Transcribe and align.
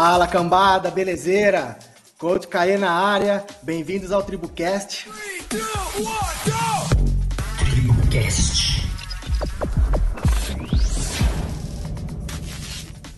Fala 0.00 0.28
cambada, 0.28 0.92
belezeira? 0.92 1.76
Coach 2.18 2.46
Caê 2.46 2.78
na 2.78 2.92
área, 2.92 3.44
bem-vindos 3.62 4.12
ao 4.12 4.22
TribuCast. 4.22 5.10
TribuCast. 7.58 8.88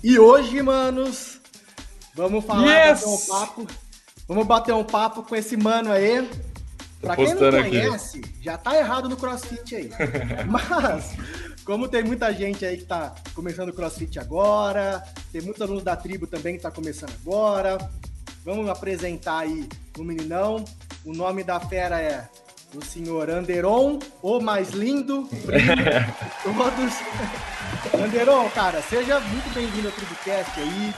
E 0.03 0.19
hoje, 0.19 0.63
manos, 0.63 1.39
vamos 2.15 2.47
falar, 2.47 2.65
yes! 2.65 3.01
bater 3.01 3.09
um 3.11 3.27
papo. 3.27 3.67
Vamos 4.27 4.47
bater 4.47 4.75
um 4.75 4.85
papo 4.85 5.23
com 5.23 5.37
esse 5.37 5.59
mano 5.59 5.93
aí. 5.93 6.31
Pra 6.99 7.15
quem 7.15 7.35
não 7.35 7.37
conhece, 7.37 8.21
aqui. 8.21 8.35
já 8.41 8.57
tá 8.57 8.75
errado 8.75 9.07
no 9.07 9.19
CrossFit 9.19 9.77
aí. 9.77 9.91
Mas 10.49 11.15
como 11.71 11.87
tem 11.87 12.03
muita 12.03 12.33
gente 12.35 12.67
aí 12.67 12.77
que 12.77 12.83
está 12.83 13.15
começando 13.33 13.69
o 13.69 13.73
CrossFit 13.73 14.19
agora, 14.19 15.05
tem 15.31 15.41
muitos 15.41 15.63
alunos 15.63 15.85
da 15.85 15.95
tribo 15.95 16.27
também 16.27 16.55
que 16.55 16.59
está 16.59 16.69
começando 16.69 17.15
agora. 17.25 17.79
Vamos 18.45 18.69
apresentar 18.69 19.39
aí 19.39 19.69
o 19.97 20.03
meninão. 20.03 20.65
O 21.05 21.13
nome 21.13 21.45
da 21.45 21.61
fera 21.61 22.01
é 22.01 22.29
o 22.75 22.85
senhor 22.85 23.31
Anderon, 23.31 24.01
o 24.21 24.41
mais 24.41 24.71
lindo, 24.71 25.29
todos. 26.43 28.05
Anderon, 28.05 28.51
cara, 28.51 28.83
seja 28.83 29.21
muito 29.21 29.55
bem-vindo 29.55 29.87
ao 29.87 29.95
TribuCast 29.95 30.59
aí. 30.59 30.93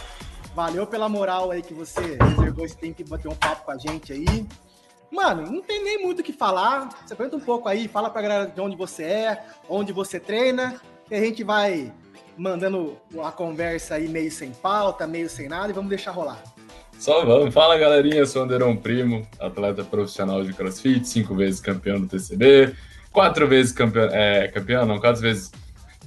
Valeu 0.54 0.86
pela 0.86 1.06
moral 1.06 1.50
aí 1.50 1.60
que 1.60 1.74
você 1.74 2.16
reservou 2.18 2.64
esse 2.64 2.78
tempo 2.78 3.02
e 3.02 3.04
bater 3.04 3.28
um 3.28 3.34
papo 3.34 3.66
com 3.66 3.72
a 3.72 3.76
gente 3.76 4.10
aí. 4.10 4.46
Mano, 5.12 5.42
não 5.52 5.60
tem 5.60 5.84
nem 5.84 6.02
muito 6.02 6.20
o 6.20 6.22
que 6.22 6.32
falar. 6.32 6.88
Você 7.04 7.12
apresenta 7.12 7.36
um 7.36 7.40
pouco 7.40 7.68
aí, 7.68 7.86
fala 7.86 8.08
pra 8.08 8.22
galera 8.22 8.46
de 8.46 8.60
onde 8.60 8.74
você 8.74 9.04
é, 9.04 9.44
onde 9.68 9.92
você 9.92 10.18
treina, 10.18 10.80
e 11.10 11.14
a 11.14 11.20
gente 11.20 11.44
vai 11.44 11.92
mandando 12.36 12.98
a 13.22 13.30
conversa 13.30 13.96
aí 13.96 14.08
meio 14.08 14.32
sem 14.32 14.52
pauta, 14.52 15.06
meio 15.06 15.28
sem 15.28 15.48
nada, 15.48 15.68
e 15.68 15.74
vamos 15.74 15.90
deixar 15.90 16.12
rolar. 16.12 16.42
Só 16.98 17.24
vamos. 17.26 17.52
Fala, 17.52 17.76
galerinha. 17.76 18.16
Eu 18.16 18.26
sou 18.26 18.40
o 18.40 18.44
Anderon 18.46 18.74
Primo, 18.74 19.26
atleta 19.38 19.84
profissional 19.84 20.42
de 20.42 20.54
crossfit, 20.54 21.06
cinco 21.06 21.34
vezes 21.34 21.60
campeão 21.60 22.00
do 22.00 22.06
TCB, 22.06 22.74
quatro 23.12 23.46
vezes 23.46 23.72
campeão, 23.72 24.08
é, 24.10 24.48
campeão 24.48 24.86
não, 24.86 24.98
quatro 24.98 25.20
vezes 25.20 25.50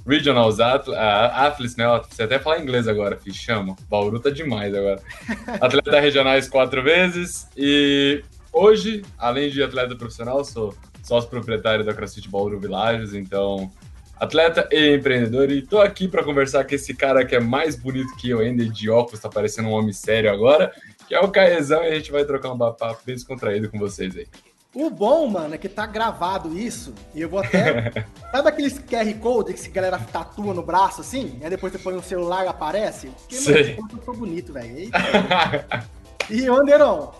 Regionals 0.06 0.58
Athletes, 0.60 1.76
né? 1.76 1.84
Você 2.08 2.22
até 2.22 2.38
fala 2.38 2.60
inglês 2.60 2.86
agora, 2.88 3.16
fiz 3.16 3.34
chama. 3.36 3.76
Bauru 3.90 4.18
tá 4.20 4.30
demais 4.30 4.74
agora. 4.74 5.00
Atleta 5.60 6.00
regionais 6.00 6.48
quatro 6.48 6.82
vezes 6.82 7.48
e 7.56 8.24
Hoje, 8.58 9.02
além 9.18 9.50
de 9.50 9.62
atleta 9.62 9.94
profissional, 9.94 10.42
sou 10.42 10.74
sócio 11.02 11.28
proprietário 11.28 11.84
da 11.84 11.92
CrossFit 11.92 12.26
Bauru 12.30 12.58
Villages, 12.58 13.12
então 13.12 13.70
atleta 14.18 14.66
e 14.72 14.96
empreendedor. 14.96 15.52
E 15.52 15.60
tô 15.60 15.78
aqui 15.78 16.08
para 16.08 16.24
conversar 16.24 16.64
com 16.64 16.74
esse 16.74 16.94
cara 16.94 17.22
que 17.26 17.36
é 17.36 17.38
mais 17.38 17.76
bonito 17.76 18.16
que 18.16 18.30
eu 18.30 18.40
ainda, 18.40 18.64
de 18.64 18.88
óculos, 18.88 19.20
tá 19.20 19.28
parecendo 19.28 19.68
um 19.68 19.72
homem 19.72 19.92
sério 19.92 20.32
agora, 20.32 20.72
que 21.06 21.14
é 21.14 21.20
o 21.20 21.30
Caezão, 21.30 21.84
e 21.84 21.88
a 21.88 21.94
gente 21.96 22.10
vai 22.10 22.24
trocar 22.24 22.50
um 22.50 22.56
papo 22.56 22.98
bem 23.04 23.14
descontraído 23.14 23.68
com 23.68 23.78
vocês 23.78 24.16
aí. 24.16 24.26
O 24.74 24.88
bom, 24.88 25.26
mano, 25.26 25.54
é 25.54 25.58
que 25.58 25.68
tá 25.68 25.84
gravado 25.84 26.58
isso, 26.58 26.94
e 27.14 27.20
eu 27.20 27.28
vou 27.28 27.40
até. 27.40 28.06
Sabe 28.32 28.48
aqueles 28.48 28.78
QR 28.78 29.14
Code 29.20 29.52
que 29.52 29.68
a 29.68 29.72
galera 29.72 29.98
tatua 29.98 30.54
no 30.54 30.62
braço 30.62 31.02
assim? 31.02 31.38
Aí 31.42 31.50
depois 31.50 31.74
você 31.74 31.78
põe 31.78 31.92
no 31.92 32.02
celular 32.02 32.46
e 32.46 32.48
aparece? 32.48 33.08
Porque, 33.08 33.76
mano, 33.78 33.90
eu 33.92 33.98
tô 33.98 34.14
bonito, 34.14 34.54
velho. 34.54 34.90
E, 36.28 36.48
Anderon, 36.48 37.12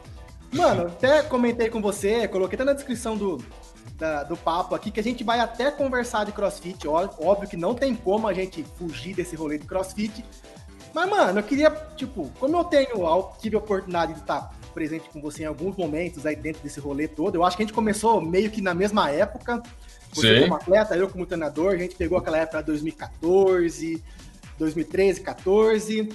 Mano, 0.53 0.87
até 0.87 1.23
comentei 1.23 1.69
com 1.69 1.81
você, 1.81 2.27
coloquei 2.29 2.57
até 2.57 2.65
na 2.65 2.73
descrição 2.73 3.17
do, 3.17 3.45
da, 3.97 4.23
do 4.23 4.37
papo 4.37 4.75
aqui 4.75 4.91
que 4.91 5.01
a 5.01 5.03
gente 5.03 5.25
vai 5.25 5.41
até 5.41 5.71
conversar 5.71 6.25
de 6.25 6.33
crossfit. 6.33 6.87
Óbvio 6.87 7.49
que 7.49 7.57
não 7.57 7.75
tem 7.75 7.95
como 7.95 8.29
a 8.29 8.35
gente 8.35 8.65
fugir 8.77 9.15
desse 9.15 9.37
rolê 9.37 9.59
de 9.59 9.67
crossfit. 9.67 10.25
Mas, 10.95 11.11
mano, 11.11 11.41
eu 11.41 11.43
queria, 11.43 11.71
tipo, 11.97 12.31
como 12.41 12.57
eu 12.57 12.65
tenho, 12.65 13.31
tive 13.39 13.57
a 13.57 13.59
oportunidade 13.59 14.15
de 14.15 14.21
estar 14.21 14.51
presente 14.73 15.09
com 15.11 15.21
você 15.21 15.43
em 15.43 15.47
alguns 15.47 15.77
momentos 15.77 16.27
aí 16.27 16.37
dentro 16.37 16.63
desse 16.63 16.81
rolê 16.81 17.09
todo, 17.09 17.35
eu 17.35 17.45
acho 17.45 17.57
que 17.57 17.63
a 17.63 17.67
gente 17.67 17.75
começou 17.75 18.21
meio 18.21 18.51
que 18.51 18.61
na 18.61 18.75
mesma 18.75 19.11
época. 19.11 19.63
Você 20.13 20.37
Sim. 20.37 20.43
como 20.43 20.55
atleta, 20.55 20.97
eu 20.97 21.09
como 21.09 21.27
treinador, 21.27 21.75
a 21.75 21.77
gente 21.77 21.95
pegou 21.95 22.17
aquela 22.17 22.39
época 22.39 22.63
2014, 22.63 24.03
2013, 24.59 25.21
14. 25.21 26.09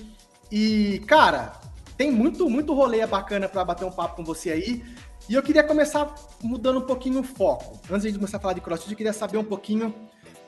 E, 0.51 1.01
cara, 1.05 1.53
tem 2.01 2.09
muito, 2.09 2.49
muito 2.49 2.73
rolê 2.73 3.05
bacana 3.05 3.47
para 3.47 3.63
bater 3.63 3.85
um 3.85 3.91
papo 3.91 4.15
com 4.15 4.23
você 4.23 4.49
aí. 4.49 4.83
E 5.29 5.35
eu 5.35 5.43
queria 5.43 5.63
começar 5.63 6.11
mudando 6.41 6.79
um 6.79 6.81
pouquinho 6.81 7.19
o 7.19 7.23
foco. 7.23 7.79
Antes 7.91 8.11
de 8.11 8.17
começar 8.17 8.37
a 8.37 8.39
falar 8.39 8.55
de 8.55 8.61
crossfit, 8.61 8.89
eu 8.89 8.97
queria 8.97 9.13
saber 9.13 9.37
um 9.37 9.43
pouquinho 9.43 9.93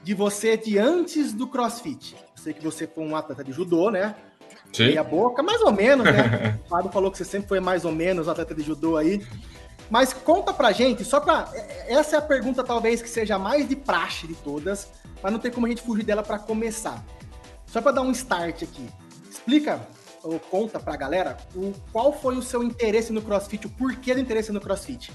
de 0.02 0.16
você 0.16 0.58
de 0.58 0.80
antes 0.80 1.32
do 1.32 1.46
crossfit. 1.46 2.16
Eu 2.16 2.44
sei 2.44 2.54
que 2.56 2.64
você 2.64 2.88
foi 2.88 3.04
um 3.04 3.16
atleta 3.16 3.44
de 3.44 3.52
judô, 3.52 3.92
né? 3.92 4.16
Sim. 4.74 4.86
Meia 4.86 5.04
boca, 5.04 5.44
mais 5.44 5.62
ou 5.62 5.72
menos, 5.72 6.04
né? 6.06 6.60
o 6.66 6.70
Fábio 6.70 6.92
falou 6.92 7.12
que 7.12 7.20
você 7.20 7.24
sempre 7.24 7.48
foi 7.48 7.60
mais 7.60 7.86
ou 7.86 7.92
menos 7.92 8.28
atleta 8.28 8.56
de 8.56 8.64
judô 8.64 8.98
aí. 8.98 9.24
Mas 9.92 10.12
conta 10.12 10.52
pra 10.52 10.72
gente, 10.72 11.06
só 11.06 11.20
pra. 11.20 11.48
Essa 11.88 12.16
é 12.16 12.20
a 12.20 12.22
pergunta, 12.24 12.64
talvez, 12.64 13.00
que 13.00 13.10
seja 13.10 13.38
mais 13.38 13.70
de 13.70 13.76
praxe 13.76 14.26
de 14.26 14.34
todas, 14.34 14.90
mas 15.22 15.32
não 15.32 15.38
tem 15.38 15.52
como 15.52 15.68
a 15.68 15.70
gente 15.70 15.84
fugir 15.84 16.04
dela 16.04 16.24
para 16.24 16.40
começar. 16.40 17.06
Só 17.68 17.80
para 17.80 17.92
dar 17.92 18.02
um 18.02 18.10
start 18.10 18.64
aqui. 18.64 18.90
Explica 19.30 19.80
ou 20.24 20.40
conta 20.40 20.80
pra 20.80 20.96
galera 20.96 21.38
o, 21.56 21.74
qual 21.92 22.14
foi 22.14 22.38
o 22.38 22.42
seu 22.42 22.64
interesse 22.64 23.12
no 23.12 23.22
CrossFit, 23.22 23.68
o 23.68 23.70
porquê 23.70 24.14
do 24.14 24.22
interesse 24.22 24.52
no 24.52 24.62
CrossFit? 24.62 25.12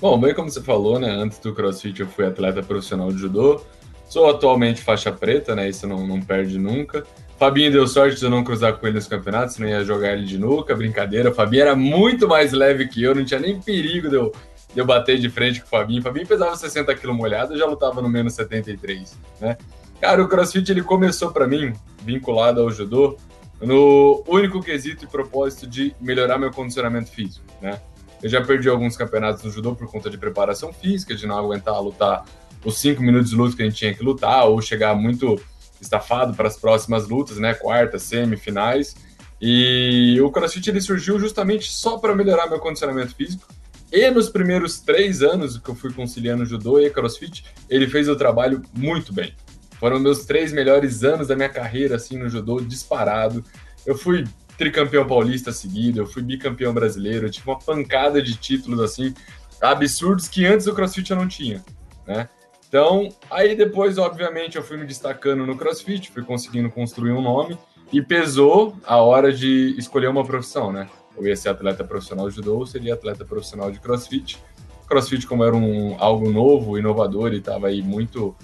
Bom, 0.00 0.18
bem 0.18 0.34
como 0.34 0.50
você 0.50 0.62
falou, 0.62 0.98
né? 0.98 1.10
Antes 1.10 1.38
do 1.38 1.54
CrossFit 1.54 2.00
eu 2.00 2.08
fui 2.08 2.26
atleta 2.26 2.62
profissional 2.62 3.10
de 3.10 3.18
judô. 3.18 3.60
Sou 4.08 4.28
atualmente 4.28 4.80
faixa 4.80 5.12
preta, 5.12 5.54
né? 5.54 5.68
Isso 5.68 5.86
não, 5.86 6.06
não 6.06 6.20
perde 6.20 6.58
nunca. 6.58 7.04
Fabinho 7.38 7.70
deu 7.70 7.86
sorte 7.86 8.18
de 8.18 8.24
eu 8.24 8.30
não 8.30 8.42
cruzar 8.42 8.76
com 8.76 8.86
ele 8.86 8.96
nos 8.96 9.06
campeonatos, 9.06 9.54
senão 9.54 9.68
ia 9.68 9.84
jogar 9.84 10.12
ele 10.12 10.24
de 10.24 10.38
nuca, 10.38 10.74
brincadeira. 10.74 11.30
O 11.30 11.34
Fabinho 11.34 11.62
era 11.62 11.76
muito 11.76 12.26
mais 12.26 12.52
leve 12.52 12.88
que 12.88 13.02
eu, 13.02 13.14
não 13.14 13.24
tinha 13.24 13.38
nem 13.38 13.60
perigo 13.60 14.08
de 14.08 14.16
eu, 14.16 14.32
de 14.74 14.80
eu 14.80 14.86
bater 14.86 15.18
de 15.18 15.28
frente 15.28 15.60
com 15.60 15.66
o 15.66 15.70
Fabinho. 15.70 16.00
O 16.00 16.02
Fabinho 16.02 16.26
pesava 16.26 16.56
60 16.56 16.94
kg 16.96 17.12
molhado, 17.12 17.54
eu 17.54 17.58
já 17.58 17.66
lutava 17.66 18.00
no 18.00 18.08
menos 18.08 18.34
73, 18.34 19.16
né? 19.40 19.56
Cara, 20.00 20.22
o 20.22 20.28
CrossFit 20.28 20.70
ele 20.70 20.82
começou 20.82 21.30
para 21.32 21.46
mim, 21.46 21.72
vinculado 22.04 22.60
ao 22.60 22.70
judô, 22.70 23.16
no 23.60 24.22
único 24.26 24.60
quesito 24.60 25.04
e 25.04 25.08
propósito 25.08 25.66
de 25.66 25.94
melhorar 26.00 26.38
meu 26.38 26.50
condicionamento 26.50 27.10
físico, 27.10 27.44
né? 27.60 27.80
Eu 28.22 28.28
já 28.28 28.44
perdi 28.44 28.68
alguns 28.68 28.96
campeonatos 28.96 29.42
no 29.44 29.50
judô 29.50 29.74
por 29.74 29.88
conta 29.90 30.10
de 30.10 30.18
preparação 30.18 30.72
física, 30.72 31.14
de 31.14 31.26
não 31.26 31.38
aguentar 31.38 31.80
lutar 31.80 32.24
os 32.64 32.78
cinco 32.78 33.02
minutos 33.02 33.30
de 33.30 33.36
luta 33.36 33.56
que 33.56 33.62
a 33.62 33.64
gente 33.64 33.76
tinha 33.76 33.94
que 33.94 34.02
lutar, 34.02 34.46
ou 34.46 34.60
chegar 34.60 34.94
muito 34.94 35.40
estafado 35.80 36.34
para 36.34 36.48
as 36.48 36.56
próximas 36.56 37.08
lutas, 37.08 37.38
né? 37.38 37.54
Quartas, 37.54 38.02
semifinais. 38.02 38.96
E 39.40 40.20
o 40.20 40.30
CrossFit 40.30 40.68
ele 40.68 40.80
surgiu 40.80 41.18
justamente 41.20 41.70
só 41.70 41.98
para 41.98 42.14
melhorar 42.14 42.48
meu 42.48 42.58
condicionamento 42.58 43.14
físico. 43.14 43.46
E 43.90 44.10
nos 44.10 44.28
primeiros 44.28 44.80
três 44.80 45.22
anos 45.22 45.56
que 45.56 45.68
eu 45.68 45.74
fui 45.74 45.92
conciliando 45.92 46.44
judô 46.44 46.80
e 46.80 46.90
CrossFit, 46.90 47.44
ele 47.70 47.86
fez 47.86 48.08
o 48.08 48.16
trabalho 48.16 48.62
muito 48.74 49.12
bem. 49.12 49.32
Foram 49.78 49.98
meus 49.98 50.24
três 50.24 50.52
melhores 50.52 51.04
anos 51.04 51.28
da 51.28 51.36
minha 51.36 51.48
carreira, 51.48 51.96
assim, 51.96 52.18
no 52.18 52.28
judô, 52.28 52.60
disparado. 52.60 53.44
Eu 53.86 53.96
fui 53.96 54.24
tricampeão 54.56 55.06
paulista 55.06 55.52
seguido, 55.52 56.00
eu 56.00 56.06
fui 56.06 56.22
bicampeão 56.22 56.74
brasileiro, 56.74 57.26
eu 57.26 57.30
tive 57.30 57.48
uma 57.48 57.58
pancada 57.58 58.20
de 58.20 58.36
títulos, 58.36 58.80
assim, 58.80 59.14
absurdos 59.60 60.28
que 60.28 60.44
antes 60.44 60.66
do 60.66 60.74
CrossFit 60.74 61.10
eu 61.10 61.16
não 61.16 61.28
tinha, 61.28 61.64
né? 62.06 62.28
Então, 62.68 63.08
aí 63.30 63.56
depois, 63.56 63.96
obviamente, 63.96 64.56
eu 64.56 64.62
fui 64.62 64.76
me 64.76 64.84
destacando 64.84 65.46
no 65.46 65.56
CrossFit, 65.56 66.10
fui 66.10 66.22
conseguindo 66.22 66.68
construir 66.68 67.12
um 67.12 67.22
nome 67.22 67.56
e 67.92 68.02
pesou 68.02 68.76
a 68.84 68.96
hora 68.96 69.32
de 69.32 69.74
escolher 69.78 70.08
uma 70.08 70.24
profissão, 70.24 70.70
né? 70.70 70.88
Eu 71.16 71.26
ia 71.26 71.36
ser 71.36 71.48
atleta 71.48 71.82
profissional 71.82 72.28
de 72.28 72.36
judô 72.36 72.58
ou 72.58 72.66
seria 72.66 72.94
atleta 72.94 73.24
profissional 73.24 73.70
de 73.70 73.80
CrossFit. 73.80 74.38
CrossFit, 74.86 75.26
como 75.26 75.44
era 75.44 75.56
um, 75.56 75.96
algo 75.98 76.30
novo, 76.30 76.78
inovador 76.78 77.32
e 77.32 77.38
estava 77.38 77.68
aí 77.68 77.82
muito 77.82 78.36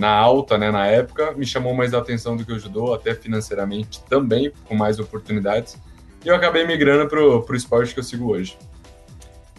na 0.00 0.10
alta, 0.10 0.56
né, 0.56 0.70
na 0.70 0.86
época, 0.86 1.32
me 1.32 1.44
chamou 1.44 1.74
mais 1.74 1.92
a 1.92 1.98
atenção 1.98 2.34
do 2.34 2.42
que 2.42 2.50
o 2.50 2.58
judô, 2.58 2.94
até 2.94 3.14
financeiramente 3.14 4.02
também, 4.04 4.50
com 4.64 4.74
mais 4.74 4.98
oportunidades. 4.98 5.76
E 6.24 6.28
eu 6.28 6.34
acabei 6.34 6.66
migrando 6.66 7.06
pro, 7.06 7.42
pro 7.42 7.54
esporte 7.54 7.92
que 7.92 8.00
eu 8.00 8.04
sigo 8.04 8.32
hoje. 8.32 8.56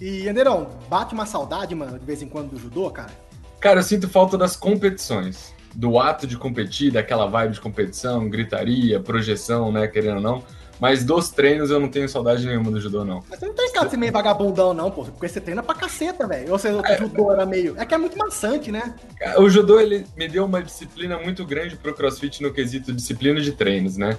E, 0.02 0.28
Anderão, 0.28 0.68
bate 0.90 1.14
uma 1.14 1.28
saudade, 1.28 1.76
mano, 1.76 2.00
de 2.00 2.04
vez 2.04 2.24
em 2.24 2.28
quando 2.28 2.50
do 2.50 2.60
judô, 2.60 2.90
cara? 2.90 3.12
Cara, 3.60 3.82
eu 3.82 3.84
sinto 3.84 4.10
falta 4.10 4.36
das 4.36 4.56
competições, 4.56 5.54
do 5.76 6.00
ato 6.00 6.26
de 6.26 6.36
competir, 6.36 6.92
daquela 6.92 7.28
vibe 7.28 7.54
de 7.54 7.62
competição, 7.62 8.28
gritaria, 8.28 9.00
projeção, 9.00 9.72
né, 9.72 9.88
querendo 9.88 10.16
ou 10.16 10.22
não. 10.22 10.44
Mas 10.82 11.06
dos 11.06 11.30
treinos 11.30 11.70
eu 11.70 11.80
não 11.80 11.88
tenho 11.88 12.10
saudade 12.10 12.44
nenhuma 12.44 12.72
do 12.72 12.82
judô, 12.82 13.06
não. 13.06 13.24
Mas 13.30 13.38
você 13.38 13.46
não 13.46 13.54
tem 13.54 13.72
cara 13.72 13.86
de 13.86 13.92
ser 13.92 13.98
meio 13.98 14.12
vagabundão, 14.12 14.74
não, 14.74 14.90
pô. 14.90 15.06
Porque 15.06 15.28
você 15.28 15.40
treina 15.40 15.62
pra 15.62 15.76
caceta, 15.76 16.26
velho. 16.26 16.52
Ou 16.52 16.58
seja, 16.58 16.76
o 16.76 16.84
é, 16.84 16.98
judô 16.98 17.32
era 17.32 17.46
meio. 17.46 17.76
É 17.78 17.86
que 17.86 17.94
é 17.94 17.98
muito 18.00 18.18
maçante, 18.18 18.72
né? 18.72 18.96
O 19.38 19.48
judô, 19.48 19.80
ele 19.80 20.08
me 20.18 20.28
deu 20.28 20.44
uma 20.44 20.64
disciplina 20.64 21.20
muito 21.20 21.46
grande 21.46 21.76
pro 21.76 21.94
crossfit 21.94 22.42
no 22.42 22.52
quesito 22.52 22.92
disciplina 22.92 23.40
de 23.40 23.52
treinos, 23.52 23.96
né? 23.96 24.18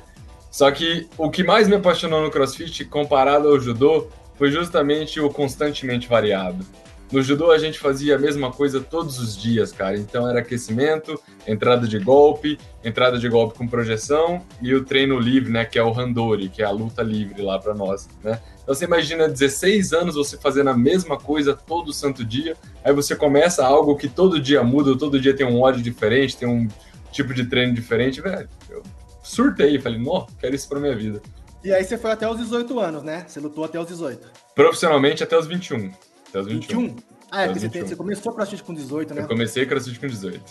Só 0.53 0.71
que 0.71 1.09
o 1.19 1.29
que 1.29 1.43
mais 1.43 1.67
me 1.67 1.75
apaixonou 1.75 2.23
no 2.23 2.31
crossfit, 2.31 2.85
comparado 2.85 3.49
ao 3.49 3.59
judô, 3.59 4.07
foi 4.39 4.53
justamente 4.53 5.19
o 5.19 5.29
constantemente 5.31 6.07
variado. 6.07 6.65
No 7.13 7.21
judô 7.23 7.51
a 7.51 7.59
gente 7.59 7.79
fazia 7.79 8.17
a 8.17 8.19
mesma 8.19 8.51
coisa 8.51 8.81
todos 8.81 9.19
os 9.19 9.37
dias, 9.37 9.71
cara. 9.71 9.99
Então 9.99 10.27
era 10.27 10.39
aquecimento, 10.39 11.21
entrada 11.47 11.87
de 11.87 11.99
golpe, 11.99 12.59
entrada 12.83 13.19
de 13.19 13.29
golpe 13.29 13.59
com 13.59 13.69
projeção 13.69 14.43
e 14.63 14.75
o 14.75 14.83
treino 14.83 15.19
livre, 15.19 15.53
né, 15.53 15.67
que 15.67 15.79
é 15.79 15.83
o 15.83 15.93
randori, 15.93 16.49
que 16.49 16.63
é 16.63 16.65
a 16.65 16.71
luta 16.71 17.03
livre 17.03 17.43
lá 17.43 17.59
para 17.59 17.75
nós, 17.75 18.09
né? 18.25 18.41
Então 18.63 18.75
você 18.75 18.87
imagina 18.87 19.29
16 19.29 19.93
anos 19.93 20.15
você 20.15 20.39
fazendo 20.39 20.71
a 20.71 20.77
mesma 20.77 21.19
coisa 21.19 21.55
todo 21.55 21.93
santo 21.93 22.25
dia, 22.25 22.57
aí 22.83 22.95
você 22.95 23.15
começa 23.15 23.63
algo 23.63 23.95
que 23.95 24.09
todo 24.09 24.41
dia 24.41 24.63
muda, 24.63 24.97
todo 24.97 25.21
dia 25.21 25.37
tem 25.37 25.45
um 25.45 25.61
ódio 25.61 25.83
diferente, 25.83 26.37
tem 26.37 26.49
um 26.49 26.67
tipo 27.11 27.35
de 27.35 27.45
treino 27.45 27.75
diferente, 27.75 28.23
velho. 28.23 28.49
Eu 28.71 28.83
surtei, 29.23 29.79
falei, 29.79 29.99
não, 29.99 30.27
quero 30.41 30.55
isso 30.55 30.67
para 30.67 30.81
minha 30.81 30.97
vida. 30.97 31.21
E 31.63 31.73
aí 31.73 31.85
você 31.85 31.99
foi 31.99 32.11
até 32.11 32.29
os 32.29 32.39
18 32.39 32.81
anos, 32.81 33.03
né? 33.03 33.27
Você 33.29 33.39
lutou 33.39 33.65
até 33.65 33.79
os 33.79 33.87
18. 33.87 34.27
Profissionalmente 34.55 35.23
até 35.23 35.37
os 35.37 35.47
21. 35.47 35.93
Até 36.33 36.41
os 36.41 36.47
21. 36.47 36.81
21? 36.81 36.97
Ah, 37.31 37.43
é, 37.43 37.47
porque 37.49 37.61
você, 37.61 37.83
você, 37.83 37.97
começou 37.97 38.33
CrossFit 38.33 38.63
com 38.63 38.73
18, 38.73 39.15
né? 39.15 39.23
Eu 39.23 39.29
comecei 39.29 39.67
CrossFit 39.67 40.01
com 40.01 40.07
18. 40.07 40.43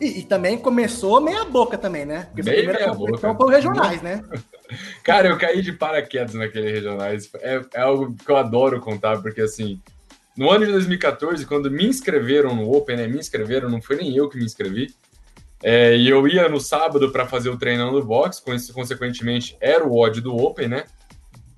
E, 0.00 0.20
e 0.20 0.22
também 0.22 0.58
começou 0.58 1.20
meia 1.20 1.44
boca 1.44 1.76
também, 1.76 2.06
né? 2.06 2.28
Porque 2.34 2.42
meia, 2.42 2.72
meia 2.72 2.94
boca. 2.94 3.34
foi 3.34 3.54
regionais, 3.54 4.02
né? 4.02 4.22
Cara, 5.04 5.28
eu 5.28 5.38
caí 5.38 5.62
de 5.62 5.72
paraquedas 5.72 6.34
naquele 6.34 6.70
regionais. 6.70 7.30
É, 7.36 7.62
é 7.74 7.80
algo 7.80 8.14
que 8.14 8.30
eu 8.30 8.36
adoro 8.36 8.80
contar, 8.80 9.20
porque 9.22 9.42
assim, 9.42 9.80
no 10.36 10.50
ano 10.50 10.66
de 10.66 10.72
2014, 10.72 11.44
quando 11.46 11.70
me 11.70 11.86
inscreveram 11.86 12.54
no 12.54 12.70
Open, 12.74 12.96
né? 12.96 13.06
Me 13.06 13.18
inscreveram, 13.18 13.68
não 13.70 13.80
foi 13.80 13.96
nem 13.96 14.14
eu 14.16 14.28
que 14.28 14.38
me 14.38 14.44
inscrevi. 14.44 14.94
É, 15.62 15.96
e 15.96 16.08
eu 16.08 16.26
ia 16.28 16.48
no 16.48 16.60
sábado 16.60 17.10
para 17.10 17.26
fazer 17.26 17.48
o 17.50 17.58
treinão 17.58 17.92
do 17.92 18.04
box, 18.04 18.42
consequentemente 18.72 19.56
era 19.60 19.86
o 19.86 19.98
odd 19.98 20.20
do 20.20 20.36
Open, 20.36 20.68
né? 20.68 20.84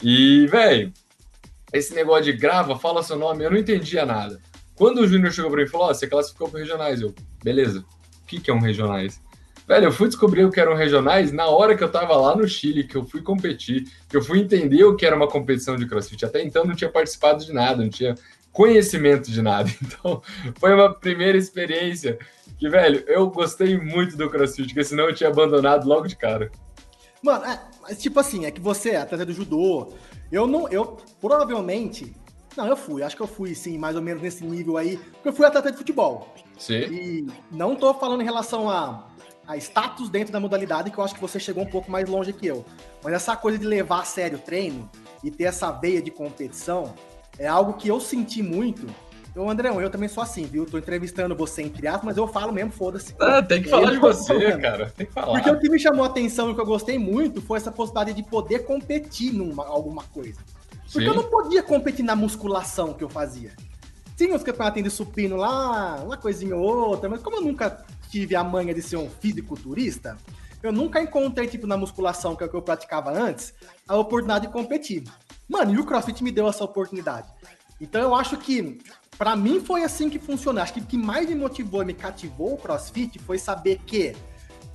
E, 0.01 0.47
velho, 0.47 0.93
esse 1.73 1.95
negócio 1.95 2.25
de 2.25 2.33
grava, 2.33 2.79
fala 2.79 3.03
seu 3.03 3.17
nome, 3.17 3.45
eu 3.45 3.51
não 3.51 3.59
entendia 3.59 4.07
nada. 4.07 4.41
Quando 4.75 4.99
o 4.99 5.07
Júnior 5.07 5.33
chegou 5.33 5.51
para 5.51 5.61
mim 5.61 5.67
e 5.67 5.71
falou: 5.71 5.91
oh, 5.91 5.95
você 5.95 6.07
classificou 6.07 6.49
para 6.49 6.61
regionais, 6.61 7.01
eu, 7.01 7.15
beleza, 7.43 7.85
o 8.23 8.27
que, 8.27 8.41
que 8.41 8.51
é 8.51 8.55
um 8.55 8.61
regionais? 8.61 9.21
Velho, 9.67 9.85
eu 9.85 9.93
fui 9.93 10.09
descobrir 10.09 10.47
o 10.47 10.51
que 10.51 10.59
eram 10.59 10.75
regionais 10.75 11.31
na 11.31 11.47
hora 11.47 11.77
que 11.77 11.85
eu 11.85 11.91
tava 11.91 12.17
lá 12.17 12.35
no 12.35 12.49
Chile, 12.49 12.85
que 12.85 12.97
eu 12.97 13.05
fui 13.05 13.21
competir, 13.21 13.85
que 14.09 14.17
eu 14.17 14.23
fui 14.23 14.39
entender 14.39 14.83
o 14.83 14.97
que 14.97 15.05
era 15.05 15.15
uma 15.15 15.29
competição 15.29 15.77
de 15.77 15.87
crossfit. 15.87 16.25
Até 16.25 16.43
então 16.43 16.65
não 16.65 16.75
tinha 16.75 16.91
participado 16.91 17.45
de 17.45 17.53
nada, 17.53 17.83
não 17.83 17.91
tinha 17.91 18.15
conhecimento 18.51 19.31
de 19.31 19.43
nada. 19.43 19.71
Então, 19.83 20.23
foi 20.59 20.73
uma 20.73 20.95
primeira 20.95 21.37
experiência 21.37 22.19
que, 22.59 22.67
velho, 22.69 23.05
eu 23.07 23.29
gostei 23.29 23.77
muito 23.77 24.17
do 24.17 24.31
crossfit, 24.31 24.69
porque 24.69 24.85
senão 24.85 25.05
eu 25.05 25.15
tinha 25.15 25.29
abandonado 25.29 25.87
logo 25.87 26.07
de 26.07 26.17
cara. 26.17 26.51
Mano, 27.23 27.45
é, 27.45 27.95
tipo 27.95 28.19
assim, 28.21 28.47
é 28.47 28.51
que 28.51 28.61
você 28.61 28.91
é 28.91 28.97
atleta 28.97 29.27
do 29.27 29.35
judô. 29.35 29.93
Eu 30.31 30.47
não, 30.47 30.69
eu 30.69 30.99
provavelmente 31.21 32.15
não, 32.59 32.67
eu 32.67 32.77
fui. 32.77 33.05
Acho 33.05 33.15
que 33.15 33.23
eu 33.23 33.27
fui, 33.29 33.55
sim, 33.55 33.79
mais 33.79 33.95
ou 33.95 34.03
menos 34.03 34.21
nesse 34.21 34.45
nível 34.45 34.77
aí. 34.77 34.97
Porque 34.97 35.29
eu 35.29 35.33
fui 35.33 35.47
atleta 35.47 35.71
de 35.71 35.79
futebol. 35.79 36.35
Sim. 36.59 36.75
E 36.75 37.27
não 37.53 37.77
tô 37.77 37.95
falando 37.95 38.21
em 38.21 38.25
relação 38.25 38.69
a, 38.69 39.07
a 39.47 39.57
status 39.57 40.09
dentro 40.09 40.33
da 40.33 40.41
modalidade, 40.41 40.91
que 40.91 40.99
eu 40.99 41.05
acho 41.05 41.15
que 41.15 41.21
você 41.21 41.39
chegou 41.39 41.63
um 41.63 41.71
pouco 41.71 41.89
mais 41.89 42.09
longe 42.09 42.33
que 42.33 42.49
eu. 42.49 42.65
Mas 43.03 43.15
essa 43.15 43.37
coisa 43.37 43.57
de 43.57 43.65
levar 43.65 44.01
a 44.01 44.05
sério 44.05 44.39
o 44.39 44.41
treino 44.41 44.91
e 45.23 45.31
ter 45.31 45.45
essa 45.45 45.71
veia 45.71 46.03
de 46.03 46.11
competição 46.11 46.95
é 47.39 47.47
algo 47.47 47.75
que 47.75 47.87
eu 47.87 48.01
senti 48.01 48.43
muito. 48.43 48.87
Então, 49.39 49.49
Andrão, 49.49 49.81
eu 49.81 49.89
também 49.89 50.09
sou 50.09 50.21
assim, 50.21 50.47
viu? 50.47 50.67
Tô 50.67 50.79
entrevistando 50.79 51.33
você 51.33 51.63
entre 51.63 51.87
aspas, 51.87 52.07
mas 52.07 52.17
eu 52.17 52.27
falo 52.27 52.53
mesmo, 52.53 52.73
foda-se. 52.73 53.15
Ah, 53.21 53.41
tem 53.41 53.63
que 53.63 53.69
falar 53.69 53.93
de 53.93 53.99
você, 53.99 54.59
cara. 54.59 54.93
Tem 54.97 55.07
que 55.07 55.13
falar. 55.13 55.31
Porque 55.31 55.49
o 55.49 55.61
que 55.61 55.71
me 55.71 55.79
chamou 55.79 56.03
a 56.03 56.09
atenção 56.09 56.49
e 56.49 56.51
o 56.51 56.55
que 56.57 56.61
eu 56.61 56.67
gostei 56.67 56.99
muito 56.99 57.41
foi 57.41 57.57
essa 57.57 57.71
possibilidade 57.71 58.17
de 58.21 58.29
poder 58.29 58.65
competir 58.65 59.33
numa 59.33 59.65
alguma 59.65 60.03
coisa. 60.03 60.41
Porque 60.93 61.07
Sim. 61.07 61.07
eu 61.07 61.15
não 61.15 61.31
podia 61.31 61.63
competir 61.63 62.05
na 62.05 62.17
musculação 62.17 62.93
que 62.93 63.05
eu 63.05 63.09
fazia. 63.09 63.53
Tinha 64.17 64.35
os 64.35 64.43
campeonatos 64.43 64.83
de 64.83 64.91
supino 64.91 65.37
lá, 65.37 66.03
uma 66.03 66.17
coisinha 66.17 66.57
ou 66.57 66.89
outra, 66.89 67.09
mas 67.09 67.23
como 67.23 67.37
eu 67.37 67.43
nunca 67.43 67.85
tive 68.11 68.35
a 68.35 68.43
manha 68.43 68.75
de 68.75 68.83
ser 68.83 68.97
um 68.97 69.09
fisiculturista, 69.09 70.19
eu 70.65 70.73
nunca 70.73 71.01
encontrei, 71.01 71.47
tipo, 71.47 71.65
na 71.65 71.77
musculação, 71.77 72.35
que 72.35 72.43
é 72.43 72.47
o 72.47 72.51
que 72.51 72.57
eu 72.57 72.63
praticava 72.63 73.13
antes, 73.13 73.55
a 73.87 73.97
oportunidade 73.97 74.49
de 74.49 74.53
competir. 74.53 75.05
Mano, 75.49 75.73
e 75.73 75.79
o 75.79 75.87
CrossFit 75.87 76.25
me 76.25 76.33
deu 76.33 76.49
essa 76.49 76.65
oportunidade. 76.65 77.29
Então 77.81 78.01
eu 78.01 78.15
acho 78.15 78.37
que, 78.37 78.79
para 79.17 79.37
mim, 79.37 79.61
foi 79.61 79.83
assim 79.85 80.09
que 80.11 80.19
funcionou. 80.19 80.63
Acho 80.63 80.75
que 80.75 80.81
o 80.81 80.87
que 80.87 80.97
mais 80.97 81.29
me 81.29 81.35
motivou 81.35 81.83
e 81.83 81.87
me 81.87 81.95
cativou 81.95 82.55
o 82.55 82.57
CrossFit 82.57 83.19
foi 83.19 83.39
saber 83.39 83.81
que 83.87 84.15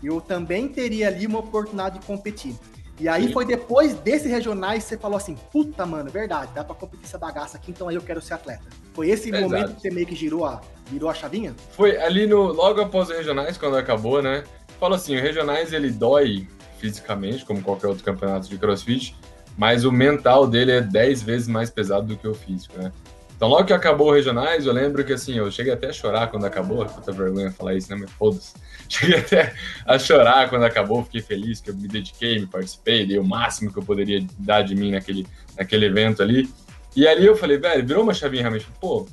eu 0.04 0.20
também 0.20 0.68
teria 0.68 1.08
ali 1.08 1.26
uma 1.26 1.40
oportunidade 1.40 2.00
de 2.00 2.06
competir. 2.06 2.56
E 3.00 3.08
aí 3.10 3.28
Sim. 3.28 3.34
foi 3.34 3.46
depois 3.46 3.96
desses 3.96 4.30
regionais 4.30 4.84
que 4.84 4.90
você 4.90 4.98
falou 4.98 5.18
assim, 5.18 5.36
puta, 5.52 5.86
mano, 5.86 6.12
verdade, 6.12 6.52
dá 6.54 6.64
pra 6.64 6.76
competir 6.76 7.06
essa 7.06 7.18
bagaça 7.18 7.58
aqui, 7.58 7.72
então 7.72 7.88
aí 7.88 7.96
eu 7.96 8.02
quero 8.02 8.22
ser 8.22 8.36
atleta. 8.36 8.64
Foi 8.94 9.10
esse 9.10 9.30
Exato. 9.30 9.44
momento 9.44 9.76
que 9.76 9.82
você 9.82 9.90
meio 9.90 10.06
que 10.06 10.16
girou 10.16 10.46
a, 10.46 10.62
virou 10.88 11.10
a 11.10 11.14
chavinha? 11.14 11.56
Foi 11.72 11.98
ali 11.98 12.28
no, 12.28 12.54
logo 12.54 12.82
após 12.82 13.10
os 13.10 13.16
regionais, 13.16 13.58
quando 13.58 13.78
acabou, 13.78 14.22
né? 14.22 14.44
Fala 14.80 14.96
assim, 14.96 15.18
o 15.18 15.22
regionais 15.22 15.74
ele 15.74 15.90
dói 15.90 16.48
fisicamente, 16.78 17.44
como 17.44 17.64
qualquer 17.64 17.88
outro 17.88 18.04
campeonato 18.04 18.48
de 18.48 18.58
crossfit, 18.58 19.16
mas 19.58 19.86
o 19.86 19.92
mental 19.92 20.48
dele 20.48 20.72
é 20.72 20.82
10 20.82 21.24
vezes 21.24 21.48
mais 21.48 21.70
pesado 21.70 22.08
do 22.08 22.18
que 22.18 22.28
o 22.28 22.34
físico, 22.34 22.78
né? 22.78 22.92
Então, 23.36 23.52
logo 23.52 23.66
que 23.66 23.74
acabou 23.74 24.08
o 24.08 24.14
Regionais, 24.14 24.66
eu 24.66 24.72
lembro 24.72 25.04
que 25.04 25.12
assim, 25.12 25.38
eu 25.38 25.52
cheguei 25.52 25.74
até 25.74 25.90
a 25.90 25.92
chorar 25.92 26.28
quando 26.28 26.46
acabou, 26.46 26.86
puta 26.86 27.12
vergonha 27.12 27.52
falar 27.52 27.74
isso, 27.74 27.90
né? 27.90 27.98
Mas 28.00 28.12
foda-se. 28.12 28.54
Cheguei 28.88 29.20
até 29.20 29.54
a 29.86 29.98
chorar 29.98 30.50
quando 30.50 30.64
acabou, 30.64 31.04
fiquei 31.04 31.22
feliz 31.22 31.60
que 31.60 31.70
eu 31.70 31.76
me 31.76 31.88
dediquei, 31.88 32.40
me 32.40 32.46
participei, 32.46 33.06
dei 33.06 33.18
o 33.18 33.24
máximo 33.24 33.72
que 33.72 33.80
eu 33.80 33.84
poderia 33.84 34.26
dar 34.38 34.62
de 34.62 34.76
mim 34.76 34.92
naquele, 34.92 35.28
naquele 35.58 35.88
evento 35.88 36.22
ali. 36.22 36.50
E 36.96 37.08
ali 37.08 37.26
eu 37.26 37.36
falei, 37.36 37.58
velho, 37.58 37.86
virou 37.86 38.04
uma 38.04 38.14
chavinha 38.14 38.44
realmente, 38.44 38.68
pô, 38.80 39.08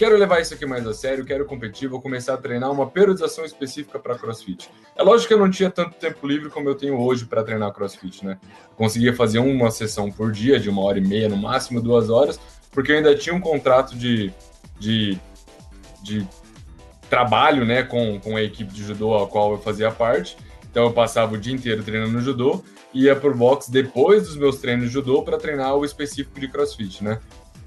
quero 0.00 0.16
levar 0.16 0.40
isso 0.40 0.54
aqui 0.54 0.64
mais 0.64 0.86
a 0.86 0.94
sério, 0.94 1.26
quero 1.26 1.44
competir, 1.44 1.86
vou 1.86 2.00
começar 2.00 2.32
a 2.32 2.36
treinar 2.38 2.72
uma 2.72 2.86
periodização 2.86 3.44
específica 3.44 3.98
para 3.98 4.14
CrossFit. 4.14 4.70
É 4.96 5.02
lógico 5.02 5.28
que 5.28 5.34
eu 5.34 5.38
não 5.38 5.50
tinha 5.50 5.70
tanto 5.70 5.94
tempo 5.96 6.26
livre 6.26 6.48
como 6.48 6.66
eu 6.70 6.74
tenho 6.74 6.98
hoje 6.98 7.26
para 7.26 7.44
treinar 7.44 7.70
CrossFit, 7.70 8.24
né? 8.24 8.38
Conseguia 8.76 9.14
fazer 9.14 9.40
uma 9.40 9.70
sessão 9.70 10.10
por 10.10 10.32
dia, 10.32 10.58
de 10.58 10.70
uma 10.70 10.80
hora 10.82 10.96
e 10.96 11.06
meia, 11.06 11.28
no 11.28 11.36
máximo 11.36 11.82
duas 11.82 12.08
horas, 12.08 12.40
porque 12.70 12.92
eu 12.92 12.96
ainda 12.96 13.14
tinha 13.14 13.34
um 13.34 13.40
contrato 13.42 13.94
de, 13.94 14.32
de, 14.78 15.18
de 16.02 16.26
trabalho 17.10 17.66
né, 17.66 17.82
com, 17.82 18.18
com 18.20 18.38
a 18.38 18.42
equipe 18.42 18.72
de 18.72 18.82
judô 18.82 19.14
a 19.14 19.28
qual 19.28 19.52
eu 19.52 19.58
fazia 19.58 19.90
parte. 19.90 20.34
Então 20.70 20.84
eu 20.84 20.92
passava 20.94 21.34
o 21.34 21.38
dia 21.38 21.52
inteiro 21.52 21.82
treinando 21.82 22.22
judô 22.22 22.64
e 22.94 23.04
ia 23.04 23.14
pro 23.14 23.36
box 23.36 23.70
depois 23.70 24.22
dos 24.22 24.36
meus 24.38 24.56
treinos 24.56 24.86
de 24.86 24.90
judô 24.90 25.22
para 25.22 25.36
treinar 25.36 25.76
o 25.76 25.84
específico 25.84 26.40
de 26.40 26.48
crossfit, 26.48 27.04
né? 27.04 27.20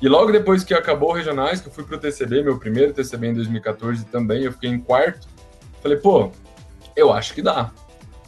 E 0.03 0.07
logo 0.09 0.33
depois 0.33 0.65
que 0.65 0.73
acabou 0.73 1.11
o 1.11 1.13
regionais, 1.13 1.61
que 1.61 1.69
eu 1.69 1.71
fui 1.71 1.85
pro 1.85 1.97
TCB, 1.97 2.43
meu 2.43 2.59
primeiro 2.59 2.91
TCB 2.91 3.27
em 3.27 3.33
2014 3.35 4.03
também, 4.07 4.43
eu 4.43 4.51
fiquei 4.51 4.69
em 4.69 4.77
quarto. 4.77 5.29
Falei, 5.81 5.97
pô, 5.97 6.29
eu 6.93 7.13
acho 7.13 7.33
que 7.33 7.41
dá. 7.41 7.71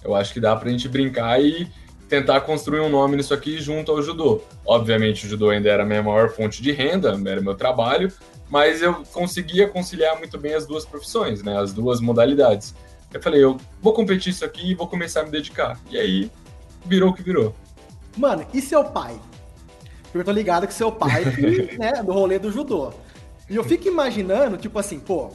Eu 0.02 0.16
acho 0.16 0.32
que 0.32 0.40
dá 0.40 0.56
pra 0.56 0.70
gente 0.70 0.88
brincar 0.88 1.38
e 1.44 1.70
tentar 2.08 2.40
construir 2.40 2.80
um 2.80 2.88
nome 2.88 3.18
nisso 3.18 3.34
aqui 3.34 3.60
junto 3.60 3.92
ao 3.92 4.02
judô. 4.02 4.42
Obviamente, 4.66 5.26
o 5.26 5.30
judô 5.30 5.50
ainda 5.50 5.68
era 5.68 5.84
a 5.84 5.86
minha 5.86 6.02
maior 6.02 6.30
fonte 6.30 6.64
de 6.64 6.72
renda, 6.72 7.10
era 7.30 7.42
meu 7.42 7.56
trabalho, 7.56 8.10
mas 8.50 8.82
eu 8.82 9.04
conseguia 9.12 9.68
conciliar 9.68 10.18
muito 10.18 10.38
bem 10.38 10.54
as 10.54 10.66
duas 10.66 10.86
profissões, 10.86 11.44
né? 11.44 11.60
As 11.60 11.74
duas 11.74 12.00
modalidades. 12.00 12.74
Eu 13.14 13.22
falei, 13.22 13.44
eu 13.44 13.58
vou 13.82 13.92
competir 13.92 14.32
isso 14.32 14.46
aqui 14.46 14.72
e 14.72 14.76
vou 14.76 14.88
começar 14.88 15.20
a 15.20 15.24
me 15.24 15.30
dedicar. 15.30 15.78
E 15.92 15.98
aí, 15.98 16.32
virou 16.86 17.10
o 17.10 17.14
que 17.14 17.22
virou. 17.22 17.54
Mano, 18.16 18.48
e 18.54 18.62
seu 18.62 18.82
pai? 18.86 19.20
Porque 20.16 20.30
eu 20.30 20.34
tô 20.34 20.40
ligado 20.40 20.66
que 20.66 20.74
seu 20.74 20.94
pai, 20.94 21.26
né, 21.78 22.02
do 22.02 22.14
rolê 22.14 22.40
do 22.40 22.50
judô. 22.50 22.94
E 23.50 23.56
eu 23.58 23.66
fico 23.66 23.90
imaginando, 23.90 24.56
tipo 24.56 24.80
assim, 24.80 24.98
pô, 24.98 25.30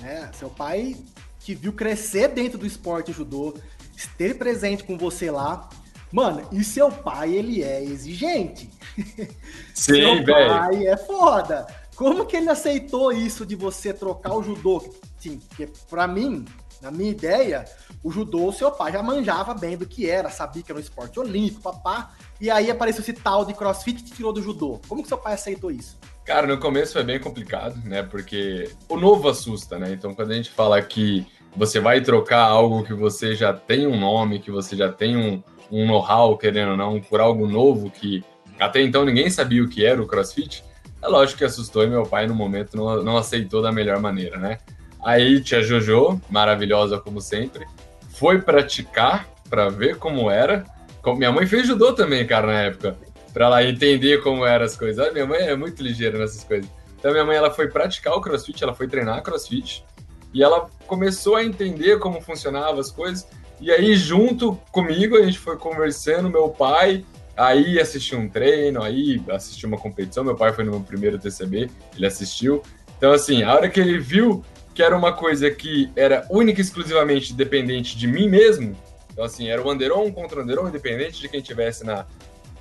né, 0.00 0.28
seu 0.36 0.50
pai 0.50 0.96
te 1.38 1.54
viu 1.54 1.72
crescer 1.72 2.26
dentro 2.26 2.58
do 2.58 2.66
esporte 2.66 3.12
judô, 3.12 3.54
esteve 3.96 4.34
presente 4.34 4.82
com 4.82 4.98
você 4.98 5.30
lá. 5.30 5.68
Mano, 6.10 6.48
e 6.50 6.64
seu 6.64 6.90
pai, 6.90 7.32
ele 7.32 7.62
é 7.62 7.80
exigente. 7.84 8.68
Sim. 9.72 10.02
Seu 10.02 10.24
pai 10.24 10.84
é 10.84 10.96
foda. 10.96 11.64
Como 11.94 12.26
que 12.26 12.36
ele 12.36 12.50
aceitou 12.50 13.12
isso 13.12 13.46
de 13.46 13.54
você 13.54 13.94
trocar 13.94 14.34
o 14.34 14.42
judô? 14.42 14.82
Sim, 15.16 15.38
porque 15.48 15.68
pra 15.88 16.08
mim, 16.08 16.44
na 16.82 16.90
minha 16.90 17.12
ideia, 17.12 17.64
o 18.02 18.10
judô, 18.10 18.48
o 18.48 18.52
seu 18.52 18.72
pai 18.72 18.90
já 18.90 19.02
manjava 19.02 19.54
bem 19.54 19.76
do 19.76 19.86
que 19.86 20.10
era, 20.10 20.28
sabia 20.28 20.62
que 20.62 20.72
era 20.72 20.78
um 20.78 20.82
esporte 20.82 21.20
olímpico, 21.20 21.62
papá. 21.62 22.12
E 22.44 22.50
aí 22.50 22.70
apareceu 22.70 23.00
esse 23.00 23.14
tal 23.14 23.42
de 23.46 23.54
crossfit 23.54 24.04
que 24.04 24.10
tirou 24.10 24.30
do 24.30 24.42
judô. 24.42 24.78
Como 24.86 25.02
que 25.02 25.08
seu 25.08 25.16
pai 25.16 25.32
aceitou 25.32 25.70
isso? 25.70 25.98
Cara, 26.26 26.46
no 26.46 26.58
começo 26.58 26.92
foi 26.92 27.02
bem 27.02 27.18
complicado, 27.18 27.74
né? 27.86 28.02
Porque 28.02 28.70
o 28.86 28.98
novo 28.98 29.30
assusta, 29.30 29.78
né? 29.78 29.94
Então, 29.94 30.14
quando 30.14 30.32
a 30.32 30.34
gente 30.34 30.50
fala 30.50 30.82
que 30.82 31.26
você 31.56 31.80
vai 31.80 32.02
trocar 32.02 32.42
algo 32.42 32.84
que 32.84 32.92
você 32.92 33.34
já 33.34 33.54
tem 33.54 33.86
um 33.86 33.98
nome, 33.98 34.40
que 34.40 34.50
você 34.50 34.76
já 34.76 34.92
tem 34.92 35.16
um, 35.16 35.42
um 35.72 35.86
know-how, 35.86 36.36
querendo 36.36 36.72
ou 36.72 36.76
não, 36.76 37.00
por 37.00 37.18
algo 37.18 37.48
novo 37.48 37.90
que 37.90 38.22
até 38.60 38.82
então 38.82 39.06
ninguém 39.06 39.30
sabia 39.30 39.64
o 39.64 39.68
que 39.68 39.82
era 39.82 40.02
o 40.02 40.06
crossfit, 40.06 40.62
é 41.00 41.08
lógico 41.08 41.38
que 41.38 41.44
assustou 41.46 41.82
e 41.82 41.86
meu 41.86 42.02
pai, 42.02 42.26
no 42.26 42.34
momento, 42.34 42.76
não, 42.76 43.02
não 43.02 43.16
aceitou 43.16 43.62
da 43.62 43.72
melhor 43.72 44.00
maneira, 44.00 44.36
né? 44.36 44.58
Aí 45.02 45.40
tia 45.40 45.62
Jojo, 45.62 46.20
maravilhosa 46.28 47.00
como 47.00 47.22
sempre, 47.22 47.66
foi 48.10 48.38
praticar 48.42 49.26
para 49.48 49.70
ver 49.70 49.96
como 49.96 50.30
era. 50.30 50.73
Minha 51.16 51.32
mãe 51.32 51.46
fez 51.46 51.66
judô 51.66 51.92
também, 51.92 52.26
cara, 52.26 52.46
na 52.46 52.60
época, 52.62 52.96
para 53.32 53.46
ela 53.46 53.64
entender 53.64 54.22
como 54.22 54.46
eram 54.46 54.64
as 54.64 54.76
coisas. 54.76 55.12
minha 55.12 55.26
mãe 55.26 55.40
é 55.40 55.56
muito 55.56 55.82
ligeira 55.82 56.18
nessas 56.18 56.44
coisas. 56.44 56.70
Então 56.98 57.12
minha 57.12 57.24
mãe 57.24 57.36
ela 57.36 57.50
foi 57.50 57.68
praticar 57.68 58.14
o 58.14 58.20
CrossFit, 58.20 58.62
ela 58.62 58.74
foi 58.74 58.88
treinar 58.88 59.22
CrossFit 59.22 59.84
e 60.32 60.42
ela 60.42 60.70
começou 60.86 61.36
a 61.36 61.44
entender 61.44 61.98
como 61.98 62.20
funcionavam 62.20 62.80
as 62.80 62.90
coisas. 62.90 63.26
E 63.60 63.70
aí 63.70 63.94
junto 63.94 64.54
comigo 64.72 65.16
a 65.16 65.22
gente 65.22 65.38
foi 65.38 65.58
conversando, 65.58 66.30
meu 66.30 66.48
pai 66.48 67.04
aí 67.36 67.78
assistiu 67.78 68.18
um 68.18 68.28
treino, 68.28 68.82
aí 68.82 69.22
assistiu 69.28 69.68
uma 69.68 69.76
competição. 69.76 70.24
Meu 70.24 70.34
pai 70.34 70.52
foi 70.52 70.64
no 70.64 70.70
meu 70.70 70.80
primeiro 70.80 71.18
TCB, 71.18 71.68
ele 71.94 72.06
assistiu. 72.06 72.62
Então 72.96 73.12
assim, 73.12 73.42
a 73.42 73.54
hora 73.54 73.68
que 73.68 73.80
ele 73.80 73.98
viu 73.98 74.42
que 74.74 74.82
era 74.82 74.96
uma 74.96 75.12
coisa 75.12 75.50
que 75.50 75.90
era 75.94 76.26
única 76.30 76.60
e 76.60 76.64
exclusivamente 76.64 77.32
dependente 77.32 77.96
de 77.96 78.06
mim 78.06 78.28
mesmo, 78.28 78.76
então, 79.14 79.24
assim, 79.24 79.48
era 79.48 79.62
o 79.62 79.70
Anderon 79.70 80.12
contra 80.12 80.40
o 80.40 80.42
Anderon, 80.42 80.68
independente 80.68 81.20
de 81.20 81.28
quem 81.28 81.40
tivesse 81.40 81.84
na, 81.84 82.04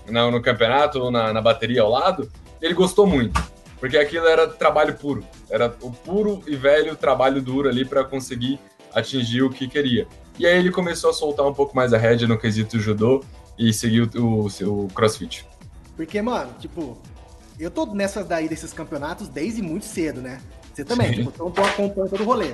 na 0.07 0.29
no 0.29 0.39
campeonato 0.39 1.00
ou 1.00 1.10
na, 1.10 1.33
na, 1.33 1.41
bateria 1.41 1.81
ao 1.81 1.89
lado, 1.89 2.31
ele 2.62 2.75
gostou 2.75 3.07
muito. 3.07 3.41
Porque 3.79 3.98
aquilo 3.98 4.27
era 4.27 4.48
trabalho 4.48 4.93
puro. 4.93 5.25
Era 5.50 5.75
o 5.81 5.91
puro 5.91 6.43
e 6.45 6.55
velho 6.55 6.95
trabalho 6.95 7.41
duro 7.41 7.67
ali 7.67 7.83
para 7.83 8.03
conseguir 8.03 8.60
atingir 8.93 9.41
o 9.41 9.50
que 9.50 9.67
queria. 9.67 10.07
E 10.38 10.45
aí 10.45 10.60
ele 10.60 10.69
começou 10.69 11.10
a 11.10 11.13
soltar 11.13 11.45
um 11.48 11.53
pouco 11.55 11.75
mais 11.75 11.91
a 11.91 11.98
rédea 11.98 12.27
no 12.27 12.38
quesito 12.38 12.79
judô 12.79 13.25
e 13.57 13.74
seguiu 13.74 14.07
o, 14.15 14.48
o, 14.48 14.86
o 14.86 14.88
crossfit. 14.89 15.48
Porque, 15.98 16.22
mano, 16.22 16.53
tipo, 16.60 17.01
eu 17.60 17.72
tô 17.72 17.88
nessas 17.88 18.27
daí 18.27 18.48
desses 18.48 18.72
campeonatos 18.74 19.27
desde 19.27 19.63
muito 19.63 19.86
cedo, 19.86 20.22
né? 20.22 20.39
Você 20.72 20.86
também, 20.86 21.07
Sim. 21.07 21.15
tipo, 21.15 21.31
então 21.33 21.50
tô 21.50 21.63
acompanhando 21.63 22.12
todo 22.12 22.22
o 22.22 22.25
rolê. 22.25 22.53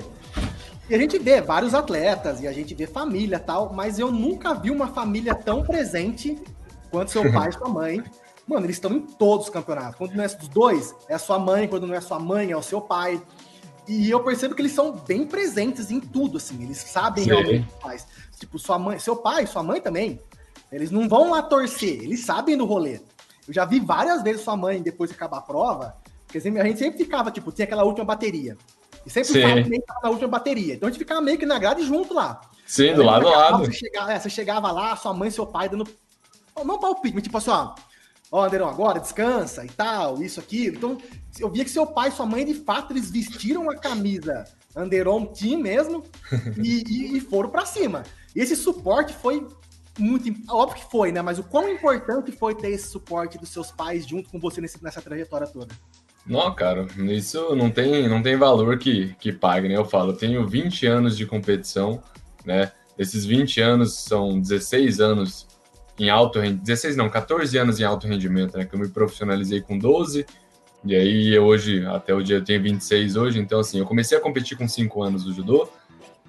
E 0.89 0.95
a 0.95 0.97
gente 0.97 1.19
vê 1.19 1.39
vários 1.39 1.75
atletas 1.75 2.41
e 2.41 2.47
a 2.47 2.51
gente 2.51 2.73
vê 2.73 2.87
família 2.87 3.39
tal, 3.39 3.71
mas 3.71 3.99
eu 3.99 4.11
nunca 4.11 4.55
vi 4.55 4.71
uma 4.71 4.87
família 4.87 5.35
tão 5.35 5.61
presente 5.61 6.35
quanto 6.89 7.11
seu 7.11 7.31
pai 7.31 7.49
e 7.49 7.53
sua 7.53 7.69
mãe. 7.69 8.03
Mano, 8.47 8.65
eles 8.65 8.77
estão 8.77 8.91
em 8.93 9.01
todos 9.01 9.45
os 9.45 9.51
campeonatos. 9.51 9.95
Quando 9.95 10.15
não 10.15 10.23
é 10.23 10.27
dos 10.27 10.47
dois, 10.47 10.95
é 11.07 11.13
a 11.13 11.19
sua 11.19 11.37
mãe. 11.37 11.67
Quando 11.67 11.85
não 11.85 11.93
é 11.93 12.01
sua 12.01 12.19
mãe, 12.19 12.49
é 12.49 12.57
o 12.57 12.63
seu 12.63 12.81
pai. 12.81 13.21
E 13.87 14.09
eu 14.09 14.23
percebo 14.23 14.55
que 14.55 14.63
eles 14.63 14.71
são 14.71 14.91
bem 14.91 15.27
presentes 15.27 15.91
em 15.91 15.99
tudo, 15.99 16.37
assim. 16.37 16.63
Eles 16.63 16.79
sabem 16.79 17.23
Sim. 17.23 17.29
realmente 17.29 17.67
o 17.67 17.75
que 17.75 17.81
faz. 17.81 18.07
Tipo, 18.39 18.57
sua 18.57 18.79
mãe, 18.79 18.97
seu 18.97 19.15
pai, 19.15 19.45
sua 19.45 19.61
mãe 19.61 19.79
também. 19.79 20.19
Eles 20.71 20.89
não 20.89 21.07
vão 21.07 21.31
lá 21.31 21.43
torcer, 21.43 22.01
eles 22.01 22.25
sabem 22.25 22.57
do 22.57 22.65
rolê. 22.65 22.99
Eu 23.47 23.53
já 23.53 23.65
vi 23.65 23.79
várias 23.79 24.23
vezes 24.23 24.41
sua 24.41 24.57
mãe, 24.57 24.81
depois 24.81 25.09
de 25.11 25.15
acabar 25.15 25.37
a 25.37 25.41
prova, 25.41 25.95
porque 26.25 26.37
a 26.37 26.63
gente 26.63 26.79
sempre 26.79 26.97
ficava, 26.97 27.31
tipo, 27.31 27.51
tinha 27.51 27.65
aquela 27.65 27.83
última 27.83 28.05
bateria. 28.05 28.57
E 29.09 29.11
sempre 29.11 29.33
Sim. 29.33 29.39
o 29.39 29.41
Fábio 29.41 29.63
também 29.63 29.83
na 30.03 30.09
última 30.11 30.27
bateria. 30.27 30.75
Então 30.75 30.87
a 30.87 30.91
gente 30.91 30.99
ficava 30.99 31.19
meio 31.19 31.37
que 31.39 31.45
na 31.45 31.57
grade 31.57 31.83
junto 31.83 32.13
lá. 32.13 32.39
Sim, 32.67 32.93
do 32.93 33.01
lado 33.01 33.27
a 33.27 33.31
lado. 33.31 33.65
Você 33.65 33.73
chegava, 33.73 34.13
é, 34.13 34.19
você 34.19 34.29
chegava 34.29 34.71
lá, 34.71 34.95
sua 34.95 35.13
mãe 35.15 35.29
e 35.29 35.31
seu 35.31 35.47
pai 35.47 35.67
dando. 35.67 35.87
Não 36.63 36.79
palpite, 36.79 37.15
mas 37.15 37.23
tipo 37.23 37.37
assim, 37.37 37.49
ó. 37.49 37.73
Ó, 38.31 38.45
Anderão, 38.45 38.69
agora 38.69 38.99
descansa 38.99 39.65
e 39.65 39.69
tal, 39.69 40.21
isso, 40.21 40.39
aquilo. 40.39 40.75
Então, 40.75 40.97
eu 41.39 41.49
via 41.49 41.63
que 41.63 41.71
seu 41.71 41.87
pai 41.87 42.09
e 42.09 42.11
sua 42.11 42.27
mãe, 42.27 42.45
de 42.45 42.53
fato, 42.53 42.93
eles 42.93 43.09
vestiram 43.09 43.67
a 43.71 43.75
camisa 43.75 44.45
Anderon 44.75 45.25
Team 45.25 45.59
mesmo 45.59 46.03
e, 46.61 46.83
e, 46.87 47.17
e 47.17 47.21
foram 47.21 47.49
para 47.49 47.65
cima. 47.65 48.03
E 48.35 48.39
esse 48.39 48.55
suporte 48.55 49.13
foi 49.13 49.47
muito. 49.97 50.31
Óbvio 50.53 50.77
que 50.77 50.91
foi, 50.91 51.11
né? 51.11 51.23
Mas 51.23 51.39
o 51.39 51.43
quão 51.43 51.67
importante 51.67 52.31
foi 52.31 52.53
ter 52.53 52.69
esse 52.69 52.89
suporte 52.89 53.39
dos 53.39 53.49
seus 53.49 53.71
pais 53.71 54.05
junto 54.05 54.29
com 54.29 54.39
você 54.39 54.61
nesse, 54.61 54.83
nessa 54.83 55.01
trajetória 55.01 55.47
toda? 55.47 55.73
Não, 56.29 56.53
cara, 56.53 56.85
isso 56.95 57.55
não 57.55 57.71
tem, 57.71 58.07
não 58.07 58.21
tem 58.21 58.37
valor 58.37 58.77
que, 58.77 59.15
que 59.19 59.33
pague, 59.33 59.67
né? 59.67 59.75
Eu 59.75 59.83
falo, 59.83 60.11
eu 60.11 60.15
tenho 60.15 60.47
20 60.47 60.85
anos 60.85 61.17
de 61.17 61.25
competição, 61.25 62.03
né? 62.45 62.71
Esses 62.99 63.25
20 63.25 63.59
anos 63.59 63.95
são 63.95 64.39
16 64.39 64.99
anos 64.99 65.47
em 65.97 66.07
alto 66.07 66.39
rendimento, 66.39 66.65
16 66.65 66.95
não, 66.95 67.09
14 67.09 67.57
anos 67.57 67.79
em 67.79 67.83
alto 67.83 68.07
rendimento, 68.07 68.55
né? 68.55 68.63
Que 68.63 68.75
eu 68.75 68.79
me 68.79 68.87
profissionalizei 68.87 69.59
com 69.59 69.75
12, 69.75 70.23
e 70.85 70.95
aí 70.95 71.39
hoje, 71.39 71.83
até 71.87 72.13
o 72.13 72.21
dia 72.21 72.35
eu 72.35 72.43
tenho 72.43 72.61
26 72.61 73.15
hoje, 73.15 73.39
então 73.39 73.59
assim, 73.59 73.79
eu 73.79 73.85
comecei 73.85 74.15
a 74.15 74.21
competir 74.21 74.55
com 74.55 74.67
5 74.67 75.01
anos 75.01 75.23
do 75.23 75.33
judô, 75.33 75.67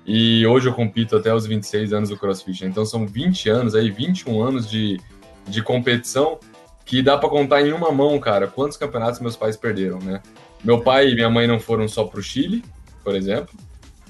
e 0.07 0.47
hoje 0.47 0.67
eu 0.67 0.73
compito 0.73 1.15
até 1.15 1.35
os 1.35 1.45
26 1.45 1.93
anos 1.93 2.09
do 2.09 2.17
crossfit. 2.17 2.65
Então 2.65 2.87
são 2.87 3.07
20 3.07 3.51
anos 3.51 3.75
aí, 3.75 3.91
21 3.91 4.43
anos 4.43 4.69
de, 4.69 4.99
de 5.47 5.63
competição 5.63 6.41
que 6.91 7.01
dá 7.03 7.17
para 7.17 7.29
contar 7.29 7.65
em 7.65 7.73
uma 7.73 7.93
mão, 7.93 8.19
cara, 8.19 8.49
quantos 8.49 8.77
campeonatos 8.77 9.21
meus 9.21 9.37
pais 9.37 9.57
perderam, 9.57 10.01
né? 10.01 10.21
Meu 10.65 10.81
pai 10.81 11.11
e 11.11 11.15
minha 11.15 11.31
mãe 11.31 11.47
não 11.47 11.61
foram 11.61 11.87
só 11.87 12.03
para 12.03 12.19
o 12.19 12.23
Chile, 12.23 12.65
por 13.05 13.15
exemplo. 13.15 13.55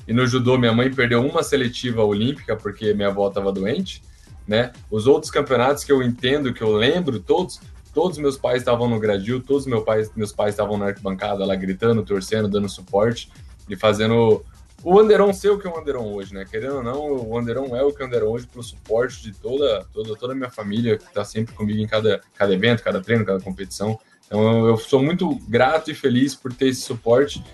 E 0.08 0.14
no 0.14 0.26
judô, 0.26 0.56
minha 0.56 0.72
mãe 0.72 0.90
perdeu 0.90 1.20
uma 1.22 1.42
seletiva 1.42 2.02
olímpica 2.02 2.56
porque 2.56 2.94
minha 2.94 3.08
avó 3.08 3.28
estava 3.28 3.52
doente, 3.52 4.02
né? 4.48 4.72
Os 4.90 5.06
outros 5.06 5.30
campeonatos 5.30 5.84
que 5.84 5.92
eu 5.92 6.02
entendo, 6.02 6.54
que 6.54 6.62
eu 6.62 6.72
lembro, 6.72 7.20
todos, 7.20 7.60
todos 7.92 8.16
meus 8.16 8.38
pais 8.38 8.62
estavam 8.62 8.88
no 8.88 8.98
gradil, 8.98 9.42
todos 9.42 9.66
meus 9.66 9.84
pais, 9.84 10.10
meus 10.16 10.32
pais 10.32 10.54
estavam 10.54 10.78
na 10.78 10.86
arquibancada 10.86 11.44
lá 11.44 11.54
gritando, 11.54 12.02
torcendo, 12.02 12.48
dando 12.48 12.66
suporte 12.66 13.30
e 13.68 13.76
fazendo 13.76 14.42
o 14.82 14.98
Anderon 14.98 15.32
ser 15.32 15.50
o 15.50 15.58
que 15.58 15.66
é 15.66 15.70
o 15.70 15.78
Anderon 15.78 16.12
hoje, 16.12 16.32
né? 16.32 16.44
Querendo 16.48 16.76
ou 16.76 16.82
não, 16.82 17.28
o 17.28 17.38
Anderon 17.38 17.76
é 17.76 17.82
o 17.82 17.92
que 17.92 18.02
é 18.02 18.04
o 18.04 18.08
Anderon 18.08 18.30
hoje 18.30 18.46
pelo 18.46 18.62
suporte 18.62 19.22
de 19.22 19.32
toda, 19.32 19.86
toda, 19.92 20.16
toda 20.16 20.32
a 20.32 20.36
minha 20.36 20.50
família 20.50 20.96
que 20.96 21.04
está 21.04 21.24
sempre 21.24 21.54
comigo 21.54 21.80
em 21.80 21.86
cada, 21.86 22.20
cada 22.34 22.54
evento, 22.54 22.82
cada 22.82 23.00
treino, 23.00 23.24
cada 23.24 23.40
competição. 23.40 23.98
Então 24.26 24.58
eu, 24.58 24.68
eu, 24.68 24.76
sou 24.78 25.02
muito 25.02 25.34
grato 25.48 25.90
e 25.90 25.94
feliz 25.94 26.34
por 26.34 26.52
ter 26.52 26.68
esse 26.68 26.80
suporte 26.80 27.44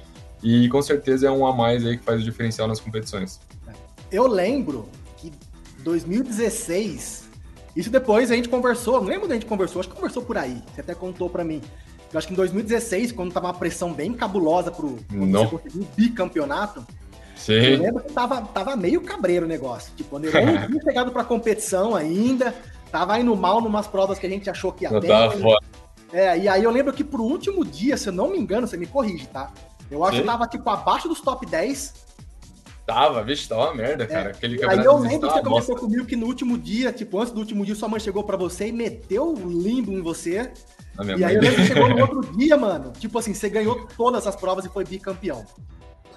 e 0.43 0.69
com 0.69 0.81
certeza 0.83 1.27
é 1.27 1.31
um 1.31 1.47
a 1.47 1.53
mais 1.53 1.85
aí 1.85 1.97
que 1.97 2.05
faz 2.05 2.21
o 2.21 2.25
diferencial 2.25 2.69
nas 2.69 2.81
competições. 2.81 3.41
Eu 4.13 4.27
lembro 4.29 4.89
que 5.17 5.33
2016, 5.83 7.29
isso 7.75 7.91
depois 7.91 8.31
a 8.31 8.37
gente 8.37 8.49
conversou, 8.49 9.01
não 9.01 9.09
lembro 9.09 9.27
da 9.27 9.35
gente 9.35 9.47
conversou, 9.47 9.81
acho 9.81 9.89
que 9.89 9.95
conversou 9.97 10.23
por 10.23 10.39
aí, 10.39 10.63
você 10.73 10.81
até 10.81 10.95
contou 10.95 11.29
para 11.29 11.43
mim. 11.43 11.61
Eu 12.13 12.19
acho 12.19 12.29
que 12.29 12.35
em 12.35 12.37
2016, 12.37 13.13
quando 13.13 13.33
tava 13.33 13.49
uma 13.49 13.55
pressão 13.55 13.93
bem 13.93 14.13
cabulosa 14.13 14.71
pro, 14.71 14.93
pro 14.93 15.27
você 15.27 15.47
conseguir 15.47 15.79
um 15.81 15.87
bicampeonato, 15.97 16.87
Sim. 17.37 17.53
Eu 17.53 17.83
lembro 17.83 18.03
que 18.03 18.13
tava, 18.13 18.41
tava 18.43 18.75
meio 18.75 19.01
cabreiro 19.03 19.45
o 19.45 19.49
negócio. 19.49 19.93
Tipo, 19.95 20.19
eu 20.19 20.33
não 20.33 20.67
tinha 20.67 20.83
chegado 20.83 21.13
pra 21.13 21.23
competição 21.23 21.95
ainda, 21.95 22.55
tava 22.91 23.19
indo 23.21 23.37
mal 23.37 23.61
numas 23.61 23.87
provas 23.87 24.19
que 24.19 24.27
a 24.27 24.31
gente 24.31 24.51
achou 24.51 24.73
que 24.73 24.85
ia 24.85 25.01
bem. 25.01 25.11
É, 26.13 26.39
e 26.39 26.49
aí 26.49 26.65
eu 26.65 26.71
lembro 26.71 26.93
que 26.93 27.05
pro 27.05 27.23
último 27.23 27.65
dia, 27.65 27.97
se 27.97 28.09
eu 28.09 28.13
não 28.13 28.31
me 28.31 28.39
engano, 28.39 28.67
você 28.67 28.77
me 28.77 28.87
corrige, 28.87 29.27
tá? 29.27 29.53
Eu 29.91 30.03
acho 30.03 30.17
Sim. 30.17 30.23
que 30.23 30.27
tava, 30.27 30.47
tipo, 30.47 30.69
abaixo 30.69 31.09
dos 31.09 31.21
top 31.21 31.45
10. 31.47 32.07
Tava, 32.87 33.23
vixe, 33.23 33.49
tava 33.49 33.65
uma 33.65 33.75
merda, 33.75 34.05
é, 34.05 34.07
cara. 34.07 34.31
Aquele 34.31 34.65
aí 34.65 34.85
eu 34.85 34.97
lembro 34.97 35.29
que 35.29 35.35
você 35.35 35.43
começou 35.43 35.77
comigo 35.77 36.07
que 36.07 36.17
no 36.17 36.27
último 36.27 36.57
dia, 36.57 36.93
tipo, 36.93 37.21
antes 37.21 37.33
do 37.33 37.41
último 37.41 37.65
dia, 37.67 37.75
sua 37.75 37.89
mãe 37.89 38.01
chegou 38.01 38.23
pra 38.23 38.37
você 38.37 38.69
e 38.69 38.73
meteu 38.73 39.35
o 39.35 39.51
limbo 39.51 39.93
em 39.93 40.01
você. 40.01 40.53
E 41.19 41.25
aí 41.25 41.35
eu 41.35 41.43
lembro 41.43 41.57
que 41.57 41.67
chegou 41.67 41.89
no 41.89 41.99
outro 42.01 42.37
dia, 42.37 42.57
mano. 42.57 42.93
Tipo 42.93 43.19
assim, 43.19 43.35
você 43.35 43.49
ganhou 43.49 43.87
todas 43.97 44.27
as 44.27 44.37
provas 44.37 44.65
e 44.65 44.69
foi 44.69 44.85
bicampeão. 44.85 45.45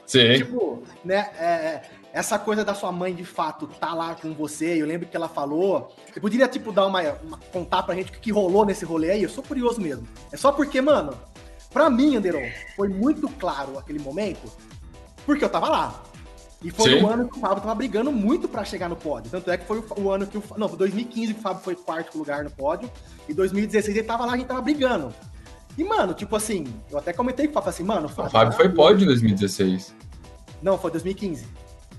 Sim. 0.09 0.37
Tipo, 0.37 0.81
né, 1.05 1.29
é, 1.37 1.45
é, 1.45 1.81
essa 2.11 2.39
coisa 2.39 2.65
da 2.65 2.73
sua 2.73 2.91
mãe 2.91 3.13
de 3.13 3.23
fato 3.23 3.67
tá 3.67 3.93
lá 3.93 4.15
com 4.15 4.33
você, 4.33 4.81
eu 4.81 4.87
lembro 4.87 5.07
que 5.07 5.15
ela 5.15 5.29
falou. 5.29 5.95
Você 6.11 6.19
poderia, 6.19 6.47
tipo, 6.47 6.71
dar 6.71 6.87
uma, 6.87 6.99
uma 7.23 7.37
contar 7.53 7.83
pra 7.83 7.93
gente 7.93 8.09
o 8.09 8.13
que, 8.13 8.19
que 8.19 8.31
rolou 8.31 8.65
nesse 8.65 8.83
rolê 8.85 9.11
aí? 9.11 9.21
Eu 9.21 9.29
sou 9.29 9.43
curioso 9.43 9.79
mesmo. 9.79 10.07
É 10.31 10.37
só 10.37 10.51
porque, 10.51 10.81
mano, 10.81 11.13
pra 11.71 11.91
mim, 11.91 12.15
Anderon, 12.15 12.49
foi 12.75 12.89
muito 12.89 13.29
claro 13.29 13.77
aquele 13.77 13.99
momento, 13.99 14.51
porque 15.27 15.45
eu 15.45 15.49
tava 15.49 15.69
lá. 15.69 16.03
E 16.63 16.71
foi 16.71 16.97
Sim. 16.97 17.03
o 17.03 17.07
ano 17.07 17.29
que 17.29 17.37
o 17.37 17.39
Fábio 17.39 17.61
tava 17.61 17.75
brigando 17.75 18.11
muito 18.11 18.47
para 18.47 18.65
chegar 18.65 18.89
no 18.89 18.95
pódio. 18.95 19.29
Tanto 19.29 19.51
é 19.51 19.57
que 19.59 19.65
foi 19.65 19.77
o, 19.77 20.01
o 20.01 20.11
ano 20.11 20.25
que 20.25 20.39
o. 20.39 20.43
Não, 20.57 20.67
2015 20.67 21.35
que 21.35 21.39
o 21.39 21.43
Fábio 21.43 21.61
foi 21.63 21.75
quarto 21.75 22.17
lugar 22.17 22.43
no 22.43 22.49
pódio. 22.49 22.91
E 23.29 23.33
2016 23.33 23.95
ele 23.95 24.07
tava 24.07 24.25
lá, 24.25 24.33
a 24.33 24.37
gente 24.37 24.47
tava 24.47 24.61
brigando. 24.61 25.13
E, 25.77 25.83
mano, 25.83 26.13
tipo 26.13 26.35
assim, 26.35 26.65
eu 26.91 26.97
até 26.97 27.13
comentei 27.13 27.45
com 27.45 27.51
o 27.51 27.53
Fábio 27.53 27.69
assim, 27.69 27.83
mano. 27.83 28.07
O 28.07 28.09
Fábio, 28.09 28.31
Fábio 28.31 28.53
foi 28.53 28.69
pódio 28.69 29.03
em 29.03 29.07
2016. 29.07 29.98
Não, 30.61 30.77
foi 30.77 30.91
2015. 30.91 31.45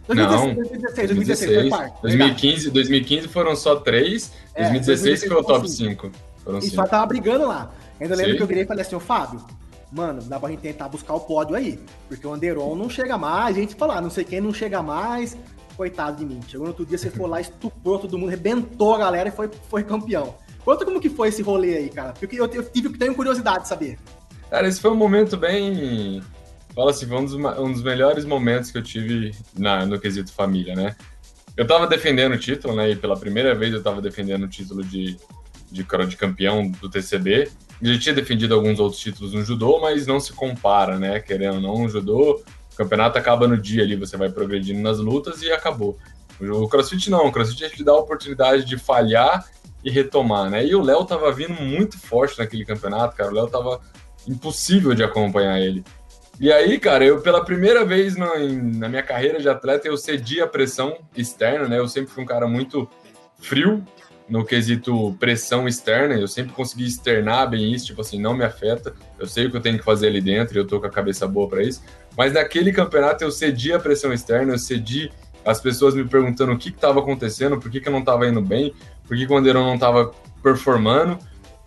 2016, 0.06 0.48
não, 0.48 0.54
2016, 0.54 1.08
2016, 1.08 1.08
2016 1.08 1.68
foi 1.70 2.10
2015, 2.10 2.70
2015 2.70 3.28
foram 3.28 3.54
só 3.54 3.76
três, 3.76 4.32
é, 4.54 4.70
2016, 4.70 5.20
2016 5.20 5.32
foi 5.32 5.40
o 5.40 5.44
top 5.44 5.68
5. 5.68 6.10
Foram 6.44 6.58
e 6.58 6.70
só 6.70 6.84
tava 6.84 7.06
brigando 7.06 7.46
lá. 7.46 7.70
Ainda 8.00 8.16
lembro 8.16 8.36
que 8.36 8.42
eu 8.42 8.46
virei 8.46 8.64
e 8.64 8.66
falei 8.66 8.82
assim, 8.82 8.96
ô 8.96 9.00
Fábio, 9.00 9.44
mano, 9.92 10.22
dá 10.22 10.40
pra 10.40 10.48
gente 10.50 10.60
tentar 10.60 10.88
buscar 10.88 11.14
o 11.14 11.20
pódio 11.20 11.54
aí. 11.54 11.78
Porque 12.08 12.26
o 12.26 12.32
Anderon 12.32 12.74
não 12.74 12.88
chega 12.88 13.16
mais, 13.18 13.56
a 13.56 13.60
gente 13.60 13.74
fala, 13.74 13.98
ah, 13.98 14.00
não 14.00 14.10
sei 14.10 14.24
quem 14.24 14.40
não 14.40 14.52
chega 14.52 14.82
mais, 14.82 15.36
coitado 15.76 16.16
de 16.16 16.24
mim. 16.24 16.40
Chegou 16.48 16.66
no 16.66 16.72
outro 16.72 16.86
dia, 16.86 16.98
você 16.98 17.10
foi 17.10 17.28
lá, 17.28 17.40
estuprou 17.40 17.98
todo 17.98 18.18
mundo, 18.18 18.28
arrebentou 18.28 18.94
a 18.94 18.98
galera 18.98 19.28
e 19.28 19.32
foi, 19.32 19.50
foi 19.68 19.84
campeão. 19.84 20.34
Conta 20.64 20.84
como 20.84 21.00
que 21.00 21.08
foi 21.08 21.28
esse 21.28 21.42
rolê 21.42 21.76
aí, 21.76 21.88
cara. 21.88 22.12
Porque 22.18 22.40
eu, 22.40 22.46
eu 22.46 22.64
tive 22.64 22.90
que 22.90 22.98
ter 22.98 23.14
curiosidade 23.14 23.62
de 23.62 23.68
saber. 23.68 23.98
Cara, 24.50 24.66
esse 24.68 24.80
foi 24.80 24.90
um 24.90 24.96
momento 24.96 25.36
bem. 25.36 26.22
Fala 26.80 26.92
assim, 26.92 27.06
foi 27.06 27.18
um 27.18 27.24
dos, 27.26 27.34
um 27.34 27.72
dos 27.72 27.82
melhores 27.82 28.24
momentos 28.24 28.70
que 28.70 28.78
eu 28.78 28.82
tive 28.82 29.34
na, 29.54 29.84
no 29.84 30.00
quesito 30.00 30.32
família, 30.32 30.74
né? 30.74 30.96
Eu 31.54 31.66
tava 31.66 31.86
defendendo 31.86 32.32
o 32.32 32.38
título, 32.38 32.74
né? 32.74 32.88
E 32.88 32.96
pela 32.96 33.18
primeira 33.18 33.54
vez 33.54 33.74
eu 33.74 33.82
tava 33.82 34.00
defendendo 34.00 34.44
o 34.44 34.48
título 34.48 34.82
de, 34.82 35.18
de, 35.70 35.84
de 35.84 36.16
campeão 36.16 36.70
do 36.70 36.88
TCB. 36.88 37.50
Eu 37.82 37.92
já 37.92 38.00
tinha 38.00 38.14
defendido 38.14 38.54
alguns 38.54 38.80
outros 38.80 38.98
títulos 38.98 39.34
no 39.34 39.44
judô, 39.44 39.78
mas 39.78 40.06
não 40.06 40.18
se 40.18 40.32
compara, 40.32 40.98
né? 40.98 41.20
Querendo 41.20 41.56
ou 41.56 41.60
não, 41.60 41.84
o 41.84 41.88
judô, 41.90 42.42
o 42.72 42.76
campeonato 42.76 43.18
acaba 43.18 43.46
no 43.46 43.58
dia 43.58 43.82
ali, 43.82 43.94
você 43.94 44.16
vai 44.16 44.30
progredindo 44.30 44.80
nas 44.80 44.98
lutas 45.00 45.42
e 45.42 45.52
acabou. 45.52 45.98
O 46.40 46.66
crossfit 46.66 47.10
não, 47.10 47.26
o 47.26 47.30
crossfit 47.30 47.76
te 47.76 47.84
dá 47.84 47.92
a 47.92 47.98
oportunidade 47.98 48.64
de 48.64 48.78
falhar 48.78 49.44
e 49.84 49.90
retomar, 49.90 50.48
né? 50.48 50.64
E 50.64 50.74
o 50.74 50.80
Léo 50.80 51.04
tava 51.04 51.30
vindo 51.30 51.60
muito 51.60 51.98
forte 51.98 52.38
naquele 52.38 52.64
campeonato, 52.64 53.14
cara. 53.14 53.30
O 53.30 53.34
Léo 53.34 53.48
tava 53.48 53.82
impossível 54.26 54.94
de 54.94 55.04
acompanhar 55.04 55.60
ele. 55.60 55.84
E 56.40 56.50
aí, 56.50 56.80
cara, 56.80 57.04
eu 57.04 57.20
pela 57.20 57.44
primeira 57.44 57.84
vez 57.84 58.16
na, 58.16 58.38
na 58.38 58.88
minha 58.88 59.02
carreira 59.02 59.38
de 59.38 59.46
atleta, 59.46 59.86
eu 59.86 59.96
cedi 59.98 60.40
a 60.40 60.46
pressão 60.46 60.96
externa, 61.14 61.68
né? 61.68 61.78
Eu 61.78 61.86
sempre 61.86 62.10
fui 62.10 62.24
um 62.24 62.26
cara 62.26 62.48
muito 62.48 62.88
frio 63.38 63.84
no 64.26 64.42
quesito 64.42 65.14
pressão 65.20 65.68
externa, 65.68 66.14
eu 66.14 66.26
sempre 66.26 66.54
consegui 66.54 66.86
externar 66.86 67.50
bem 67.50 67.74
isso, 67.74 67.84
tipo 67.86 68.00
assim, 68.00 68.18
não 68.18 68.32
me 68.32 68.42
afeta, 68.42 68.94
eu 69.18 69.26
sei 69.26 69.46
o 69.46 69.50
que 69.50 69.58
eu 69.58 69.60
tenho 69.60 69.76
que 69.76 69.84
fazer 69.84 70.06
ali 70.06 70.22
dentro 70.22 70.56
e 70.56 70.58
eu 70.58 70.66
tô 70.66 70.80
com 70.80 70.86
a 70.86 70.90
cabeça 70.90 71.28
boa 71.28 71.46
para 71.46 71.62
isso. 71.62 71.82
Mas 72.16 72.32
naquele 72.32 72.72
campeonato 72.72 73.22
eu 73.22 73.30
cedi 73.30 73.74
a 73.74 73.78
pressão 73.78 74.10
externa, 74.10 74.54
eu 74.54 74.58
cedi 74.58 75.12
as 75.44 75.60
pessoas 75.60 75.94
me 75.94 76.08
perguntando 76.08 76.52
o 76.52 76.58
que 76.58 76.70
estava 76.70 77.00
acontecendo, 77.00 77.60
por 77.60 77.70
que, 77.70 77.80
que 77.82 77.88
eu 77.88 77.92
não 77.92 78.00
estava 78.00 78.26
indo 78.26 78.40
bem, 78.40 78.72
por 79.06 79.14
que, 79.14 79.26
que 79.26 79.32
o 79.32 79.36
Anderon 79.36 79.64
não 79.64 79.74
estava 79.74 80.10
performando, 80.42 81.18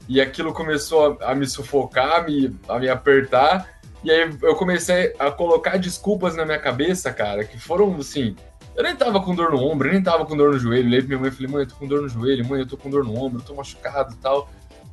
e 0.10 0.20
aquilo 0.20 0.52
começou 0.52 1.20
a, 1.22 1.32
a 1.32 1.36
me 1.36 1.46
sufocar, 1.46 2.22
a 2.22 2.24
me, 2.24 2.60
a 2.68 2.80
me 2.80 2.90
apertar, 2.90 3.73
e 4.04 4.12
aí 4.12 4.30
eu 4.42 4.56
comecei 4.56 5.14
a 5.18 5.32
colocar 5.32 5.78
desculpas 5.78 6.36
na 6.36 6.46
minha 6.46 6.60
cabeça, 6.60 7.12
cara, 7.12 7.44
que 7.44 7.58
foram 7.60 7.96
assim. 7.96 8.36
Eu 8.76 8.84
nem 8.84 8.96
tava 8.96 9.22
com 9.22 9.36
dor 9.36 9.52
no 9.52 9.60
ombro, 9.60 9.88
eu 9.88 9.94
nem 9.94 10.02
tava 10.02 10.26
com 10.26 10.36
dor 10.36 10.52
no 10.52 10.60
joelho. 10.60 10.90
Levei 10.90 11.02
pra 11.02 11.08
minha 11.10 11.20
mãe 11.20 11.30
e 11.30 11.32
falei, 11.32 11.52
mãe, 11.52 11.64
eu 11.64 11.68
tô 11.68 11.76
com 11.76 11.88
dor 11.88 12.02
no 12.02 12.10
joelho, 12.10 12.48
mãe, 12.48 12.60
eu 12.60 12.68
tô 12.68 12.76
com 12.76 12.90
dor 12.90 13.04
no 13.04 13.16
ombro, 13.16 13.40
eu 13.40 13.46
tô 13.46 13.54
machucado 13.54 14.14
e 14.14 14.18
tal. 14.18 14.50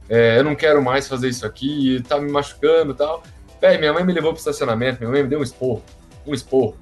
É, 0.08 0.38
eu 0.38 0.44
não 0.44 0.54
quero 0.54 0.82
mais 0.82 1.08
fazer 1.08 1.28
isso 1.28 1.46
aqui, 1.46 2.02
tá 2.06 2.20
me 2.20 2.30
machucando 2.30 2.92
e 2.92 2.96
tal. 2.96 3.22
Véi, 3.60 3.78
minha 3.78 3.92
mãe 3.92 4.04
me 4.04 4.12
levou 4.12 4.32
pro 4.32 4.38
estacionamento, 4.38 5.00
minha 5.00 5.10
mãe 5.10 5.22
me 5.22 5.28
deu 5.28 5.40
um 5.40 5.42
esporro, 5.42 5.82
um 6.26 6.34
esporro. 6.34 6.76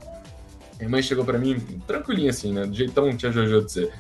Minha 0.78 0.90
mãe 0.90 1.02
chegou 1.02 1.24
para 1.24 1.38
mim, 1.38 1.58
tranquilinha 1.86 2.30
assim, 2.30 2.52
né? 2.52 2.64
Do 2.64 2.74
jeitão 2.74 3.14
tia 3.16 3.32
Jojo 3.32 3.64
dizer. 3.64 3.92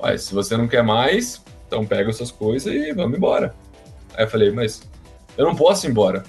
Ué, 0.00 0.18
se 0.18 0.34
você 0.34 0.56
não 0.56 0.68
quer 0.68 0.82
mais, 0.82 1.42
então 1.66 1.86
pega 1.86 2.12
suas 2.12 2.30
coisas 2.30 2.72
e 2.72 2.92
vamos 2.92 3.16
embora. 3.16 3.54
Aí 4.14 4.24
eu 4.24 4.28
falei, 4.28 4.50
mas 4.50 4.82
eu 5.36 5.44
não 5.44 5.54
posso 5.54 5.86
ir 5.86 5.90
embora. 5.90 6.24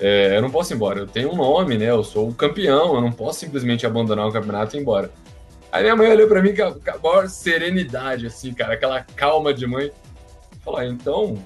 É, 0.00 0.36
eu 0.36 0.42
não 0.42 0.50
posso 0.50 0.72
ir 0.72 0.76
embora. 0.76 1.00
Eu 1.00 1.06
tenho 1.06 1.32
um 1.32 1.36
nome, 1.36 1.76
né? 1.76 1.86
Eu 1.86 2.04
sou 2.04 2.28
o 2.28 2.34
campeão. 2.34 2.94
Eu 2.94 3.00
não 3.00 3.12
posso 3.12 3.40
simplesmente 3.40 3.86
abandonar 3.86 4.26
o 4.26 4.32
campeonato 4.32 4.76
e 4.76 4.78
ir 4.78 4.82
embora. 4.82 5.10
Aí 5.70 5.82
minha 5.82 5.96
mãe 5.96 6.10
olhou 6.10 6.28
para 6.28 6.42
mim 6.42 6.54
com 6.54 6.62
a, 6.62 6.72
com 6.72 6.90
a 6.90 6.98
maior 6.98 7.28
serenidade, 7.28 8.26
assim, 8.26 8.54
cara, 8.54 8.74
aquela 8.74 9.02
calma 9.02 9.52
de 9.52 9.66
mãe. 9.66 9.90
Falou: 10.64 10.80
ah, 10.80 10.86
então 10.86 11.36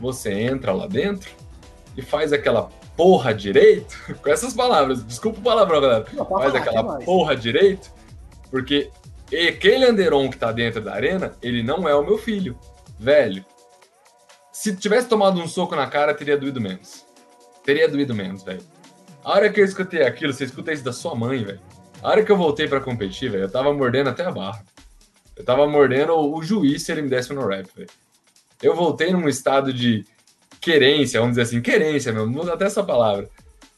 você 0.00 0.32
entra 0.32 0.72
lá 0.72 0.86
dentro 0.86 1.30
e 1.96 2.00
faz 2.00 2.32
aquela 2.32 2.70
porra 2.96 3.34
direito, 3.34 3.96
com 4.22 4.30
essas 4.30 4.54
palavras, 4.54 5.04
desculpa 5.04 5.38
o 5.38 5.42
palavrão, 5.42 5.80
galera, 5.80 6.06
não, 6.12 6.24
faz 6.24 6.54
aquela 6.54 6.98
porra 6.98 7.36
direito, 7.36 7.92
porque 8.50 8.90
aquele 9.48 9.84
Anderon 9.84 10.30
que 10.30 10.36
tá 10.36 10.50
dentro 10.50 10.80
da 10.80 10.94
arena, 10.94 11.34
ele 11.42 11.62
não 11.62 11.88
é 11.88 11.94
o 11.94 12.04
meu 12.04 12.18
filho, 12.18 12.58
velho. 12.98 13.44
Se 14.52 14.74
tivesse 14.74 15.08
tomado 15.08 15.40
um 15.40 15.46
soco 15.46 15.76
na 15.76 15.86
cara, 15.86 16.14
teria 16.14 16.36
doído 16.36 16.60
menos 16.60 17.07
teria 17.68 17.86
doído 17.86 18.14
menos, 18.14 18.42
velho. 18.42 18.62
A 19.22 19.32
hora 19.32 19.52
que 19.52 19.60
eu 19.60 19.64
escutei 19.64 20.02
aquilo, 20.02 20.32
você 20.32 20.44
escuta 20.44 20.72
isso 20.72 20.82
da 20.82 20.90
sua 20.90 21.14
mãe, 21.14 21.44
velho. 21.44 21.60
A 22.02 22.08
hora 22.08 22.24
que 22.24 22.32
eu 22.32 22.36
voltei 22.36 22.66
para 22.66 22.80
competir, 22.80 23.30
velho, 23.30 23.44
eu 23.44 23.50
tava 23.50 23.74
mordendo 23.74 24.08
até 24.08 24.24
a 24.24 24.30
barra. 24.30 24.64
Eu 25.36 25.44
tava 25.44 25.66
mordendo 25.66 26.14
o, 26.14 26.42
juiz 26.42 26.82
se 26.82 26.90
ele 26.92 27.02
me 27.02 27.10
desse 27.10 27.30
no 27.34 27.46
rap, 27.46 27.68
velho. 27.76 27.90
Eu 28.62 28.74
voltei 28.74 29.12
num 29.12 29.28
estado 29.28 29.70
de 29.70 30.06
querência, 30.62 31.20
vamos 31.20 31.36
dizer 31.36 31.42
assim, 31.42 31.60
querência 31.60 32.10
mesmo, 32.10 32.30
muda 32.30 32.54
até 32.54 32.64
essa 32.64 32.82
palavra. 32.82 33.28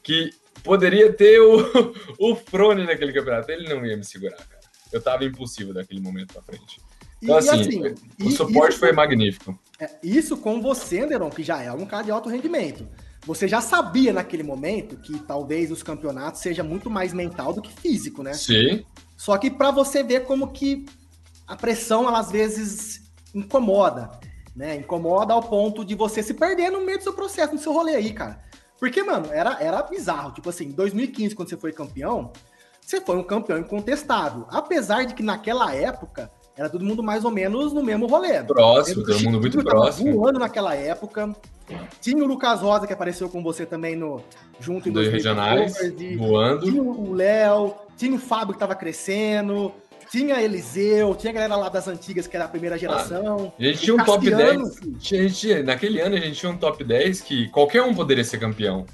Que 0.04 0.30
poderia 0.62 1.12
ter 1.12 1.40
o, 1.40 1.58
o 2.16 2.36
Frone 2.36 2.86
naquele 2.86 3.12
campeonato. 3.12 3.50
Ele 3.50 3.68
não 3.74 3.84
ia 3.84 3.96
me 3.96 4.04
segurar, 4.04 4.36
cara. 4.36 4.60
Eu 4.92 5.02
tava 5.02 5.24
impossível 5.24 5.74
daquele 5.74 6.00
momento 6.00 6.32
pra 6.32 6.42
frente. 6.42 6.80
Então, 7.20 7.36
assim, 7.36 7.60
assim, 7.60 7.94
o 8.22 8.30
suporte 8.30 8.78
foi 8.78 8.92
magnífico. 8.92 9.58
É, 9.80 9.90
isso 10.00 10.36
com 10.36 10.62
você, 10.62 11.00
Anderon, 11.00 11.28
que 11.28 11.42
já 11.42 11.60
é 11.60 11.72
um 11.72 11.84
cara 11.84 12.04
de 12.04 12.12
alto 12.12 12.28
rendimento. 12.28 12.86
Você 13.26 13.46
já 13.46 13.60
sabia 13.60 14.12
naquele 14.12 14.42
momento 14.42 14.96
que 14.96 15.18
talvez 15.20 15.70
os 15.70 15.82
campeonatos 15.82 16.40
seja 16.40 16.62
muito 16.62 16.88
mais 16.88 17.12
mental 17.12 17.52
do 17.52 17.60
que 17.60 17.72
físico, 17.72 18.22
né? 18.22 18.32
Sim. 18.32 18.84
Só 19.16 19.36
que 19.36 19.50
para 19.50 19.70
você 19.70 20.02
ver 20.02 20.24
como 20.24 20.52
que 20.52 20.86
a 21.46 21.54
pressão 21.54 22.08
ela, 22.08 22.20
às 22.20 22.30
vezes 22.30 23.12
incomoda, 23.34 24.10
né? 24.56 24.76
Incomoda 24.76 25.34
ao 25.34 25.42
ponto 25.42 25.84
de 25.84 25.94
você 25.94 26.22
se 26.22 26.32
perder 26.32 26.70
no 26.70 26.80
meio 26.80 26.98
do 26.98 27.04
seu 27.04 27.12
processo, 27.12 27.54
no 27.54 27.60
seu 27.60 27.72
rolê 27.72 27.94
aí, 27.94 28.12
cara. 28.12 28.40
Porque, 28.78 29.02
mano, 29.02 29.26
era, 29.30 29.62
era 29.62 29.82
bizarro. 29.82 30.32
Tipo 30.32 30.48
assim, 30.48 30.66
em 30.66 30.72
2015, 30.72 31.34
quando 31.34 31.50
você 31.50 31.56
foi 31.56 31.70
campeão, 31.70 32.32
você 32.80 33.00
foi 33.00 33.16
um 33.16 33.22
campeão 33.22 33.58
incontestável. 33.58 34.46
Apesar 34.48 35.04
de 35.04 35.14
que 35.14 35.22
naquela 35.22 35.74
época 35.74 36.30
era 36.56 36.68
todo 36.68 36.84
mundo 36.84 37.02
mais 37.02 37.24
ou 37.24 37.30
menos 37.30 37.72
no 37.72 37.82
mesmo 37.82 38.06
rolê. 38.06 38.42
Próximo, 38.42 39.04
todo 39.04 39.20
mundo 39.20 39.40
muito 39.40 39.62
próximo. 39.62 40.18
Um 40.18 40.26
ano 40.26 40.38
naquela 40.38 40.74
época. 40.74 41.34
Tinha 42.00 42.22
o 42.22 42.26
Lucas 42.26 42.60
Rosa, 42.60 42.86
que 42.86 42.92
apareceu 42.92 43.28
com 43.28 43.42
você 43.42 43.66
também 43.66 43.96
no 43.96 44.22
junto 44.58 44.88
em 44.88 44.92
Dois 44.92 45.08
regionais, 45.08 45.74
voando. 46.16 46.66
Tinha 46.66 46.82
o 46.82 47.12
Léo, 47.12 47.74
tinha 47.96 48.14
o 48.14 48.18
Fábio 48.18 48.48
que 48.48 48.56
estava 48.56 48.74
crescendo, 48.74 49.72
tinha 50.10 50.42
Eliseu, 50.42 51.14
tinha 51.14 51.30
a 51.30 51.34
galera 51.34 51.56
lá 51.56 51.68
das 51.68 51.86
antigas, 51.86 52.26
que 52.26 52.36
era 52.36 52.46
a 52.46 52.48
primeira 52.48 52.76
geração. 52.76 53.52
Ah, 53.52 53.62
a 53.62 53.64
gente 53.64 53.78
tinha 53.78 53.94
um 53.94 54.04
top 54.04 54.28
10. 54.28 54.80
Gente, 54.98 55.62
naquele 55.62 56.00
ano 56.00 56.16
a 56.16 56.20
gente 56.20 56.38
tinha 56.38 56.50
um 56.50 56.56
top 56.56 56.82
10 56.82 57.20
que 57.20 57.48
qualquer 57.50 57.82
um 57.82 57.94
poderia 57.94 58.24
ser 58.24 58.38
campeão. 58.38 58.84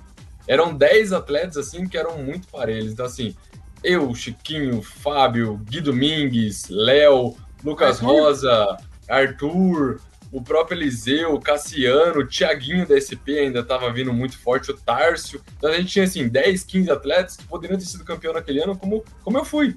Eram 0.46 0.74
10 0.74 1.14
atletas 1.14 1.56
assim 1.56 1.88
que 1.88 1.96
eram 1.96 2.18
muito 2.18 2.46
parelhos. 2.48 2.92
Então, 2.92 3.06
assim, 3.06 3.34
eu, 3.82 4.14
Chiquinho, 4.14 4.82
Fábio, 4.82 5.60
Gui 5.64 5.80
Domingues, 5.80 6.68
Léo, 6.68 7.34
Lucas 7.64 7.98
Rosa, 7.98 8.76
Arthur, 9.08 10.00
o 10.36 10.42
próprio 10.42 10.76
Eliseu, 10.76 11.32
o 11.32 11.40
Cassiano, 11.40 12.20
o 12.20 12.26
Thiaguinho 12.26 12.86
da 12.86 13.00
SP 13.00 13.40
ainda 13.40 13.60
estava 13.60 13.90
vindo 13.90 14.12
muito 14.12 14.38
forte, 14.38 14.70
o 14.70 14.76
Tárcio. 14.76 15.40
Então 15.56 15.70
a 15.70 15.76
gente 15.78 15.88
tinha 15.88 16.04
assim 16.04 16.28
10, 16.28 16.62
15 16.62 16.90
atletas 16.90 17.36
que 17.38 17.44
poderiam 17.46 17.78
ter 17.78 17.86
sido 17.86 18.04
campeão 18.04 18.34
naquele 18.34 18.62
ano, 18.62 18.76
como, 18.76 19.02
como 19.24 19.38
eu 19.38 19.46
fui. 19.46 19.74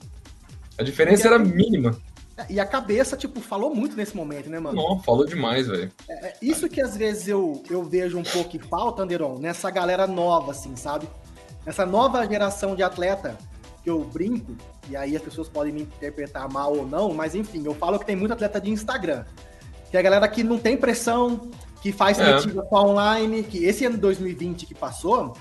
A 0.77 0.83
diferença 0.83 1.29
era 1.29 1.39
mínima. 1.39 1.97
E 2.49 2.59
a 2.59 2.65
cabeça, 2.65 3.15
tipo, 3.15 3.39
falou 3.39 3.73
muito 3.73 3.95
nesse 3.95 4.13
momento, 4.17 4.49
né, 4.49 4.59
mano? 4.59 4.75
Não, 4.75 5.01
falou 5.01 5.25
demais, 5.25 5.67
velho. 5.67 5.89
É, 6.09 6.27
é, 6.27 6.33
isso 6.41 6.67
que 6.67 6.81
às 6.81 6.95
vezes 6.95 7.29
eu, 7.29 7.63
eu 7.69 7.81
vejo 7.81 8.17
um 8.17 8.23
pouco 8.23 8.49
que 8.49 8.59
falta, 8.59 9.03
Anderon, 9.03 9.39
nessa 9.39 9.71
galera 9.71 10.05
nova, 10.05 10.51
assim, 10.51 10.75
sabe? 10.75 11.07
Essa 11.65 11.85
nova 11.85 12.27
geração 12.27 12.75
de 12.75 12.83
atleta 12.83 13.37
que 13.81 13.89
eu 13.89 14.03
brinco, 14.03 14.57
e 14.89 14.95
aí 14.97 15.15
as 15.15 15.21
pessoas 15.21 15.47
podem 15.47 15.71
me 15.71 15.83
interpretar 15.83 16.51
mal 16.51 16.75
ou 16.75 16.85
não, 16.85 17.13
mas 17.13 17.33
enfim, 17.33 17.63
eu 17.65 17.73
falo 17.73 17.97
que 17.97 18.05
tem 18.05 18.15
muito 18.15 18.33
atleta 18.33 18.59
de 18.59 18.69
Instagram. 18.69 19.23
Que 19.89 19.97
é 19.97 19.99
a 19.99 20.03
galera 20.03 20.27
que 20.27 20.43
não 20.43 20.57
tem 20.57 20.77
pressão, 20.77 21.49
que 21.81 21.91
faz 21.91 22.17
seletiva 22.17 22.67
é. 22.69 22.75
online, 22.75 23.43
que 23.43 23.65
esse 23.65 23.85
ano 23.85 23.97
2020 23.97 24.65
que 24.65 24.75
passou 24.75 25.35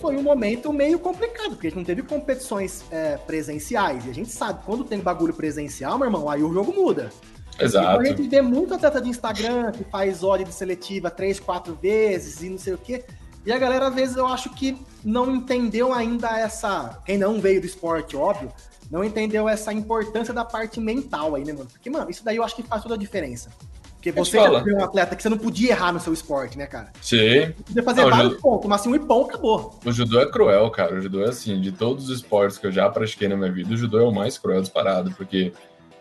foi 0.00 0.16
um 0.16 0.22
momento 0.22 0.72
meio 0.72 0.98
complicado, 0.98 1.50
porque 1.50 1.68
a 1.68 1.70
gente 1.70 1.78
não 1.78 1.84
teve 1.84 2.02
competições 2.02 2.84
é, 2.90 3.16
presenciais. 3.16 4.06
E 4.06 4.10
a 4.10 4.14
gente 4.14 4.30
sabe, 4.30 4.60
quando 4.64 4.84
tem 4.84 5.00
bagulho 5.00 5.34
presencial, 5.34 5.98
meu 5.98 6.06
irmão, 6.06 6.28
aí 6.28 6.42
o 6.42 6.52
jogo 6.52 6.72
muda. 6.72 7.10
Exato. 7.58 7.86
Então 7.86 8.00
a 8.00 8.04
gente 8.04 8.28
vê 8.28 8.42
muito 8.42 8.74
atleta 8.74 9.00
de 9.00 9.08
Instagram 9.08 9.72
que 9.72 9.84
faz 9.84 10.22
hora 10.22 10.44
de 10.44 10.52
seletiva 10.52 11.10
três, 11.10 11.40
quatro 11.40 11.74
vezes 11.80 12.42
e 12.42 12.50
não 12.50 12.58
sei 12.58 12.74
o 12.74 12.78
quê. 12.78 13.04
E 13.44 13.52
a 13.52 13.58
galera, 13.58 13.86
às 13.86 13.94
vezes, 13.94 14.16
eu 14.16 14.26
acho 14.26 14.50
que 14.50 14.76
não 15.04 15.32
entendeu 15.34 15.92
ainda 15.92 16.38
essa. 16.38 17.00
Quem 17.06 17.16
não 17.16 17.40
veio 17.40 17.60
do 17.60 17.66
esporte, 17.66 18.16
óbvio, 18.16 18.52
não 18.90 19.04
entendeu 19.04 19.48
essa 19.48 19.72
importância 19.72 20.32
da 20.32 20.44
parte 20.44 20.80
mental 20.80 21.34
aí, 21.34 21.44
né, 21.44 21.52
mano? 21.52 21.66
Porque, 21.66 21.90
mano, 21.90 22.10
isso 22.10 22.24
daí 22.24 22.36
eu 22.36 22.44
acho 22.44 22.54
que 22.54 22.62
faz 22.62 22.82
toda 22.82 22.94
a 22.94 22.98
diferença. 22.98 23.50
Porque 23.94 24.12
você 24.12 24.38
já 24.38 24.60
foi 24.62 24.72
um 24.72 24.84
atleta 24.84 25.16
que 25.16 25.22
você 25.22 25.28
não 25.28 25.38
podia 25.38 25.70
errar 25.70 25.92
no 25.92 25.98
seu 25.98 26.12
esporte, 26.12 26.56
né, 26.56 26.66
cara? 26.66 26.92
Sim. 27.00 27.16
Você 27.16 27.54
podia 27.66 27.82
fazer 27.82 28.02
não, 28.02 28.10
vários 28.10 28.32
judô... 28.34 28.42
pontos, 28.42 28.68
mas 28.68 28.80
assim, 28.80 28.90
um 28.90 28.94
ipom 28.94 29.24
acabou. 29.24 29.80
O 29.84 29.92
judô 29.92 30.20
é 30.20 30.30
cruel, 30.30 30.70
cara. 30.70 30.94
O 30.94 31.00
judô 31.00 31.24
é 31.24 31.28
assim, 31.28 31.60
de 31.60 31.72
todos 31.72 32.08
os 32.08 32.20
esportes 32.20 32.56
que 32.56 32.66
eu 32.66 32.72
já 32.72 32.88
pratiquei 32.88 33.26
na 33.26 33.36
minha 33.36 33.50
vida, 33.50 33.74
o 33.74 33.76
judô 33.76 33.98
é 33.98 34.04
o 34.04 34.12
mais 34.12 34.38
cruel 34.38 34.60
disparado, 34.60 35.10
porque 35.16 35.52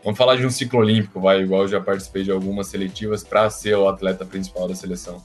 vamos 0.03 0.17
falar 0.17 0.35
de 0.35 0.45
um 0.45 0.51
ciclo 0.51 0.79
olímpico, 0.79 1.19
vai, 1.19 1.41
igual 1.41 1.63
eu 1.63 1.67
já 1.67 1.81
participei 1.81 2.23
de 2.23 2.31
algumas 2.31 2.67
seletivas 2.67 3.23
para 3.23 3.49
ser 3.49 3.75
o 3.75 3.89
atleta 3.89 4.23
principal 4.23 4.67
da 4.67 4.75
seleção 4.75 5.23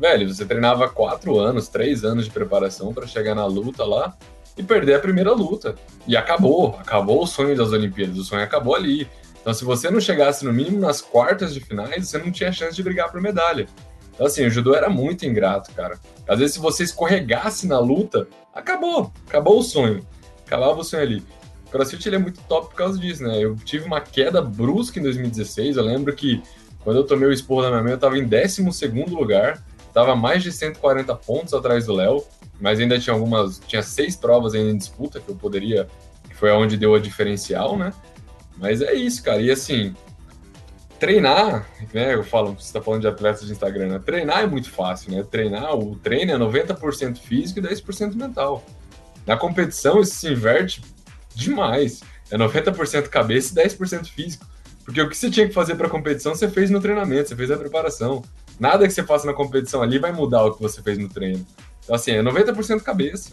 velho, 0.00 0.32
você 0.32 0.46
treinava 0.46 0.88
quatro 0.88 1.38
anos, 1.38 1.68
três 1.68 2.04
anos 2.04 2.24
de 2.24 2.30
preparação 2.30 2.94
para 2.94 3.06
chegar 3.06 3.34
na 3.34 3.44
luta 3.44 3.84
lá 3.84 4.16
e 4.56 4.62
perder 4.62 4.94
a 4.94 4.98
primeira 4.98 5.32
luta. 5.32 5.74
E 6.06 6.16
acabou, 6.16 6.76
acabou 6.78 7.22
o 7.22 7.26
sonho 7.26 7.56
das 7.56 7.72
Olimpíadas, 7.72 8.18
o 8.18 8.24
sonho 8.24 8.42
acabou 8.42 8.74
ali. 8.74 9.08
Então, 9.40 9.54
se 9.54 9.64
você 9.64 9.90
não 9.90 10.00
chegasse 10.00 10.44
no 10.44 10.52
mínimo 10.52 10.78
nas 10.78 11.00
quartas 11.00 11.54
de 11.54 11.60
finais, 11.60 12.08
você 12.08 12.18
não 12.18 12.30
tinha 12.30 12.52
chance 12.52 12.76
de 12.76 12.82
brigar 12.82 13.10
por 13.10 13.20
medalha. 13.20 13.66
Então, 14.12 14.26
assim, 14.26 14.44
o 14.44 14.50
judô 14.50 14.74
era 14.74 14.90
muito 14.90 15.24
ingrato, 15.24 15.72
cara. 15.72 15.98
Às 16.28 16.38
vezes, 16.38 16.54
se 16.54 16.60
você 16.60 16.84
escorregasse 16.84 17.66
na 17.66 17.78
luta, 17.78 18.28
acabou, 18.52 19.10
acabou 19.26 19.58
o 19.58 19.62
sonho, 19.62 20.06
acabava 20.44 20.78
o 20.78 20.84
sonho 20.84 21.02
ali. 21.02 21.24
O 21.66 21.70
CrossFit 21.70 22.08
ele 22.08 22.16
é 22.16 22.18
muito 22.18 22.40
top 22.42 22.70
por 22.70 22.74
causa 22.74 22.98
disso, 22.98 23.22
né? 23.22 23.38
Eu 23.38 23.54
tive 23.56 23.86
uma 23.86 24.00
queda 24.00 24.42
brusca 24.42 24.98
em 24.98 25.02
2016. 25.04 25.76
Eu 25.76 25.84
lembro 25.84 26.12
que 26.14 26.42
quando 26.82 26.96
eu 26.96 27.04
tomei 27.04 27.28
o 27.28 27.32
esporro 27.32 27.62
da 27.62 27.70
minha 27.70 27.82
mãe, 27.82 27.92
eu 27.92 27.96
estava 27.96 28.18
em 28.18 28.26
12 28.26 28.62
lugar. 29.14 29.62
Tava 29.94 30.16
mais 30.16 30.42
de 30.42 30.50
140 30.50 31.14
pontos 31.14 31.54
atrás 31.54 31.86
do 31.86 31.94
Léo, 31.94 32.24
mas 32.60 32.78
ainda 32.78 32.98
tinha 32.98 33.14
algumas, 33.14 33.58
tinha 33.66 33.82
seis 33.82 34.14
provas 34.14 34.54
ainda 34.54 34.70
em 34.70 34.76
disputa 34.76 35.20
que 35.20 35.28
eu 35.28 35.34
poderia, 35.34 35.88
que 36.28 36.34
foi 36.34 36.50
onde 36.52 36.76
deu 36.76 36.94
a 36.94 36.98
diferencial, 36.98 37.76
né? 37.76 37.92
Mas 38.56 38.82
é 38.82 38.92
isso, 38.94 39.22
cara. 39.22 39.40
E 39.40 39.50
assim, 39.50 39.94
treinar, 40.98 41.66
né? 41.94 42.14
Eu 42.14 42.22
falo, 42.22 42.52
você 42.52 42.66
está 42.66 42.82
falando 42.82 43.00
de 43.00 43.08
atletas 43.08 43.46
de 43.46 43.52
Instagram, 43.52 43.88
né? 43.88 43.98
Treinar 43.98 44.42
é 44.42 44.46
muito 44.46 44.70
fácil, 44.70 45.10
né? 45.12 45.24
Treinar, 45.28 45.74
o 45.74 45.96
treino 45.96 46.32
é 46.32 46.36
90% 46.36 47.16
físico 47.16 47.58
e 47.58 47.62
10% 47.62 48.14
mental. 48.14 48.62
Na 49.26 49.36
competição, 49.36 50.00
isso 50.00 50.14
se 50.14 50.30
inverte 50.30 50.82
demais. 51.34 52.02
É 52.30 52.36
90% 52.36 53.08
cabeça 53.08 53.58
e 53.58 53.64
10% 53.64 54.06
físico. 54.06 54.46
Porque 54.84 55.00
o 55.00 55.08
que 55.08 55.16
você 55.16 55.30
tinha 55.30 55.48
que 55.48 55.54
fazer 55.54 55.74
para 55.76 55.86
a 55.86 55.90
competição, 55.90 56.34
você 56.34 56.48
fez 56.48 56.70
no 56.70 56.80
treinamento, 56.80 57.28
você 57.28 57.36
fez 57.36 57.48
na 57.48 57.56
preparação. 57.56 58.22
Nada 58.58 58.86
que 58.86 58.92
você 58.92 59.02
faça 59.02 59.26
na 59.26 59.32
competição 59.32 59.82
ali 59.82 59.98
vai 59.98 60.12
mudar 60.12 60.44
o 60.44 60.54
que 60.54 60.60
você 60.60 60.82
fez 60.82 60.98
no 60.98 61.08
treino. 61.08 61.46
Então, 61.90 61.96
assim, 61.96 62.12
é 62.12 62.22
90% 62.22 62.84
cabeça. 62.84 63.32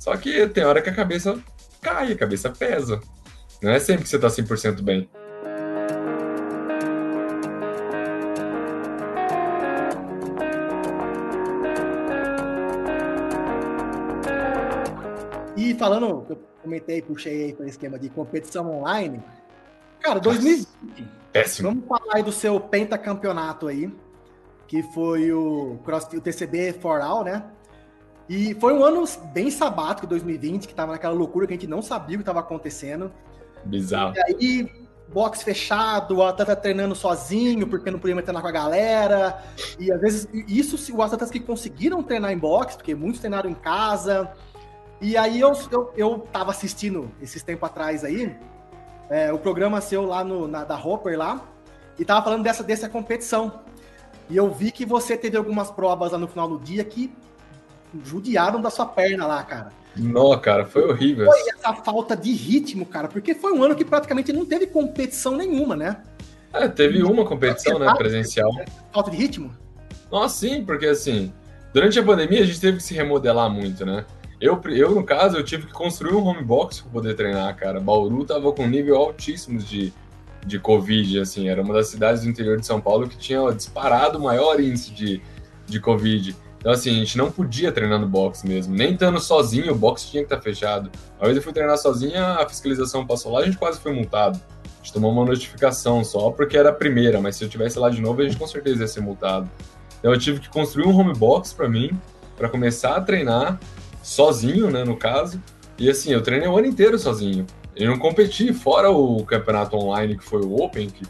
Só 0.00 0.16
que 0.16 0.46
tem 0.48 0.64
hora 0.64 0.80
que 0.80 0.88
a 0.88 0.94
cabeça 0.94 1.38
cai, 1.82 2.12
a 2.12 2.16
cabeça 2.16 2.48
pesa. 2.48 2.98
Não 3.60 3.70
é 3.70 3.78
sempre 3.78 4.04
que 4.04 4.08
você 4.08 4.16
está 4.16 4.28
100% 4.28 4.80
bem. 4.80 5.06
E 15.54 15.74
falando, 15.74 16.24
eu 16.30 16.38
comentei, 16.62 17.02
puxei 17.02 17.44
aí 17.44 17.52
para 17.52 17.66
o 17.66 17.68
esquema 17.68 17.98
de 17.98 18.08
competição 18.08 18.74
online, 18.74 19.22
Cara, 20.00 20.18
2020. 20.20 21.06
Péssimo. 21.30 21.68
Vamos 21.68 21.86
falar 21.86 22.16
aí 22.16 22.22
do 22.22 22.32
seu 22.32 22.58
pentacampeonato 22.58 23.68
aí, 23.68 23.94
que 24.66 24.82
foi 24.82 25.30
o, 25.32 25.78
CrossFit, 25.84 26.16
o 26.16 26.20
TCB 26.22 26.72
For 26.80 27.02
All, 27.02 27.22
né? 27.22 27.44
E 28.28 28.54
foi 28.54 28.72
um 28.72 28.84
ano 28.84 29.04
bem 29.32 29.50
sabático, 29.50 30.06
2020, 30.06 30.66
que 30.66 30.74
tava 30.74 30.92
naquela 30.92 31.14
loucura 31.14 31.46
que 31.46 31.52
a 31.52 31.56
gente 31.56 31.66
não 31.66 31.82
sabia 31.82 32.16
o 32.16 32.18
que 32.18 32.22
estava 32.22 32.40
acontecendo. 32.40 33.12
Bizarro. 33.64 34.14
E 34.16 34.20
aí, 34.20 34.72
box 35.08 35.42
fechado, 35.42 36.16
o 36.16 36.22
atleta 36.22 36.56
treinando 36.56 36.94
sozinho, 36.94 37.66
porque 37.66 37.90
não 37.90 37.98
podia 37.98 38.20
treinar 38.22 38.42
com 38.42 38.48
a 38.48 38.52
galera. 38.52 39.42
E 39.78 39.92
às 39.92 40.00
vezes, 40.00 40.28
isso 40.48 40.76
os 40.76 41.00
atletas 41.00 41.30
que 41.30 41.38
conseguiram 41.38 42.02
treinar 42.02 42.32
em 42.32 42.38
box, 42.38 42.76
porque 42.76 42.94
muitos 42.94 43.20
treinaram 43.20 43.50
em 43.50 43.54
casa. 43.54 44.32
E 45.00 45.16
aí 45.16 45.40
eu, 45.40 45.52
eu, 45.70 45.92
eu 45.96 46.18
tava 46.32 46.50
assistindo 46.50 47.10
esses 47.20 47.42
tempos 47.42 47.68
atrás 47.68 48.04
aí, 48.04 48.34
é, 49.10 49.30
o 49.32 49.38
programa 49.38 49.80
seu 49.80 50.06
lá 50.06 50.24
no, 50.24 50.48
na, 50.48 50.64
da 50.64 50.76
Hopper 50.76 51.18
lá, 51.18 51.42
e 51.98 52.04
tava 52.04 52.24
falando 52.24 52.42
dessa, 52.42 52.62
dessa 52.62 52.88
competição. 52.88 53.60
E 54.30 54.36
eu 54.36 54.50
vi 54.50 54.72
que 54.72 54.86
você 54.86 55.16
teve 55.16 55.36
algumas 55.36 55.70
provas 55.70 56.12
lá 56.12 56.18
no 56.18 56.26
final 56.26 56.48
do 56.48 56.58
dia 56.58 56.82
que 56.84 57.12
judiaram 58.04 58.60
da 58.60 58.70
sua 58.70 58.86
perna 58.86 59.26
lá, 59.26 59.42
cara. 59.42 59.72
Não, 59.96 60.36
cara, 60.38 60.64
foi 60.64 60.82
horrível. 60.82 61.26
Foi 61.26 61.40
essa 61.50 61.72
falta 61.74 62.16
de 62.16 62.32
ritmo, 62.32 62.84
cara, 62.84 63.08
porque 63.08 63.34
foi 63.34 63.52
um 63.52 63.62
ano 63.62 63.74
que 63.74 63.84
praticamente 63.84 64.32
não 64.32 64.44
teve 64.44 64.66
competição 64.66 65.36
nenhuma, 65.36 65.76
né? 65.76 66.02
É, 66.52 66.68
teve 66.68 67.02
uma 67.02 67.24
competição, 67.24 67.78
né, 67.78 67.92
presencial. 67.94 68.50
Falta 68.92 69.10
de 69.10 69.16
ritmo? 69.16 69.54
Nossa, 70.10 70.46
sim, 70.46 70.64
porque 70.64 70.86
assim, 70.86 71.32
durante 71.72 71.98
a 71.98 72.02
pandemia 72.02 72.42
a 72.42 72.46
gente 72.46 72.60
teve 72.60 72.78
que 72.78 72.82
se 72.82 72.94
remodelar 72.94 73.50
muito, 73.50 73.84
né? 73.84 74.04
Eu, 74.40 74.60
eu, 74.66 74.94
no 74.94 75.04
caso, 75.04 75.36
eu 75.36 75.44
tive 75.44 75.66
que 75.66 75.72
construir 75.72 76.14
um 76.14 76.24
home 76.24 76.42
box 76.42 76.80
para 76.80 76.90
poder 76.90 77.14
treinar, 77.14 77.56
cara. 77.56 77.80
Bauru 77.80 78.24
tava 78.24 78.52
com 78.52 78.66
nível 78.66 78.96
altíssimo 78.96 79.58
de, 79.58 79.92
de 80.44 80.58
Covid, 80.58 81.20
assim. 81.20 81.48
Era 81.48 81.62
uma 81.62 81.72
das 81.72 81.88
cidades 81.88 82.22
do 82.22 82.28
interior 82.28 82.58
de 82.58 82.66
São 82.66 82.80
Paulo 82.80 83.08
que 83.08 83.16
tinha 83.16 83.40
disparado 83.52 84.18
o 84.18 84.22
maior 84.22 84.60
índice 84.60 84.92
de, 84.92 85.22
de 85.66 85.80
Covid. 85.80 86.36
Então, 86.64 86.72
assim, 86.72 86.92
a 86.92 86.94
gente 86.94 87.18
não 87.18 87.30
podia 87.30 87.70
treinar 87.70 88.00
no 88.00 88.08
box 88.08 88.42
mesmo. 88.42 88.74
Nem 88.74 88.94
estando 88.94 89.20
sozinho, 89.20 89.70
o 89.70 89.74
box 89.74 90.06
tinha 90.08 90.22
que 90.22 90.28
estar 90.28 90.36
tá 90.36 90.42
fechado. 90.42 90.90
Uma 91.18 91.26
vez 91.26 91.36
eu 91.36 91.42
fui 91.42 91.52
treinar 91.52 91.76
sozinho, 91.76 92.18
a 92.18 92.48
fiscalização 92.48 93.06
passou 93.06 93.32
lá, 93.32 93.40
a 93.40 93.44
gente 93.44 93.58
quase 93.58 93.78
foi 93.78 93.92
multado. 93.92 94.40
A 94.64 94.76
gente 94.78 94.94
tomou 94.94 95.12
uma 95.12 95.26
notificação 95.26 96.02
só 96.02 96.30
porque 96.30 96.56
era 96.56 96.70
a 96.70 96.72
primeira, 96.72 97.20
mas 97.20 97.36
se 97.36 97.44
eu 97.44 97.50
tivesse 97.50 97.78
lá 97.78 97.90
de 97.90 98.00
novo, 98.00 98.22
a 98.22 98.24
gente 98.24 98.38
com 98.38 98.46
certeza 98.46 98.80
ia 98.80 98.88
ser 98.88 99.02
multado. 99.02 99.46
Então, 99.98 100.10
eu 100.10 100.18
tive 100.18 100.40
que 100.40 100.48
construir 100.48 100.86
um 100.86 100.98
home 100.98 101.12
box 101.12 101.52
para 101.52 101.68
mim, 101.68 101.90
para 102.34 102.48
começar 102.48 102.96
a 102.96 103.00
treinar 103.02 103.60
sozinho, 104.02 104.70
né, 104.70 104.84
no 104.84 104.96
caso. 104.96 105.42
E 105.76 105.90
assim, 105.90 106.14
eu 106.14 106.22
treinei 106.22 106.48
o 106.48 106.56
ano 106.56 106.66
inteiro 106.66 106.98
sozinho. 106.98 107.44
Eu 107.76 107.90
não 107.90 107.98
competi, 107.98 108.54
fora 108.54 108.90
o 108.90 109.22
campeonato 109.26 109.76
online 109.76 110.16
que 110.16 110.24
foi 110.24 110.40
o 110.40 110.62
Open, 110.62 110.88
que 110.88 111.04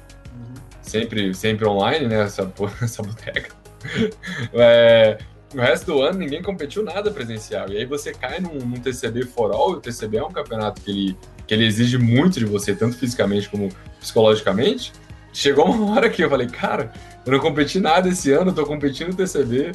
sempre, 0.83 1.33
sempre 1.33 1.65
online, 1.65 2.09
né, 2.09 2.23
essa, 2.23 2.53
essa 2.83 3.05
boteca. 3.05 3.55
é, 4.53 5.19
o 5.55 5.61
resto 5.61 5.87
do 5.87 6.03
ano 6.03 6.19
ninguém 6.19 6.43
competiu 6.43 6.83
nada 6.83 7.11
presencial. 7.11 7.69
E 7.71 7.77
aí 7.77 7.85
você 7.85 8.13
cai 8.13 8.41
num, 8.41 8.55
num 8.55 8.81
TCB 8.81 9.25
for 9.27 9.53
all, 9.53 9.73
e 9.73 9.77
o 9.77 9.81
TCB 9.81 10.17
é 10.19 10.25
um 10.25 10.33
campeonato 10.33 10.81
que 10.81 10.91
ele, 10.91 11.19
que 11.47 11.55
ele 11.55 11.65
exige 11.65 11.99
muito 11.99 12.39
de 12.39 12.45
você, 12.45 12.75
tanto 12.75 12.97
fisicamente 12.97 13.49
como 13.49 13.69
psicologicamente. 14.01 14.93
Chegou 15.33 15.67
uma 15.67 15.95
hora 15.97 16.11
que 16.11 16.23
eu 16.23 16.31
falei, 16.31 16.47
cara, 16.47 16.93
eu 17.25 17.33
não 17.33 17.41
competi 17.41 17.81
nada 17.81 18.09
esse 18.09 18.33
ano, 18.33 18.53
tô 18.53 18.67
competindo 18.67 19.09
no 19.09 19.15
TCB, 19.15 19.73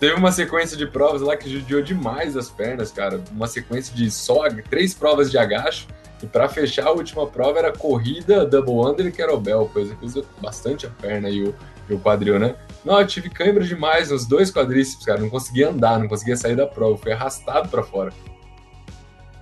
Teve 0.00 0.14
uma 0.14 0.32
sequência 0.32 0.78
de 0.78 0.86
provas 0.86 1.20
lá 1.20 1.36
que 1.36 1.50
judiou 1.50 1.82
demais 1.82 2.34
as 2.34 2.48
pernas, 2.48 2.90
cara. 2.90 3.20
Uma 3.30 3.46
sequência 3.46 3.94
de 3.94 4.10
só 4.10 4.48
três 4.70 4.94
provas 4.94 5.30
de 5.30 5.36
agacho. 5.36 5.86
E 6.22 6.26
para 6.26 6.48
fechar 6.48 6.86
a 6.86 6.90
última 6.90 7.26
prova 7.26 7.58
era 7.58 7.70
corrida, 7.70 8.46
double 8.46 8.76
under 8.76 9.06
e 9.06 9.12
kettlebell, 9.12 9.68
coisa 9.68 9.94
que 9.94 10.06
usa 10.06 10.24
bastante 10.40 10.86
a 10.86 10.90
perna 10.90 11.28
e 11.28 11.42
o, 11.42 11.54
o 11.94 12.00
quadril, 12.00 12.38
né? 12.38 12.56
Não, 12.84 12.98
eu 13.00 13.06
tive 13.06 13.28
câimbra 13.28 13.64
demais 13.64 14.10
nos 14.10 14.26
dois 14.26 14.50
quadríceps, 14.52 15.04
cara. 15.04 15.20
Não 15.20 15.30
conseguia 15.30 15.68
andar, 15.68 15.98
não 15.98 16.08
conseguia 16.08 16.36
sair 16.36 16.56
da 16.56 16.66
prova. 16.66 16.96
Fui 16.96 17.12
arrastado 17.12 17.68
para 17.68 17.82
fora. 17.82 18.12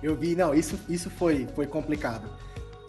Eu 0.01 0.15
vi, 0.15 0.35
não, 0.35 0.53
isso, 0.53 0.79
isso 0.87 1.09
foi, 1.09 1.47
foi 1.55 1.67
complicado. 1.67 2.29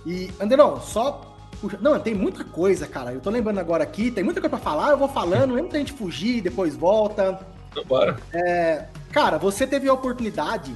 E, 0.06 0.30
Anderão, 0.40 0.80
só. 0.80 1.36
Não, 1.80 1.98
tem 1.98 2.14
muita 2.14 2.44
coisa, 2.44 2.86
cara. 2.86 3.12
Eu 3.12 3.20
tô 3.20 3.28
lembrando 3.28 3.58
agora 3.58 3.84
aqui, 3.84 4.10
tem 4.10 4.24
muita 4.24 4.40
coisa 4.40 4.56
pra 4.56 4.64
falar, 4.64 4.92
eu 4.92 4.96
vou 4.96 5.08
falando, 5.08 5.54
mesmo 5.54 5.68
que 5.68 5.76
a 5.76 5.80
gente 5.80 5.92
fugir, 5.92 6.40
depois 6.40 6.74
volta. 6.74 7.38
Então, 7.70 7.84
bora. 7.84 8.16
É, 8.32 8.86
cara, 9.12 9.38
você 9.38 9.66
teve 9.66 9.88
a 9.88 9.92
oportunidade 9.92 10.74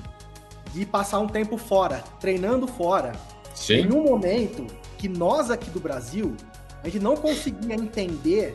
de 0.72 0.84
passar 0.84 1.20
um 1.20 1.26
tempo 1.26 1.56
fora, 1.56 2.04
treinando 2.20 2.66
fora. 2.66 3.12
Sim. 3.54 3.74
Em 3.74 3.92
um 3.92 4.02
momento 4.02 4.66
que 4.98 5.08
nós 5.08 5.50
aqui 5.50 5.70
do 5.70 5.80
Brasil, 5.80 6.36
a 6.82 6.88
gente 6.88 7.02
não 7.02 7.16
conseguia 7.16 7.74
entender 7.74 8.52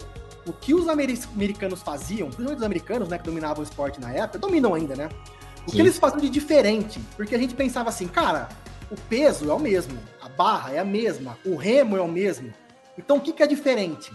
o 0.49 0.53
que 0.53 0.73
os 0.73 0.87
americanos 0.87 1.81
faziam, 1.81 2.27
principalmente 2.27 2.57
os 2.57 2.63
americanos, 2.63 3.09
né, 3.09 3.17
que 3.17 3.23
dominavam 3.23 3.59
o 3.59 3.63
esporte 3.63 4.01
na 4.01 4.11
época, 4.11 4.39
dominam 4.39 4.73
ainda, 4.73 4.95
né? 4.95 5.09
O 5.65 5.69
Sim. 5.69 5.75
que 5.75 5.81
eles 5.81 5.97
faziam 5.97 6.19
de 6.19 6.29
diferente? 6.29 6.99
Porque 7.15 7.35
a 7.35 7.37
gente 7.37 7.53
pensava 7.53 7.89
assim, 7.89 8.07
cara, 8.07 8.49
o 8.89 8.95
peso 9.07 9.49
é 9.49 9.53
o 9.53 9.59
mesmo, 9.59 9.97
a 10.21 10.27
barra 10.27 10.73
é 10.73 10.79
a 10.79 10.85
mesma, 10.85 11.37
o 11.45 11.55
remo 11.55 11.95
é 11.95 12.01
o 12.01 12.07
mesmo. 12.07 12.51
Então 12.97 13.17
o 13.17 13.21
que, 13.21 13.31
que 13.31 13.43
é 13.43 13.47
diferente? 13.47 14.11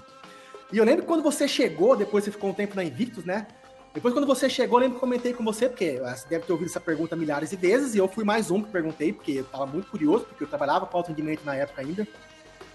E 0.72 0.78
eu 0.78 0.84
lembro 0.84 1.02
que 1.02 1.08
quando 1.08 1.22
você 1.22 1.46
chegou, 1.46 1.96
depois 1.96 2.24
você 2.24 2.30
ficou 2.30 2.50
um 2.50 2.54
tempo 2.54 2.74
na 2.74 2.82
Invictus, 2.82 3.24
né? 3.24 3.46
Depois, 3.94 4.12
quando 4.12 4.26
você 4.26 4.50
chegou, 4.50 4.80
eu 4.80 4.82
lembro 4.82 4.96
que 4.96 5.00
comentei 5.00 5.32
com 5.32 5.44
você, 5.44 5.68
porque 5.68 6.00
você 6.00 6.28
deve 6.28 6.44
ter 6.44 6.52
ouvido 6.52 6.68
essa 6.68 6.80
pergunta 6.80 7.14
milhares 7.14 7.50
de 7.50 7.56
vezes, 7.56 7.94
e 7.94 7.98
eu 7.98 8.08
fui 8.08 8.24
mais 8.24 8.50
um 8.50 8.60
que 8.60 8.68
perguntei, 8.68 9.12
porque 9.12 9.30
eu 9.30 9.42
estava 9.42 9.64
muito 9.66 9.88
curioso, 9.88 10.24
porque 10.24 10.42
eu 10.42 10.48
trabalhava 10.48 10.84
com 10.84 10.96
alto 10.96 11.10
rendimento 11.10 11.44
na 11.44 11.54
época 11.54 11.80
ainda. 11.80 12.04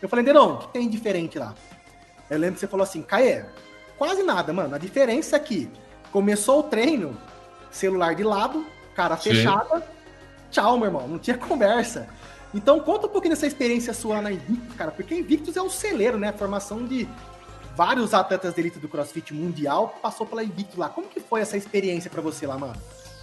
Eu 0.02 0.08
falei, 0.08 0.24
Denão, 0.24 0.54
o 0.54 0.58
que 0.60 0.70
tem 0.70 0.88
diferente 0.88 1.38
lá? 1.38 1.54
Eu 2.30 2.38
lembro 2.38 2.56
que 2.56 2.60
você 2.60 2.68
falou 2.68 2.84
assim, 2.84 3.02
Caê, 3.02 3.46
quase 3.98 4.24
nada, 4.24 4.54
mano. 4.54 4.76
A 4.76 4.78
diferença 4.78 5.36
é 5.36 5.40
que 5.40 5.70
começou 6.12 6.60
o 6.60 6.64
treino, 6.64 7.18
celular 7.72 8.16
de 8.16 8.24
lado, 8.24 8.66
cara 8.96 9.18
Sim. 9.18 9.32
fechada, 9.32 9.84
tchau, 10.52 10.78
meu 10.78 10.88
irmão, 10.88 11.08
não 11.08 11.20
tinha 11.20 11.38
conversa. 11.38 12.08
Então, 12.54 12.80
conta 12.80 13.08
um 13.08 13.10
pouquinho 13.10 13.36
dessa 13.36 13.46
experiência 13.46 13.94
sua 13.94 14.22
na 14.22 14.32
Invictus, 14.32 14.76
cara, 14.76 14.92
porque 14.92 15.14
Invictus 15.14 15.56
é 15.56 15.62
o 15.62 15.70
celeiro, 15.70 16.18
né? 16.18 16.32
Formação 16.32 16.86
de 16.86 17.08
vários 17.76 18.14
atletas 18.14 18.54
de 18.54 18.60
elite 18.60 18.80
do 18.80 18.90
CrossFit 18.90 19.34
mundial 19.34 20.00
passou 20.02 20.26
pela 20.26 20.44
Invictus 20.44 20.78
lá. 20.78 20.90
Como 20.90 21.08
que 21.08 21.20
foi 21.20 21.42
essa 21.42 21.56
experiência 21.56 22.10
para 22.10 22.22
você 22.22 22.48
lá, 22.48 22.58
mano? 22.58 22.76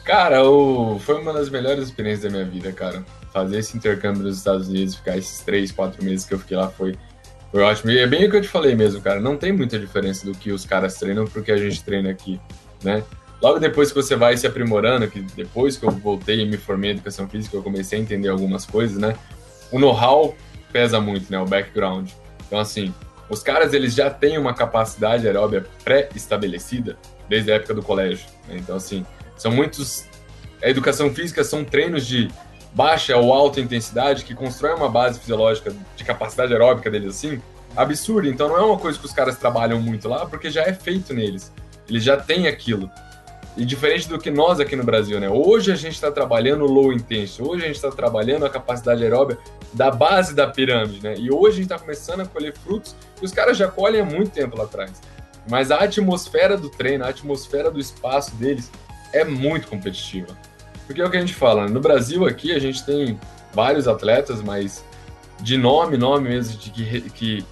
Cara, 0.05 0.49
o... 0.49 1.01
foi 1.01 1.21
uma 1.21 1.33
das 1.33 1.51
melhores 1.51 1.85
experiências 1.85 2.23
da 2.23 2.39
minha 2.39 2.49
vida, 2.49 2.73
cara. 2.73 3.05
Fazer 3.33 3.59
esse 3.59 3.77
intercâmbio 3.77 4.23
nos 4.23 4.39
Estados 4.39 4.69
Unidos, 4.69 4.95
ficar 4.95 5.19
esses 5.19 5.41
três, 5.41 5.73
quatro 5.73 6.03
meses 6.05 6.25
que 6.25 6.33
eu 6.33 6.39
fiquei 6.39 6.57
lá 6.57 6.69
foi, 6.69 6.97
foi 7.51 7.63
ótimo. 7.63 7.91
E 7.91 7.99
é 7.99 8.07
bem 8.07 8.27
o 8.27 8.31
que 8.31 8.37
eu 8.37 8.43
te 8.43 8.49
falei 8.49 8.75
mesmo, 8.75 9.01
cara. 9.01 9.21
Não 9.21 9.37
tem 9.37 9.53
muita 9.53 9.79
diferença 9.79 10.27
do 10.27 10.33
que 10.33 10.53
os 10.53 10.65
caras 10.65 10.95
treinam 10.95 11.27
pro 11.27 11.43
que 11.43 11.53
a 11.53 11.57
gente 11.57 11.83
treina 11.83 12.11
aqui, 12.11 12.41
né? 12.83 13.03
Logo 13.43 13.59
depois 13.59 13.91
que 13.91 13.95
você 13.95 14.17
vai 14.17 14.37
se 14.37 14.47
aprimorando, 14.47 15.09
que 15.09 15.21
depois 15.21 15.77
que 15.77 15.85
eu 15.85 15.91
voltei 15.91 16.41
e 16.41 16.47
me 16.47 16.57
formei 16.57 16.91
em 16.91 16.95
educação 16.95 17.29
física, 17.29 17.57
eu 17.57 17.63
comecei 17.63 17.99
a 17.99 18.03
entender 18.03 18.29
algumas 18.29 18.65
coisas, 18.65 18.97
né? 18.99 19.15
O 19.71 19.79
know-how 19.79 20.35
pesa 20.73 21.01
muito, 21.01 21.31
né? 21.31 21.39
O 21.39 21.45
background. 21.45 22.11
Então, 22.47 22.59
assim, 22.59 22.95
os 23.29 23.43
caras 23.43 23.75
eles 23.75 23.95
já 23.95 24.09
têm 24.09 24.39
uma 24.39 24.55
capacidade 24.55 25.27
aeróbia 25.27 25.67
pré-estabelecida 25.85 26.97
desde 27.29 27.53
a 27.53 27.57
época 27.57 27.75
do 27.75 27.83
colégio. 27.83 28.27
Né? 28.49 28.57
Então, 28.59 28.77
assim, 28.77 29.05
são 29.37 29.51
muitos. 29.51 30.07
A 30.63 30.71
educação 30.71 31.13
física 31.13 31.45
são 31.45 31.65
treinos 31.65 32.07
de 32.07 32.29
baixa 32.77 33.17
ou 33.17 33.33
alta 33.33 33.59
intensidade 33.59 34.23
que 34.23 34.35
constroem 34.35 34.77
uma 34.77 34.89
base 34.91 35.19
fisiológica 35.19 35.73
de 35.97 36.05
capacidade 36.05 36.53
aeróbica 36.53 36.91
deles 36.91 37.17
assim 37.17 37.41
absurda. 37.75 38.29
Então, 38.29 38.49
não 38.49 38.57
é 38.57 38.61
uma 38.61 38.79
coisa 38.79 38.99
que 38.99 39.07
os 39.07 39.13
caras 39.13 39.39
trabalham 39.39 39.81
muito 39.81 40.07
lá, 40.09 40.27
porque 40.27 40.51
já 40.51 40.63
é 40.63 40.75
feito 40.75 41.15
neles. 41.15 41.51
Eles 41.89 42.05
já 42.05 42.19
têm 42.19 42.47
aquilo. 42.47 42.91
E 43.57 43.65
diferente 43.65 44.07
do 44.09 44.19
que 44.19 44.31
nós 44.31 44.61
aqui 44.61 44.77
no 44.77 44.85
Brasil, 44.85 45.19
né? 45.19 45.31
Hoje 45.31 45.73
a 45.73 45.75
gente 45.75 45.95
está 45.95 46.13
trabalhando 46.13 46.67
low 46.67 46.93
intensity, 46.93 47.43
hoje 47.43 47.65
a 47.65 47.67
gente 47.67 47.77
está 47.77 47.91
trabalhando 47.91 48.45
a 48.45 48.51
capacidade 48.51 49.03
aeróbica 49.03 49.41
da 49.73 49.91
base 49.91 50.35
da 50.35 50.47
pirâmide, 50.47 51.03
né? 51.03 51.15
E 51.17 51.31
hoje 51.31 51.49
a 51.49 51.63
gente 51.63 51.73
está 51.73 51.79
começando 51.79 52.21
a 52.21 52.27
colher 52.27 52.55
frutos 52.55 52.95
que 53.19 53.25
os 53.25 53.33
caras 53.33 53.57
já 53.57 53.69
colhem 53.69 54.03
há 54.03 54.05
muito 54.05 54.31
tempo 54.31 54.59
lá 54.59 54.65
atrás. 54.65 55.01
Mas 55.49 55.71
a 55.71 55.79
atmosfera 55.79 56.59
do 56.59 56.69
treino, 56.69 57.05
a 57.05 57.09
atmosfera 57.09 57.71
do 57.71 57.81
espaço 57.81 58.35
deles 58.35 58.71
é 59.15 59.25
muito 59.25 59.69
competitiva. 59.69 60.37
Porque 60.87 61.01
é 61.01 61.05
o 61.05 61.11
que 61.11 61.17
a 61.17 61.21
gente 61.21 61.35
fala, 61.35 61.67
né? 61.67 61.73
no 61.73 61.81
Brasil 61.81 62.27
aqui 62.27 62.53
a 62.53 62.59
gente 62.59 62.85
tem 62.85 63.19
vários 63.53 63.89
atletas, 63.89 64.43
mas 64.43 64.85
de 65.41 65.57
nome, 65.57 65.97
nome 65.97 66.29
mesmo, 66.29 66.57
de 66.59 66.71
que, 66.71 67.01
que 67.11 67.47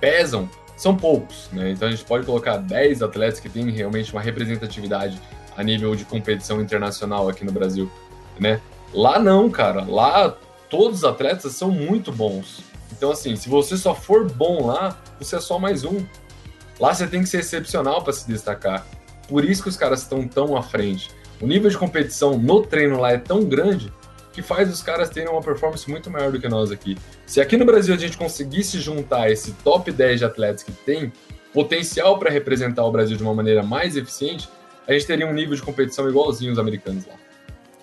pesam, 0.00 0.48
são 0.76 0.96
poucos, 0.96 1.48
né? 1.52 1.70
Então 1.70 1.88
a 1.88 1.90
gente 1.90 2.04
pode 2.04 2.26
colocar 2.26 2.56
10 2.56 3.02
atletas 3.02 3.40
que 3.40 3.48
têm 3.48 3.70
realmente 3.70 4.12
uma 4.12 4.20
representatividade 4.20 5.20
a 5.56 5.62
nível 5.62 5.94
de 5.94 6.04
competição 6.04 6.60
internacional 6.60 7.28
aqui 7.28 7.44
no 7.44 7.52
Brasil, 7.52 7.90
né? 8.38 8.60
Lá 8.92 9.18
não, 9.18 9.50
cara. 9.50 9.84
Lá 9.84 10.36
todos 10.68 10.98
os 10.98 11.04
atletas 11.04 11.52
são 11.52 11.70
muito 11.70 12.12
bons. 12.12 12.60
Então, 12.92 13.10
assim, 13.10 13.34
se 13.36 13.48
você 13.48 13.76
só 13.76 13.94
for 13.94 14.30
bom 14.30 14.66
lá, 14.66 14.98
você 15.18 15.36
é 15.36 15.40
só 15.40 15.58
mais 15.58 15.84
um. 15.84 16.04
Lá 16.78 16.92
você 16.92 17.06
tem 17.06 17.22
que 17.22 17.28
ser 17.28 17.40
excepcional 17.40 18.02
para 18.02 18.12
se 18.12 18.26
destacar. 18.26 18.86
Por 19.28 19.44
isso 19.44 19.62
que 19.62 19.68
os 19.68 19.76
caras 19.76 20.02
estão 20.02 20.26
tão 20.26 20.56
à 20.56 20.62
frente. 20.62 21.10
O 21.44 21.46
nível 21.46 21.68
de 21.68 21.76
competição 21.76 22.38
no 22.38 22.62
treino 22.62 22.98
lá 22.98 23.12
é 23.12 23.18
tão 23.18 23.44
grande 23.44 23.92
que 24.32 24.40
faz 24.40 24.72
os 24.72 24.82
caras 24.82 25.10
terem 25.10 25.28
uma 25.28 25.42
performance 25.42 25.88
muito 25.90 26.10
maior 26.10 26.32
do 26.32 26.40
que 26.40 26.48
nós 26.48 26.72
aqui. 26.72 26.96
Se 27.26 27.38
aqui 27.38 27.54
no 27.58 27.66
Brasil 27.66 27.94
a 27.94 27.98
gente 27.98 28.16
conseguisse 28.16 28.80
juntar 28.80 29.30
esse 29.30 29.52
top 29.62 29.92
10 29.92 30.20
de 30.20 30.24
atletas 30.24 30.62
que 30.62 30.72
tem 30.72 31.12
potencial 31.52 32.18
para 32.18 32.30
representar 32.30 32.82
o 32.86 32.90
Brasil 32.90 33.14
de 33.14 33.22
uma 33.22 33.34
maneira 33.34 33.62
mais 33.62 33.94
eficiente, 33.94 34.48
a 34.88 34.94
gente 34.94 35.06
teria 35.06 35.26
um 35.26 35.34
nível 35.34 35.54
de 35.54 35.60
competição 35.60 36.08
igualzinho 36.08 36.50
os 36.50 36.58
americanos 36.58 37.04
lá. 37.04 37.12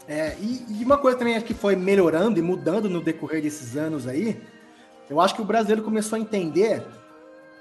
É, 0.07 0.35
e, 0.41 0.65
e, 0.79 0.83
uma 0.83 0.97
coisa 0.97 1.19
também 1.19 1.39
que 1.39 1.53
foi 1.53 1.75
melhorando 1.75 2.39
e 2.39 2.41
mudando 2.41 2.89
no 2.89 2.99
decorrer 2.99 3.43
desses 3.43 3.77
anos 3.77 4.07
aí, 4.07 4.41
eu 5.07 5.21
acho 5.21 5.35
que 5.35 5.41
o 5.43 5.45
brasileiro 5.45 5.83
começou 5.83 6.15
a 6.15 6.19
entender 6.19 6.81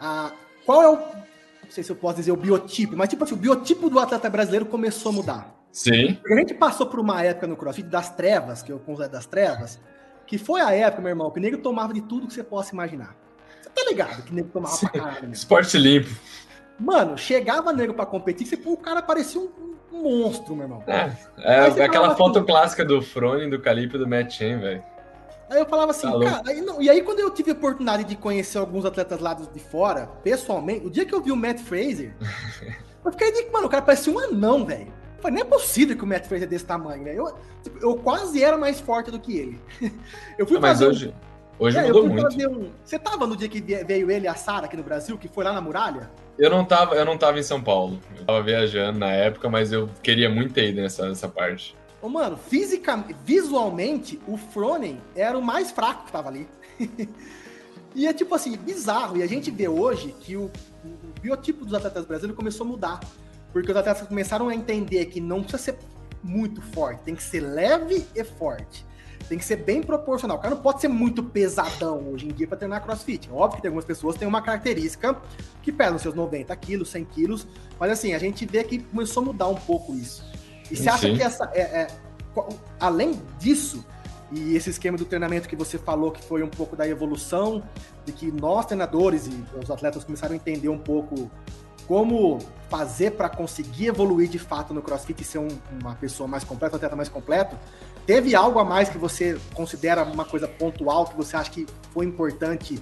a, 0.01 0.33
qual 0.65 0.83
é 0.83 0.89
o, 0.89 0.97
não 0.97 1.71
sei 1.71 1.85
se 1.85 1.93
eu 1.93 1.97
posso 1.97 2.17
dizer 2.17 2.33
o 2.33 2.37
biotipo, 2.37 2.97
mas 2.97 3.11
tipo 3.11 3.23
assim, 3.23 3.35
o 3.35 3.37
biotipo 3.37 3.91
do 3.91 3.99
atleta 3.99 4.31
brasileiro 4.31 4.65
começou 4.65 5.11
a 5.11 5.15
mudar. 5.15 5.60
Sim. 5.73 6.15
Porque 6.15 6.35
a 6.35 6.37
gente 6.37 6.55
passou 6.55 6.87
por 6.87 6.99
uma 6.99 7.23
época 7.23 7.47
no 7.47 7.57
CrossFit 7.57 7.89
das 7.89 8.11
trevas, 8.15 8.63
que 8.63 8.73
eu 8.73 8.79
considero 8.79 9.13
das 9.13 9.27
trevas, 9.27 9.81
que 10.27 10.39
foi 10.39 10.61
a 10.61 10.73
época, 10.73 11.03
meu 11.03 11.11
irmão, 11.11 11.31
que 11.31 11.39
o 11.39 11.43
nego 11.43 11.59
tomava 11.59 11.93
de 11.93 12.01
tudo 12.03 12.27
que 12.27 12.35
você 12.35 12.43
possa 12.43 12.73
imaginar. 12.73 13.17
Você 13.61 13.71
tá 13.71 13.83
ligado 13.89 14.23
que 14.23 14.33
o 14.33 14.35
nego 14.35 14.49
tomava 14.49 14.75
Sim. 14.75 14.89
pra 14.89 15.01
caralho. 15.01 15.33
Esporte 15.33 15.79
limpo. 15.79 16.11
Mano, 16.79 17.17
chegava 17.17 17.73
nego 17.73 17.95
pra 17.95 18.07
competir, 18.07 18.47
você, 18.47 18.57
pô, 18.57 18.73
o 18.73 18.77
cara 18.77 19.03
parecia 19.03 19.41
um, 19.41 19.51
um 19.93 20.03
monstro, 20.03 20.55
meu 20.57 20.65
irmão. 20.65 20.83
É, 20.87 21.11
é 21.39 21.85
aquela 21.85 22.17
foto 22.17 22.39
assim, 22.39 22.47
clássica 22.47 22.85
do 22.85 23.03
Frone, 23.03 23.51
do 23.51 23.61
Calipe 23.61 23.97
e 23.97 23.99
do 23.99 24.09
Matt 24.09 24.33
Chen, 24.33 24.59
velho. 24.59 24.83
Aí 25.51 25.59
eu 25.59 25.67
falava 25.67 25.91
assim, 25.91 26.09
tá 26.09 26.31
cara, 26.31 26.43
aí, 26.47 26.61
não, 26.61 26.81
e 26.81 26.89
aí 26.89 27.03
quando 27.03 27.19
eu 27.19 27.29
tive 27.31 27.51
a 27.51 27.55
oportunidade 27.55 28.05
de 28.05 28.15
conhecer 28.15 28.57
alguns 28.57 28.85
atletas 28.85 29.19
lá 29.19 29.35
de 29.35 29.59
fora, 29.59 30.07
pessoalmente, 30.23 30.87
o 30.87 30.91
dia 30.91 31.05
que 31.05 31.13
eu 31.13 31.21
vi 31.21 31.33
o 31.33 31.37
Matt 31.37 31.59
Fraser, 31.59 32.15
eu 33.05 33.11
fiquei 33.11 33.33
de, 33.33 33.51
mano, 33.51 33.67
o 33.67 33.69
cara 33.69 33.83
parecia 33.83 34.13
um 34.13 34.19
anão, 34.19 34.65
velho. 34.65 35.00
Falei, 35.21 35.37
nem 35.37 35.43
é 35.43 35.45
possível 35.45 35.97
que 35.97 36.03
o 36.03 36.07
Matt 36.07 36.27
Fraser 36.27 36.47
é 36.47 36.51
desse 36.51 36.65
tamanho, 36.65 37.03
né? 37.03 37.15
Eu, 37.15 37.35
tipo, 37.63 37.79
eu 37.79 37.95
quase 37.97 38.43
era 38.43 38.57
mais 38.57 38.81
forte 38.81 39.11
do 39.11 39.21
que 39.21 39.37
ele. 39.37 39.61
eu 40.39 40.47
fui 40.47 40.59
Mas 40.59 40.81
hoje, 40.81 41.09
um... 41.59 41.65
hoje 41.65 41.79
é, 41.79 41.87
mudou 41.87 42.09
muito. 42.09 42.49
Um... 42.49 42.71
Você 42.85 42.99
tava 42.99 43.27
no 43.27 43.37
dia 43.37 43.49
que 43.49 43.61
veio 43.61 44.11
ele 44.11 44.25
e 44.25 44.29
a 44.29 44.35
Sara 44.35 44.67
aqui 44.67 44.77
no 44.77 44.83
Brasil, 44.83 45.19
que 45.19 45.29
foi 45.29 45.45
lá 45.45 45.53
na 45.53 45.61
muralha? 45.61 46.11
Eu 46.39 46.49
não 46.49 46.65
tava, 46.65 46.95
eu 46.95 47.05
não 47.05 47.19
tava 47.19 47.39
em 47.39 47.43
São 47.43 47.63
Paulo. 47.63 48.01
Eu 48.19 48.25
tava 48.25 48.43
viajando 48.43 48.99
na 48.99 49.13
época, 49.13 49.51
mas 49.51 49.73
eu 49.73 49.91
queria 50.03 50.31
muito 50.31 50.55
ter 50.55 50.71
ido 50.71 50.81
nessa, 50.81 51.07
nessa 51.07 51.29
parte. 51.29 51.77
Ô, 52.01 52.09
mano, 52.09 52.39
fisicamente, 52.39 53.15
visualmente, 53.25 54.19
o 54.27 54.39
Fronen 54.39 54.99
era 55.15 55.37
o 55.37 55.43
mais 55.43 55.71
fraco 55.71 56.07
que 56.07 56.13
tava 56.13 56.31
ali. 56.31 56.49
e 57.95 58.07
é 58.07 58.13
tipo 58.15 58.35
assim, 58.35 58.57
bizarro. 58.57 59.19
E 59.19 59.23
a 59.23 59.27
gente 59.27 59.51
vê 59.51 59.69
hoje 59.69 60.15
que 60.19 60.35
o, 60.35 60.51
o 60.83 61.21
biotipo 61.21 61.63
dos 61.63 61.75
atletas 61.75 62.07
brasileiros 62.07 62.37
começou 62.37 62.65
a 62.65 62.71
mudar. 62.71 63.01
Porque 63.53 63.71
os 63.71 63.77
atletas 63.77 64.07
começaram 64.07 64.49
a 64.49 64.55
entender 64.55 65.07
que 65.07 65.21
não 65.21 65.43
precisa 65.43 65.63
ser 65.63 65.79
muito 66.23 66.61
forte, 66.61 67.03
tem 67.03 67.15
que 67.15 67.23
ser 67.23 67.41
leve 67.41 68.07
e 68.15 68.25
forte. 68.25 68.85
Tem 69.29 69.39
que 69.39 69.45
ser 69.45 69.57
bem 69.57 69.83
proporcional. 69.83 70.39
O 70.39 70.41
cara 70.41 70.55
não 70.55 70.63
pode 70.63 70.81
ser 70.81 70.89
muito 70.89 71.23
pesadão 71.23 72.09
hoje 72.11 72.27
em 72.27 72.31
dia 72.31 72.49
para 72.49 72.57
treinar 72.57 72.83
crossfit. 72.83 73.31
Óbvio 73.31 73.57
que 73.57 73.63
tem 73.63 73.69
algumas 73.69 73.85
pessoas 73.85 74.15
que 74.15 74.21
têm 74.21 74.29
uma 74.29 74.43
característica 74.43 75.17
que 75.63 75.71
pesam 75.71 75.99
seus 75.99 76.15
90 76.15 76.55
quilos, 76.57 76.89
100 76.91 77.05
quilos, 77.05 77.47
mas 77.79 77.93
assim, 77.93 78.13
a 78.13 78.19
gente 78.19 78.45
vê 78.45 78.65
que 78.65 78.81
começou 78.81 79.23
a 79.23 79.27
mudar 79.27 79.47
um 79.47 79.55
pouco 79.55 79.95
isso. 79.95 80.25
E 80.71 80.77
você 80.77 80.89
acha 80.89 81.13
que 81.13 81.23
essa. 81.23 81.49
É, 81.55 81.61
é, 81.61 81.87
além 82.81 83.21
disso, 83.39 83.85
e 84.33 84.57
esse 84.57 84.71
esquema 84.71 84.97
do 84.97 85.05
treinamento 85.05 85.49
que 85.49 85.57
você 85.57 85.77
falou 85.77 86.11
que 86.11 86.23
foi 86.23 86.43
um 86.43 86.49
pouco 86.49 86.77
da 86.77 86.87
evolução, 86.87 87.63
de 88.05 88.13
que 88.13 88.31
nós 88.31 88.67
treinadores 88.67 89.27
e 89.27 89.45
os 89.63 89.71
atletas 89.71 90.05
começaram 90.05 90.33
a 90.33 90.37
entender 90.37 90.69
um 90.69 90.79
pouco 90.79 91.31
como 91.91 92.39
fazer 92.69 93.11
para 93.11 93.29
conseguir 93.29 93.89
evoluir 93.89 94.29
de 94.29 94.39
fato 94.39 94.73
no 94.73 94.81
CrossFit 94.81 95.23
e 95.23 95.25
ser 95.25 95.39
um, 95.39 95.49
uma 95.81 95.97
pessoa 95.97 96.29
mais 96.29 96.45
completa, 96.45 96.75
um 96.75 96.77
atleta 96.77 96.95
mais 96.95 97.09
completo. 97.09 97.59
Teve 98.07 98.33
algo 98.33 98.61
a 98.61 98.65
mais 98.65 98.89
que 98.89 98.97
você 98.97 99.37
considera 99.55 100.05
uma 100.05 100.25
coisa 100.25 100.47
pontual 100.47 101.07
que 101.07 101.17
você 101.17 101.37
acha 101.37 101.51
que 101.51 101.67
foi 101.93 102.07
importante 102.07 102.81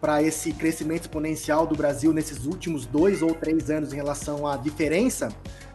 para 0.00 0.22
esse 0.22 0.54
crescimento 0.54 1.02
exponencial 1.02 1.66
do 1.66 1.76
Brasil 1.76 2.14
nesses 2.14 2.46
últimos 2.46 2.86
dois 2.86 3.20
ou 3.20 3.34
três 3.34 3.68
anos 3.68 3.92
em 3.92 3.96
relação 3.96 4.46
à 4.46 4.56
diferença, 4.56 5.28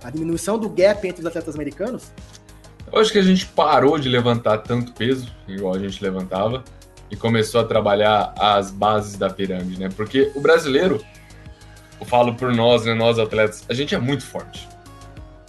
a 0.03 0.09
diminuição 0.09 0.57
do 0.57 0.67
gap 0.67 1.07
entre 1.07 1.21
os 1.21 1.27
atletas 1.27 1.53
americanos? 1.53 2.11
Eu 2.91 2.99
acho 2.99 3.11
que 3.11 3.19
a 3.19 3.23
gente 3.23 3.45
parou 3.45 3.99
de 3.99 4.09
levantar 4.09 4.57
tanto 4.57 4.91
peso, 4.93 5.31
igual 5.47 5.75
a 5.75 5.79
gente 5.79 6.03
levantava, 6.03 6.63
e 7.11 7.15
começou 7.15 7.61
a 7.61 7.63
trabalhar 7.63 8.33
as 8.39 8.71
bases 8.71 9.17
da 9.17 9.29
pirâmide, 9.29 9.79
né? 9.79 9.89
Porque 9.95 10.31
o 10.33 10.41
brasileiro, 10.41 10.99
eu 12.01 12.05
falo 12.05 12.33
por 12.33 12.53
nós, 12.53 12.83
né, 12.83 12.95
nós 12.95 13.19
atletas, 13.19 13.63
a 13.69 13.73
gente 13.73 13.93
é 13.93 13.99
muito 13.99 14.25
forte. 14.25 14.67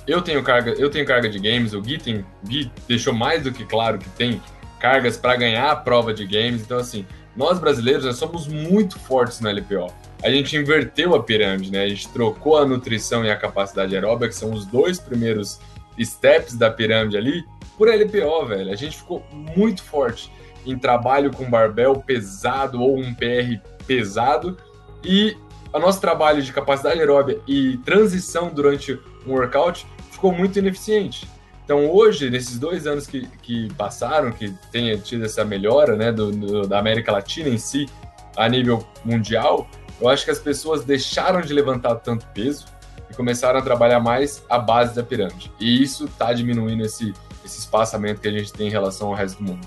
Eu 0.06 0.20
tenho 0.20 0.42
carga, 0.42 0.72
eu 0.72 0.90
tenho 0.90 1.06
carga 1.06 1.28
de 1.28 1.38
games, 1.38 1.72
o 1.72 1.80
Gui, 1.80 1.98
tem, 1.98 2.24
Gui 2.44 2.70
deixou 2.86 3.14
mais 3.14 3.42
do 3.42 3.50
que 3.50 3.64
claro 3.64 3.98
que 3.98 4.08
tem 4.10 4.40
cargas 4.78 5.16
para 5.16 5.34
ganhar 5.36 5.70
a 5.70 5.76
prova 5.76 6.12
de 6.12 6.26
games, 6.26 6.60
então 6.60 6.76
assim, 6.76 7.06
nós 7.34 7.58
brasileiros 7.58 8.04
nós 8.04 8.16
somos 8.16 8.46
muito 8.46 8.98
fortes 8.98 9.40
no 9.40 9.48
LPO. 9.48 9.90
A 10.22 10.30
gente 10.30 10.56
inverteu 10.56 11.14
a 11.14 11.22
pirâmide, 11.22 11.72
né? 11.72 11.82
A 11.82 11.88
gente 11.88 12.08
trocou 12.08 12.58
a 12.58 12.66
nutrição 12.66 13.24
e 13.24 13.30
a 13.30 13.36
capacidade 13.36 13.94
aeróbica, 13.94 14.28
que 14.28 14.34
são 14.34 14.52
os 14.52 14.66
dois 14.66 15.00
primeiros 15.00 15.58
steps 15.98 16.54
da 16.54 16.70
pirâmide 16.70 17.16
ali, 17.16 17.44
por 17.78 17.88
LPO, 17.88 18.46
velho. 18.46 18.70
A 18.70 18.76
gente 18.76 18.98
ficou 18.98 19.24
muito 19.32 19.82
forte 19.82 20.30
em 20.66 20.78
trabalho 20.78 21.32
com 21.32 21.48
barbel 21.48 21.96
pesado 21.96 22.80
ou 22.80 22.96
um 22.96 23.14
PR 23.14 23.58
pesado 23.86 24.56
e 25.02 25.36
o 25.72 25.78
nosso 25.78 26.00
trabalho 26.00 26.42
de 26.42 26.52
capacidade 26.52 27.00
aeróbica 27.00 27.40
e 27.46 27.78
transição 27.78 28.50
durante 28.52 28.98
um 29.26 29.32
workout 29.32 29.86
ficou 30.10 30.32
muito 30.32 30.58
ineficiente. 30.58 31.28
Então, 31.64 31.90
hoje, 31.90 32.28
nesses 32.28 32.58
dois 32.58 32.86
anos 32.86 33.06
que, 33.06 33.26
que 33.40 33.72
passaram, 33.74 34.32
que 34.32 34.52
tenha 34.70 34.98
tido 34.98 35.24
essa 35.24 35.44
melhora 35.44 35.96
né, 35.96 36.12
do, 36.12 36.30
do, 36.30 36.66
da 36.66 36.78
América 36.78 37.12
Latina 37.12 37.48
em 37.48 37.58
si, 37.58 37.88
a 38.36 38.48
nível 38.48 38.86
mundial, 39.04 39.68
eu 40.00 40.08
acho 40.08 40.24
que 40.24 40.30
as 40.30 40.38
pessoas 40.38 40.84
deixaram 40.84 41.40
de 41.40 41.52
levantar 41.52 41.94
tanto 41.96 42.26
peso 42.34 42.66
e 43.08 43.14
começaram 43.14 43.58
a 43.58 43.62
trabalhar 43.62 44.00
mais 44.00 44.44
a 44.48 44.58
base 44.58 44.94
da 44.94 45.02
pirâmide. 45.02 45.52
E 45.60 45.82
isso 45.82 46.06
está 46.06 46.32
diminuindo 46.32 46.84
esse, 46.84 47.14
esse 47.44 47.60
espaçamento 47.60 48.20
que 48.20 48.28
a 48.28 48.32
gente 48.32 48.52
tem 48.52 48.66
em 48.66 48.70
relação 48.70 49.08
ao 49.08 49.14
resto 49.14 49.42
do 49.42 49.52
mundo. 49.52 49.66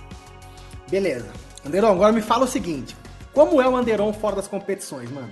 Beleza. 0.90 1.30
Anderon, 1.66 1.92
agora 1.94 2.12
me 2.12 2.22
fala 2.22 2.46
o 2.46 2.48
seguinte: 2.48 2.96
como 3.34 3.62
é 3.62 3.68
o 3.68 3.76
Anderon 3.76 4.12
fora 4.14 4.36
das 4.36 4.48
competições, 4.48 5.10
mano? 5.10 5.32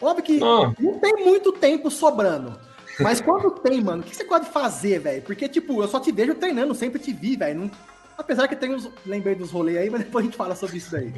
Óbvio 0.00 0.24
que 0.24 0.40
ah. 0.42 0.72
não 0.78 0.98
tem 0.98 1.24
muito 1.24 1.52
tempo 1.52 1.90
sobrando. 1.90 2.58
Mas 3.00 3.20
quando 3.20 3.50
tem, 3.50 3.82
mano, 3.82 4.02
o 4.02 4.04
que 4.04 4.16
você 4.16 4.24
pode 4.24 4.46
fazer, 4.46 5.00
velho? 5.00 5.22
Porque, 5.22 5.48
tipo, 5.48 5.82
eu 5.82 5.88
só 5.88 6.00
te 6.00 6.10
vejo 6.10 6.34
treinando, 6.34 6.74
sempre 6.74 6.98
te 6.98 7.12
vi, 7.12 7.36
velho. 7.36 7.60
Não... 7.60 7.70
Apesar 8.16 8.48
que 8.48 8.56
tem 8.56 8.74
uns. 8.74 8.88
Lembrei 9.04 9.34
dos 9.34 9.50
rolês 9.50 9.78
aí, 9.78 9.90
mas 9.90 10.04
depois 10.04 10.24
a 10.24 10.26
gente 10.26 10.36
fala 10.36 10.54
sobre 10.54 10.78
isso 10.78 10.92
daí. 10.92 11.12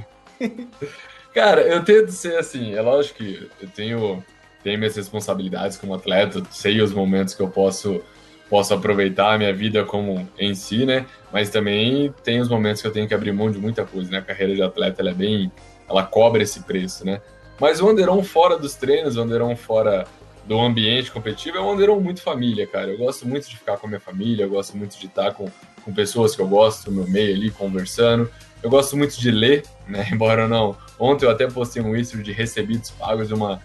Cara, 1.33 1.61
eu 1.62 1.85
tento 1.85 2.11
ser 2.11 2.38
assim, 2.38 2.75
é 2.75 2.81
lógico 2.81 3.19
que 3.19 3.49
eu 3.61 3.69
tenho, 3.69 4.25
tenho 4.62 4.79
minhas 4.79 4.97
responsabilidades 4.97 5.77
como 5.77 5.95
atleta, 5.95 6.43
sei 6.51 6.81
os 6.81 6.93
momentos 6.93 7.35
que 7.35 7.43
eu 7.43 7.49
posso, 7.49 8.03
posso 8.49 8.75
aproveitar 8.75 9.35
a 9.35 9.38
minha 9.38 9.55
vida 9.55 9.85
como 9.85 10.29
em 10.38 10.55
si, 10.55 10.85
né? 10.85 11.07
Mas 11.33 11.51
também 11.51 12.12
tem 12.25 12.41
os 12.41 12.49
momentos 12.49 12.83
que 12.83 12.88
eu 12.88 12.93
tenho 12.93 13.07
que 13.07 13.14
abrir 13.14 13.33
mão 13.33 13.51
de 13.51 13.59
muita 13.59 13.85
coisa, 13.85 14.11
né? 14.11 14.19
A 14.19 14.23
carreira 14.23 14.55
de 14.55 14.62
atleta, 14.62 15.03
ela 15.03 15.11
é 15.11 15.14
bem. 15.14 15.53
Ela 15.88 16.05
cobra 16.05 16.43
esse 16.43 16.61
preço, 16.61 17.05
né? 17.05 17.21
Mas 17.61 17.81
o 17.81 17.88
Anderon 17.88 18.23
fora 18.23 18.57
dos 18.57 18.75
treinos, 18.75 19.16
o 19.16 19.21
Anderon 19.21 19.57
fora 19.57 20.07
do 20.47 20.59
ambiente 20.59 21.11
competitivo 21.11 21.59
é 21.59 21.61
um 21.61 21.73
Anderon 21.73 22.01
muito 22.01 22.23
família, 22.23 22.66
cara. 22.66 22.90
Eu 22.90 22.99
gosto 22.99 23.27
muito 23.29 23.49
de 23.49 23.57
ficar 23.57 23.77
com 23.77 23.87
a 23.87 23.90
minha 23.90 24.01
família, 24.01 24.44
eu 24.44 24.49
gosto 24.49 24.77
muito 24.77 24.99
de 24.99 25.07
estar 25.07 25.35
com, 25.35 25.51
com 25.85 25.92
pessoas 25.92 26.35
que 26.35 26.40
eu 26.40 26.49
gosto 26.49 26.90
no 26.90 27.03
meu 27.03 27.09
meio 27.09 27.35
ali, 27.35 27.51
conversando. 27.51 28.31
Eu 28.62 28.71
gosto 28.71 28.97
muito 28.97 29.21
de 29.21 29.31
ler, 29.31 29.64
né? 29.87 30.09
Embora 30.11 30.49
não. 30.49 30.77
Ontem 30.99 31.27
eu 31.27 31.31
até 31.31 31.47
postei 31.47 31.83
um 31.83 31.94
history 31.94 32.23
de 32.23 32.33
recebidos 32.33 32.90
pagos 32.90 33.29
de 33.29 33.35
uma, 33.35 33.61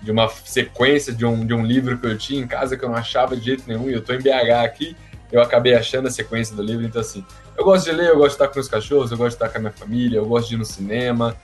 de 0.00 0.10
uma 0.10 0.28
sequência 0.28 1.12
de 1.12 1.26
um, 1.26 1.44
de 1.44 1.52
um 1.52 1.64
livro 1.64 1.98
que 1.98 2.06
eu 2.06 2.16
tinha 2.16 2.40
em 2.40 2.46
casa 2.46 2.76
que 2.76 2.84
eu 2.84 2.88
não 2.88 2.96
achava 2.96 3.36
de 3.36 3.44
jeito 3.44 3.64
nenhum, 3.66 3.90
e 3.90 3.94
eu 3.94 4.00
tô 4.00 4.12
em 4.12 4.18
BH 4.18 4.64
aqui, 4.64 4.96
eu 5.30 5.42
acabei 5.42 5.74
achando 5.74 6.08
a 6.08 6.10
sequência 6.10 6.56
do 6.56 6.62
livro, 6.62 6.86
então 6.86 7.00
assim, 7.00 7.24
eu 7.56 7.64
gosto 7.64 7.84
de 7.84 7.92
ler, 7.92 8.08
eu 8.08 8.16
gosto 8.16 8.28
de 8.28 8.34
estar 8.34 8.48
com 8.48 8.60
os 8.60 8.68
cachorros, 8.68 9.10
eu 9.10 9.18
gosto 9.18 9.30
de 9.30 9.34
estar 9.34 9.48
com 9.50 9.58
a 9.58 9.60
minha 9.60 9.72
família, 9.72 10.18
eu 10.18 10.26
gosto 10.26 10.48
de 10.48 10.54
ir 10.54 10.58
no 10.58 10.64
cinema, 10.64 11.36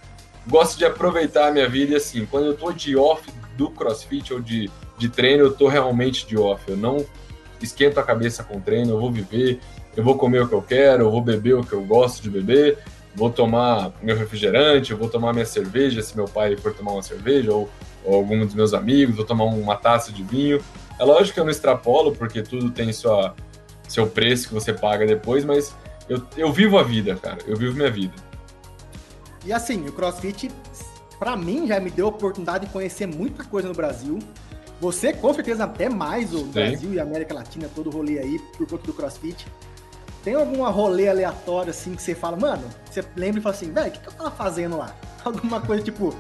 gosto 0.47 0.79
de 0.79 0.85
aproveitar 0.85 1.49
a 1.49 1.53
minha 1.53 1.69
vida 1.69 1.93
e 1.93 1.97
assim, 1.97 2.27
quando 2.27 2.47
eu 2.47 2.57
tô 2.57 2.73
de 2.73 2.97
off 2.97 3.31
do 3.57 3.71
crossfit 3.71 4.33
ou 4.33 4.41
de, 4.41 4.71
de 4.99 5.09
treino, 5.09 5.45
eu 5.45 5.53
tô 5.53 5.69
realmente 5.69 6.27
de 6.27 6.37
off, 6.37 6.63
eu 6.69 6.77
não 6.77 7.05
esquento 7.61 7.99
a 7.99 8.03
cabeça 8.03 8.45
com 8.45 8.61
treino, 8.61 8.93
eu 8.93 9.01
vou 9.01 9.11
viver, 9.11 9.61
eu 9.97 10.05
vou 10.05 10.17
comer 10.17 10.43
o 10.43 10.49
que 10.49 10.55
eu 10.55 10.63
quero, 10.63 11.05
eu 11.05 11.11
vou 11.11 11.23
beber 11.23 11.55
o 11.55 11.65
que 11.65 11.73
eu 11.73 11.83
gosto 11.83 12.23
de 12.23 12.29
beber, 12.29 12.79
vou 13.15 13.31
tomar 13.31 13.93
meu 14.03 14.17
refrigerante, 14.17 14.91
eu 14.91 14.99
vou 14.99 15.09
tomar 15.09 15.33
minha 15.33 15.47
cerveja, 15.47 16.03
se 16.03 16.17
meu 16.17 16.27
pai 16.27 16.57
for 16.57 16.75
tomar 16.75 16.93
uma 16.93 17.03
cerveja, 17.03 17.53
ou, 17.53 17.71
ou 18.05 18.17
algum 18.17 18.45
dos 18.45 18.55
meus 18.55 18.75
amigos, 18.75 19.17
vou 19.17 19.25
tomar 19.25 19.45
uma 19.45 19.77
taça 19.77 20.13
de 20.13 20.23
vinho. 20.23 20.61
É 20.99 21.05
lógico 21.05 21.35
que 21.35 21.41
eu 21.41 21.45
não 21.45 21.51
extrapolo, 21.51 22.13
porque 22.13 22.43
tudo 22.43 22.71
tem 22.71 22.93
sua, 22.93 23.35
seu 23.89 24.07
preço 24.07 24.49
que 24.49 24.55
você 24.55 24.73
paga 24.73 25.07
depois, 25.07 25.45
mas 25.45 25.75
eu, 26.09 26.23
eu 26.37 26.53
vivo 26.53 26.77
a 26.77 26.83
vida, 26.83 27.15
cara, 27.17 27.39
eu 27.47 27.57
vivo 27.57 27.77
minha 27.77 27.91
vida. 27.91 28.13
E 29.45 29.53
assim, 29.53 29.87
o 29.87 29.93
CrossFit, 29.93 30.51
para 31.19 31.37
mim, 31.37 31.67
já 31.67 31.79
me 31.79 31.91
deu 31.91 32.07
a 32.07 32.09
oportunidade 32.09 32.67
de 32.67 32.73
conhecer 32.73 33.07
muita 33.07 33.45
coisa 33.45 33.69
no 33.69 33.75
Brasil. 33.75 34.19
Você, 34.81 35.13
com 35.13 35.33
certeza, 35.33 35.65
até 35.65 35.89
mais 35.89 36.33
o 36.33 36.39
Sim. 36.39 36.51
Brasil 36.51 36.95
e 36.95 37.01
a 37.01 37.03
América 37.03 37.35
Latina, 37.35 37.71
todo 37.75 37.89
o 37.89 37.91
rolê 37.91 38.19
aí, 38.19 38.39
por 38.57 38.67
conta 38.67 38.87
do 38.87 38.93
CrossFit. 38.93 39.47
Tem 40.23 40.35
alguma 40.35 40.71
rolê 40.71 41.09
aleatório 41.09 41.71
assim 41.71 41.95
que 41.95 42.03
você 42.03 42.15
fala, 42.15 42.37
mano, 42.37 42.65
você 42.91 43.05
lembra 43.15 43.41
e 43.41 43.43
fala 43.43 43.55
assim, 43.55 43.71
velho, 43.71 43.89
o 43.89 43.91
que, 43.91 44.01
que 44.01 44.09
eu 44.09 44.13
tava 44.13 44.31
fazendo 44.31 44.79
lá? 44.79 44.95
Alguma 45.23 45.61
coisa 45.61 45.83
tipo, 45.83 46.15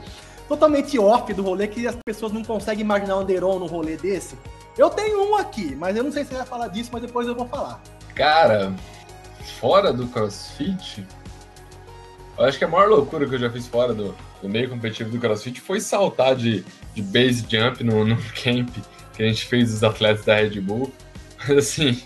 totalmente 0.46 0.98
off 0.98 1.32
do 1.32 1.42
rolê 1.42 1.66
que 1.66 1.86
as 1.86 1.96
pessoas 2.04 2.32
não 2.32 2.44
conseguem 2.44 2.82
imaginar 2.84 3.16
um 3.16 3.20
Anderon 3.20 3.58
num 3.58 3.66
rolê 3.66 3.96
desse? 3.96 4.36
Eu 4.76 4.90
tenho 4.90 5.30
um 5.30 5.36
aqui, 5.36 5.74
mas 5.74 5.96
eu 5.96 6.02
não 6.02 6.12
sei 6.12 6.24
se 6.24 6.30
você 6.30 6.36
vai 6.36 6.46
falar 6.46 6.68
disso, 6.68 6.90
mas 6.92 7.00
depois 7.00 7.26
eu 7.26 7.34
vou 7.34 7.46
falar. 7.46 7.80
Cara, 8.14 8.74
fora 9.58 9.92
do 9.92 10.06
CrossFit, 10.08 11.06
eu 12.38 12.44
acho 12.44 12.58
que 12.58 12.64
a 12.64 12.68
maior 12.68 12.88
loucura 12.88 13.28
que 13.28 13.34
eu 13.34 13.38
já 13.38 13.50
fiz 13.50 13.66
fora 13.66 13.94
do, 13.94 14.14
do 14.42 14.48
meio 14.48 14.68
competitivo 14.68 15.10
do 15.10 15.18
CrossFit 15.18 15.60
foi 15.60 15.80
saltar 15.80 16.34
de, 16.34 16.64
de 16.94 17.02
base 17.02 17.44
jump 17.48 17.82
no, 17.84 18.04
no 18.04 18.16
camp 18.42 18.70
que 19.12 19.22
a 19.22 19.26
gente 19.26 19.44
fez 19.46 19.72
os 19.72 19.84
atletas 19.84 20.24
da 20.24 20.34
Red 20.34 20.60
Bull. 20.60 20.92
Mas 21.38 21.58
assim, 21.58 22.02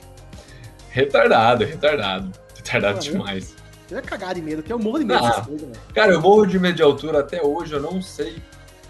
Retardado, 0.90 1.64
retardado. 1.64 2.32
Retardado 2.56 2.98
demais. 2.98 3.54
Eu 3.90 3.96
ia 3.96 4.02
cagar 4.02 4.34
de 4.34 4.42
medo, 4.42 4.64
eu 4.68 4.78
morro 4.78 4.98
de 4.98 5.04
medo 5.04 5.24
ah, 5.24 5.42
coisas, 5.42 5.78
Cara, 5.94 6.12
eu 6.12 6.20
morro 6.20 6.44
de 6.44 6.58
medo 6.58 6.74
de 6.74 6.82
altura 6.82 7.20
até 7.20 7.42
hoje, 7.42 7.72
eu 7.72 7.80
não 7.80 8.02
sei 8.02 8.42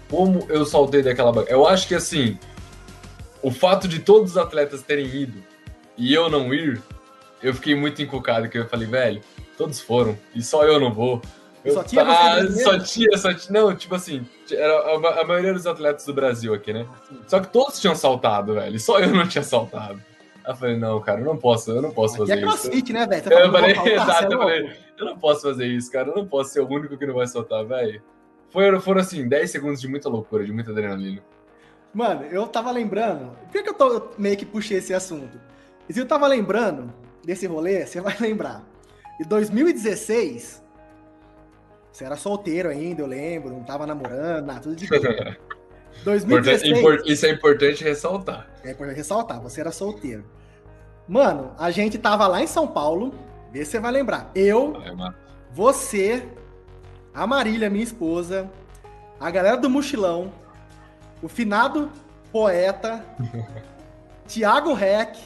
como 0.09 0.45
eu 0.49 0.65
saltei 0.65 1.01
daquela 1.01 1.31
banca. 1.31 1.51
Eu 1.51 1.67
acho 1.67 1.87
que 1.87 1.95
assim, 1.95 2.37
o 3.41 3.51
fato 3.51 3.87
de 3.87 3.99
todos 3.99 4.31
os 4.31 4.37
atletas 4.37 4.81
terem 4.81 5.05
ido 5.05 5.41
e 5.95 6.13
eu 6.13 6.29
não 6.29 6.53
ir, 6.53 6.81
eu 7.43 7.53
fiquei 7.53 7.75
muito 7.75 8.01
encucado, 8.01 8.49
que 8.49 8.57
eu 8.57 8.67
falei, 8.67 8.87
velho, 8.87 9.21
todos 9.59 9.81
foram, 9.81 10.17
e 10.33 10.41
só 10.41 10.63
eu 10.63 10.79
não 10.79 10.93
vou. 10.93 11.21
Eu, 11.65 11.73
só 11.73 11.83
tinha 11.83 12.03
ah, 12.03 12.49
só 12.49 12.79
tinha, 12.79 13.17
só 13.17 13.33
tinha. 13.33 13.61
Não, 13.61 13.75
tipo 13.75 13.93
assim, 13.93 14.25
era 14.49 14.73
a, 14.73 15.21
a, 15.21 15.27
maioria 15.27 15.53
dos 15.53 15.67
atletas 15.67 16.05
do 16.05 16.13
Brasil 16.13 16.53
aqui, 16.53 16.71
né? 16.71 16.87
Só 17.27 17.41
que 17.41 17.49
todos 17.49 17.77
tinham 17.81 17.93
saltado, 17.93 18.53
velho. 18.53 18.79
Só 18.79 19.01
eu 19.01 19.09
não 19.09 19.27
tinha 19.27 19.43
saltado. 19.43 20.01
Eu 20.47 20.55
falei, 20.55 20.77
não, 20.77 21.01
cara, 21.01 21.19
eu 21.19 21.25
não 21.25 21.35
posso, 21.35 21.71
eu 21.71 21.81
não 21.81 21.91
posso 21.91 22.13
Aqui 22.15 22.31
fazer 22.31 22.39
é 22.39 22.41
crossfit, 22.41 22.85
isso. 22.85 22.93
né, 22.93 23.05
velho? 23.05 23.33
Eu 23.33 23.51
falei, 23.51 23.71
exato, 23.93 24.33
eu 24.33 24.39
falei, 24.39 24.77
eu 24.97 25.05
não 25.05 25.19
posso 25.19 25.41
fazer 25.41 25.67
isso, 25.67 25.91
cara, 25.91 26.07
eu 26.07 26.15
não 26.15 26.25
posso 26.25 26.53
ser 26.53 26.61
o 26.61 26.67
único 26.67 26.97
que 26.97 27.05
não 27.05 27.13
vai 27.13 27.27
soltar, 27.27 27.65
velho. 27.65 28.01
Foram, 28.49 28.79
foram, 28.79 29.01
assim, 29.01 29.27
10 29.27 29.51
segundos 29.51 29.81
de 29.81 29.87
muita 29.89 30.07
loucura, 30.07 30.45
de 30.45 30.53
muita 30.53 30.71
adrenalina. 30.71 31.21
Mano, 31.93 32.23
eu 32.31 32.47
tava 32.47 32.71
lembrando, 32.71 33.31
por 33.43 33.51
que, 33.51 33.61
que 33.61 33.69
eu, 33.69 33.73
tô, 33.73 33.93
eu 33.93 34.11
meio 34.17 34.37
que 34.37 34.45
puxei 34.45 34.77
esse 34.77 34.93
assunto? 34.93 35.37
E 35.87 35.93
se 35.93 35.99
eu 35.99 36.07
tava 36.07 36.25
lembrando 36.25 36.91
desse 37.23 37.45
rolê, 37.45 37.85
você 37.85 37.99
vai 37.99 38.15
lembrar. 38.21 38.63
Em 39.19 39.23
2016, 39.23 40.63
você 41.91 42.05
era 42.05 42.15
solteiro 42.15 42.69
ainda, 42.69 43.01
eu 43.01 43.07
lembro, 43.07 43.49
não 43.49 43.63
tava 43.63 43.85
namorando, 43.85 44.45
nada, 44.45 44.61
tudo 44.61 44.75
de 44.75 44.87
bem. 44.87 45.01
2016. 46.03 47.05
Isso 47.05 47.25
é 47.25 47.31
importante 47.31 47.83
ressaltar. 47.83 48.47
É 48.63 48.71
importante 48.71 48.95
ressaltar, 48.95 49.41
você 49.41 49.59
era 49.59 49.71
solteiro. 49.71 50.23
Mano, 51.07 51.53
a 51.57 51.71
gente 51.71 51.97
tava 51.97 52.27
lá 52.27 52.41
em 52.41 52.47
São 52.47 52.67
Paulo, 52.67 53.13
vê 53.51 53.65
se 53.65 53.71
você 53.71 53.79
vai 53.79 53.91
lembrar. 53.91 54.31
Eu, 54.33 54.75
você, 55.51 56.25
a 57.13 57.25
Marília, 57.25 57.69
minha 57.69 57.83
esposa, 57.83 58.49
a 59.19 59.29
galera 59.29 59.57
do 59.57 59.69
Mochilão, 59.69 60.31
o 61.21 61.27
finado 61.27 61.91
poeta, 62.31 63.03
Tiago 64.27 64.73
Reck, 64.73 65.19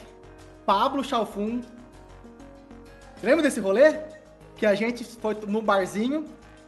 Pablo 0.66 1.04
Chalfun. 1.04 1.62
Lembra 3.24 3.42
desse 3.42 3.62
rolê? 3.62 3.96
Que 4.58 4.66
a 4.66 4.76
gente 4.76 5.06
foi 5.06 5.38
no 5.48 5.62
barzinho, 5.62 6.26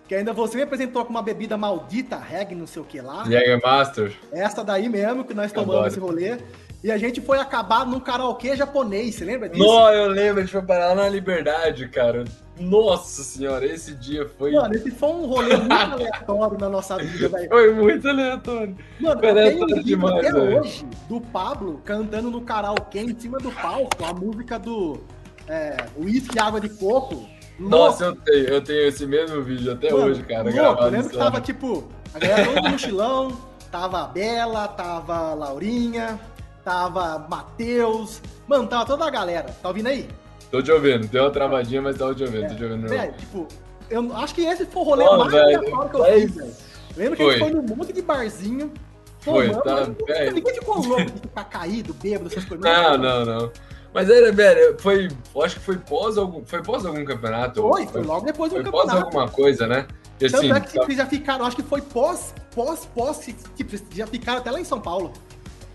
que 0.08 0.16
ainda 0.16 0.32
você 0.32 0.56
me 0.56 0.64
apresentou 0.64 1.04
com 1.04 1.12
uma 1.12 1.22
bebida 1.22 1.58
maldita, 1.58 2.16
reg, 2.18 2.56
não 2.56 2.66
sei 2.66 2.82
o 2.82 2.86
que 2.86 3.02
lá. 3.02 3.26
Master. 3.62 4.14
Essa 4.32 4.64
daí 4.64 4.88
mesmo 4.88 5.26
que 5.26 5.34
nós 5.34 5.52
tomamos 5.52 5.88
esse 5.88 6.00
rolê. 6.00 6.38
E 6.82 6.92
a 6.92 6.98
gente 6.98 7.20
foi 7.20 7.40
acabar 7.40 7.86
num 7.86 8.00
karaokê 8.00 8.56
japonês, 8.56 9.16
você 9.16 9.26
lembra 9.26 9.50
disso? 9.50 9.64
Não, 9.64 9.92
eu 9.92 10.08
lembro, 10.08 10.40
a 10.40 10.42
gente 10.44 10.52
foi 10.52 10.62
parar 10.62 10.90
lá 10.90 10.96
na 10.96 11.10
Liberdade, 11.10 11.88
cara. 11.88 12.24
Nossa 12.60 13.24
senhora, 13.24 13.66
esse 13.66 13.96
dia 13.96 14.30
foi. 14.38 14.52
Mano, 14.52 14.76
esse 14.76 14.92
foi 14.92 15.10
um 15.10 15.26
rolê 15.26 15.58
muito 15.58 15.74
aleatório 15.74 16.58
na 16.60 16.70
nossa 16.70 16.98
vida, 16.98 17.28
velho. 17.28 17.50
Foi 17.50 17.74
muito 17.74 18.08
aleatório. 18.08 18.78
Mano, 19.00 19.20
foi 19.20 19.30
eu 19.30 19.34
tenho 19.34 19.80
um 19.80 19.84
demais, 19.84 20.28
até 20.28 20.32
véio. 20.32 20.62
hoje 20.62 20.86
do 21.10 21.20
Pablo 21.20 21.82
cantando 21.84 22.30
no 22.30 22.42
karaokê 22.42 23.00
em 23.00 23.20
cima 23.20 23.40
do 23.40 23.52
palco 23.52 24.06
a 24.06 24.14
música 24.14 24.60
do 24.60 25.02
é, 25.48 25.78
Whisky 25.98 26.40
Água 26.40 26.60
de 26.60 26.70
Coco 26.70 27.28
nossa, 27.58 28.06
eu 28.06 28.16
tenho, 28.16 28.48
eu 28.48 28.62
tenho 28.62 28.88
esse 28.88 29.06
mesmo 29.06 29.42
vídeo 29.42 29.72
até 29.72 29.92
Mano, 29.92 30.06
hoje, 30.06 30.24
cara. 30.24 30.44
Louco, 30.44 30.84
eu 30.84 30.90
lembro 30.90 31.10
que 31.10 31.18
tava 31.18 31.42
tipo, 31.42 31.88
a 32.14 32.20
galera 32.20 32.46
todo 32.46 32.64
no 32.64 32.70
mochilão, 32.70 33.38
tava 33.72 34.04
a 34.04 34.08
Bela, 34.08 34.68
tava 34.68 35.32
a 35.32 35.34
Laurinha, 35.34 36.20
tava 36.64 37.26
Matheus. 37.30 38.22
Mano, 38.48 38.68
tava 38.68 38.86
toda 38.86 39.06
a 39.06 39.10
galera. 39.10 39.56
Tá 39.62 39.70
ouvindo 39.70 39.88
aí? 39.88 40.08
Tô 40.52 40.62
te 40.62 40.72
ouvindo, 40.72 41.08
deu 41.08 41.24
uma 41.24 41.32
travadinha, 41.32 41.82
mas 41.82 41.98
tava 41.98 42.14
te 42.14 42.24
ouvindo, 42.24 42.46
é, 42.46 42.50
tô 42.50 42.56
te 42.56 42.64
ouvindo. 42.64 42.94
É, 42.94 43.08
tipo, 43.08 43.48
eu 43.90 44.16
acho 44.18 44.36
que 44.36 44.42
esse 44.42 44.66
foi 44.66 44.82
o 44.82 44.86
rolê 44.86 45.06
oh, 45.06 45.18
mais 45.18 45.34
aleatório 45.34 45.90
que 45.90 45.96
eu 45.96 46.06
fiz, 46.06 46.36
velho. 46.36 46.54
Lembro 46.98 47.18
que 47.18 47.24
foi. 47.24 47.34
a 47.34 47.38
gente 47.38 47.52
foi 47.52 47.62
num 47.62 47.76
monte 47.76 47.94
de 47.94 48.02
barzinho. 48.02 48.74
Foi, 49.20 49.48
mano, 49.48 49.62
tá, 49.64 49.76
velho. 50.08 50.34
Ninguém 50.34 50.54
ficou 50.54 50.86
louco 50.86 51.06
de 51.06 51.22
ficar 51.22 51.46
caído, 51.46 51.94
bêbado, 51.94 52.28
essas 52.28 52.46
coisas. 52.46 52.66
Não, 52.66 52.98
não, 52.98 53.26
não. 53.26 53.52
Mas 53.96 54.10
era, 54.10 54.30
velho, 54.30 54.76
foi. 54.78 55.08
Acho 55.42 55.56
que 55.56 55.66
foi 55.66 55.78
pós 55.78 56.18
algum. 56.18 56.46
Foi 56.46 56.62
pós 56.62 56.86
algum 56.86 57.06
campeonato? 57.06 57.62
Foi, 57.62 57.88
foi 57.88 58.04
logo 58.04 58.26
depois 58.26 58.52
do 58.52 58.56
foi 58.56 58.66
campeonato. 58.66 58.92
Pós 58.92 59.04
alguma 59.04 59.30
coisa, 59.30 59.66
né? 59.68 59.88
E, 60.20 60.26
assim, 60.26 60.50
Tanto 60.50 60.54
é 60.54 60.60
que 60.60 60.78
tá... 60.78 60.94
já 60.94 61.06
ficaram, 61.06 61.46
acho 61.46 61.56
que 61.56 61.64
foi 61.64 61.82
pós, 61.82 62.36
pós, 62.54 62.86
pós, 62.94 63.26
tipo, 63.56 63.72
já 63.96 64.06
ficaram 64.06 64.40
até 64.40 64.52
lá 64.52 64.60
em 64.60 64.66
São 64.66 64.82
Paulo. 64.82 65.14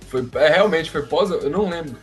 Foi, 0.08 0.28
é, 0.34 0.50
realmente 0.50 0.90
foi 0.90 1.00
pós, 1.02 1.30
eu 1.30 1.48
não 1.48 1.70
lembro. 1.70 1.96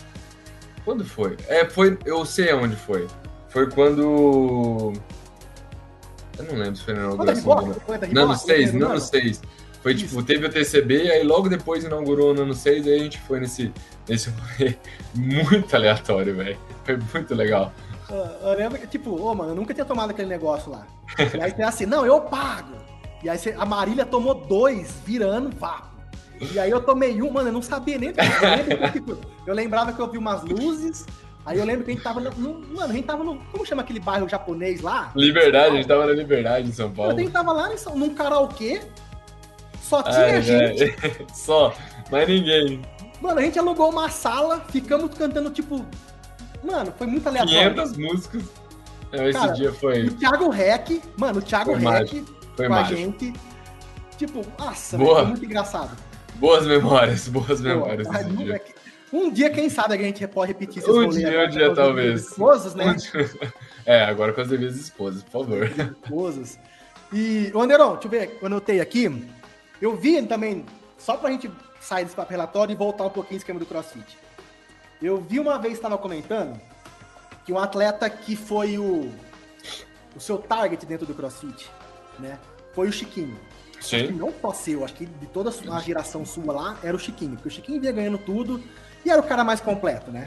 Quando 0.84 1.06
foi? 1.06 1.38
É, 1.48 1.66
foi, 1.66 1.96
eu 2.04 2.26
sei 2.26 2.50
aonde 2.50 2.76
foi. 2.76 3.08
Foi 3.50 3.70
quando. 3.70 4.94
Eu 6.40 6.46
não 6.46 6.56
lembro 6.56 6.78
se 6.78 6.84
foi 6.84 6.96
na 6.96 7.02
inauguração. 7.02 7.76
Não, 8.12 8.12
Nano 8.12 8.36
6, 8.36 8.74
Nano 8.74 9.00
6. 9.00 9.42
Foi 9.84 9.94
Isso. 9.94 10.08
tipo, 10.08 10.24
teve 10.24 10.48
o 10.48 10.50
TCB, 10.50 11.12
aí 11.12 11.24
logo 11.24 11.48
depois 11.48 11.84
inaugurou 11.84 12.32
o 12.32 12.34
Nano 12.34 12.56
6, 12.56 12.88
aí 12.88 12.96
a 12.96 13.04
gente 13.04 13.20
foi 13.20 13.40
nesse, 13.40 13.72
nesse 14.08 14.30
rolê 14.30 14.76
muito 15.14 15.76
aleatório, 15.76 16.36
velho. 16.36 16.58
Foi 16.84 16.98
muito 16.98 17.36
legal. 17.36 17.72
Eu 18.10 18.56
lembro 18.56 18.80
que, 18.80 18.88
tipo, 18.88 19.12
ô, 19.12 19.32
oh, 19.32 19.36
mano, 19.36 19.52
eu 19.52 19.56
nunca 19.56 19.74
tinha 19.74 19.86
tomado 19.86 20.12
aquele 20.12 20.30
negócio 20.30 20.72
lá. 20.72 20.88
E 21.36 21.42
aí 21.42 21.52
tem 21.52 21.66
assim, 21.66 21.86
não, 21.86 22.06
eu 22.06 22.22
pago. 22.22 22.76
E 23.22 23.30
aí 23.30 23.38
a 23.58 23.66
Marília 23.66 24.06
tomou 24.06 24.34
dois, 24.34 24.96
virando 25.06 25.54
vapo. 25.56 25.98
E 26.40 26.60
aí 26.60 26.70
eu 26.70 26.80
tomei 26.80 27.22
um, 27.22 27.32
mano, 27.32 27.50
eu 27.50 27.54
não 27.54 27.62
sabia 27.62 27.98
nem. 27.98 28.10
Eu, 28.10 28.92
tipo, 28.92 29.18
eu 29.46 29.54
lembrava 29.54 29.92
que 29.92 30.00
eu 30.00 30.10
vi 30.10 30.18
umas 30.18 30.44
luzes, 30.44 31.06
Aí 31.48 31.60
eu 31.60 31.66
lembro 31.66 31.86
que 31.86 31.92
a 31.92 31.94
gente 31.94 32.04
tava 32.04 32.20
no, 32.20 32.60
Mano, 32.76 32.92
a 32.92 32.94
gente 32.94 33.06
tava 33.06 33.24
no. 33.24 33.38
Como 33.38 33.66
chama 33.66 33.82
aquele 33.82 34.02
bairro 34.02 34.28
japonês 34.28 34.82
lá? 34.82 35.14
Liberdade, 35.16 35.70
a 35.72 35.76
gente 35.78 35.88
tava 35.88 36.06
na 36.06 36.12
Liberdade 36.12 36.68
em 36.68 36.74
São 36.74 36.92
Paulo. 36.92 37.14
A 37.14 37.18
gente 37.18 37.32
tava 37.32 37.54
lá 37.54 37.70
num 37.96 38.14
karaokê, 38.14 38.82
só 39.82 40.04
tinha 40.04 40.26
Ai, 40.26 40.42
gente. 40.42 40.94
Só, 41.34 41.74
mas 42.12 42.28
ninguém. 42.28 42.82
Mano, 43.22 43.40
a 43.40 43.42
gente 43.42 43.58
alugou 43.58 43.90
uma 43.90 44.10
sala, 44.10 44.64
ficamos 44.70 45.14
cantando 45.18 45.50
tipo. 45.50 45.86
Mano, 46.64 46.94
foi 46.98 47.08
muito 47.08 47.28
aleatório. 47.28 47.74
500 47.74 47.98
músicas. 47.98 48.44
Esse 49.14 49.40
Cara, 49.40 49.52
dia 49.54 49.74
foi. 49.74 50.08
O 50.08 50.14
Thiago 50.16 50.50
Rec, 50.50 51.02
mano, 51.18 51.40
o 51.40 51.42
Thiago 51.42 51.74
foi 51.80 51.92
Rec 51.92 52.10
foi 52.56 52.68
com 52.68 52.74
mágico. 52.74 52.94
a 52.94 52.98
gente. 52.98 53.34
Tipo, 54.18 54.42
nossa, 54.58 54.98
Boa. 54.98 55.20
foi 55.20 55.26
muito 55.28 55.46
engraçado. 55.46 55.96
Boas 56.36 56.66
memórias, 56.66 57.28
boas 57.30 57.62
memórias. 57.62 58.08
Dia. 58.36 58.56
É 58.56 59.16
um 59.16 59.32
dia, 59.32 59.50
quem 59.50 59.70
sabe, 59.70 59.94
a 59.94 59.98
gente 59.98 60.28
pode 60.28 60.52
repetir 60.52 60.82
esses 60.82 60.94
Um 60.94 61.08
dia, 61.10 61.46
um 61.46 61.50
dia, 61.50 61.74
talvez. 61.74 62.28
Esposas, 62.28 62.76
né? 62.76 62.96
É, 63.86 64.04
agora 64.04 64.34
com 64.34 64.42
as 64.42 64.50
devidas 64.50 64.76
esposas, 64.76 65.24
por 65.24 65.46
favor. 65.46 65.72
Esposas. 66.04 66.60
E, 67.14 67.54
Anderon, 67.56 67.94
deixa 67.94 68.08
eu 68.08 68.12
ver, 68.12 68.38
eu 68.42 68.48
anotei 68.48 68.82
aqui. 68.82 69.26
Eu 69.82 69.96
vi 69.96 70.22
também 70.24 70.66
só 70.98 71.16
pra 71.16 71.32
gente 71.32 71.50
sair 71.80 72.04
desse 72.04 72.16
papo 72.16 72.32
relatório 72.32 72.74
e 72.74 72.76
voltar 72.76 73.06
um 73.06 73.10
pouquinho 73.10 73.36
no 73.36 73.38
esquema 73.38 73.60
do 73.60 73.66
CrossFit. 73.66 74.18
Eu 75.02 75.22
vi 75.22 75.40
uma 75.40 75.58
vez, 75.60 75.76
estava 75.76 75.98
comentando, 75.98 76.60
que 77.46 77.54
um 77.54 77.60
atleta 77.60 78.10
que 78.10 78.36
foi 78.36 78.78
o, 78.78 79.12
o 80.16 80.20
seu 80.20 80.38
target 80.38 80.86
dentro 80.86 81.06
do 81.06 81.14
CrossFit, 81.14 81.70
né? 82.20 82.40
Foi 82.74 82.88
o 82.88 82.92
Chiquinho. 82.92 83.38
Sim. 83.80 84.12
não 84.12 84.34
só 84.42 84.52
seu, 84.54 84.84
acho 84.84 84.96
que 84.96 85.06
de 85.06 85.28
toda 85.28 85.52
a 85.72 85.80
geração 85.80 86.26
sua 86.26 86.52
lá, 86.52 86.78
era 86.84 86.96
o 86.96 87.00
Chiquinho. 87.00 87.36
Porque 87.36 87.48
o 87.48 87.52
Chiquinho 87.52 87.80
vinha 87.80 87.92
ganhando 87.92 88.18
tudo 88.18 88.62
e 89.06 89.10
era 89.10 89.22
o 89.22 89.24
cara 89.24 89.44
mais 89.44 89.62
completo, 89.62 90.12
né? 90.12 90.26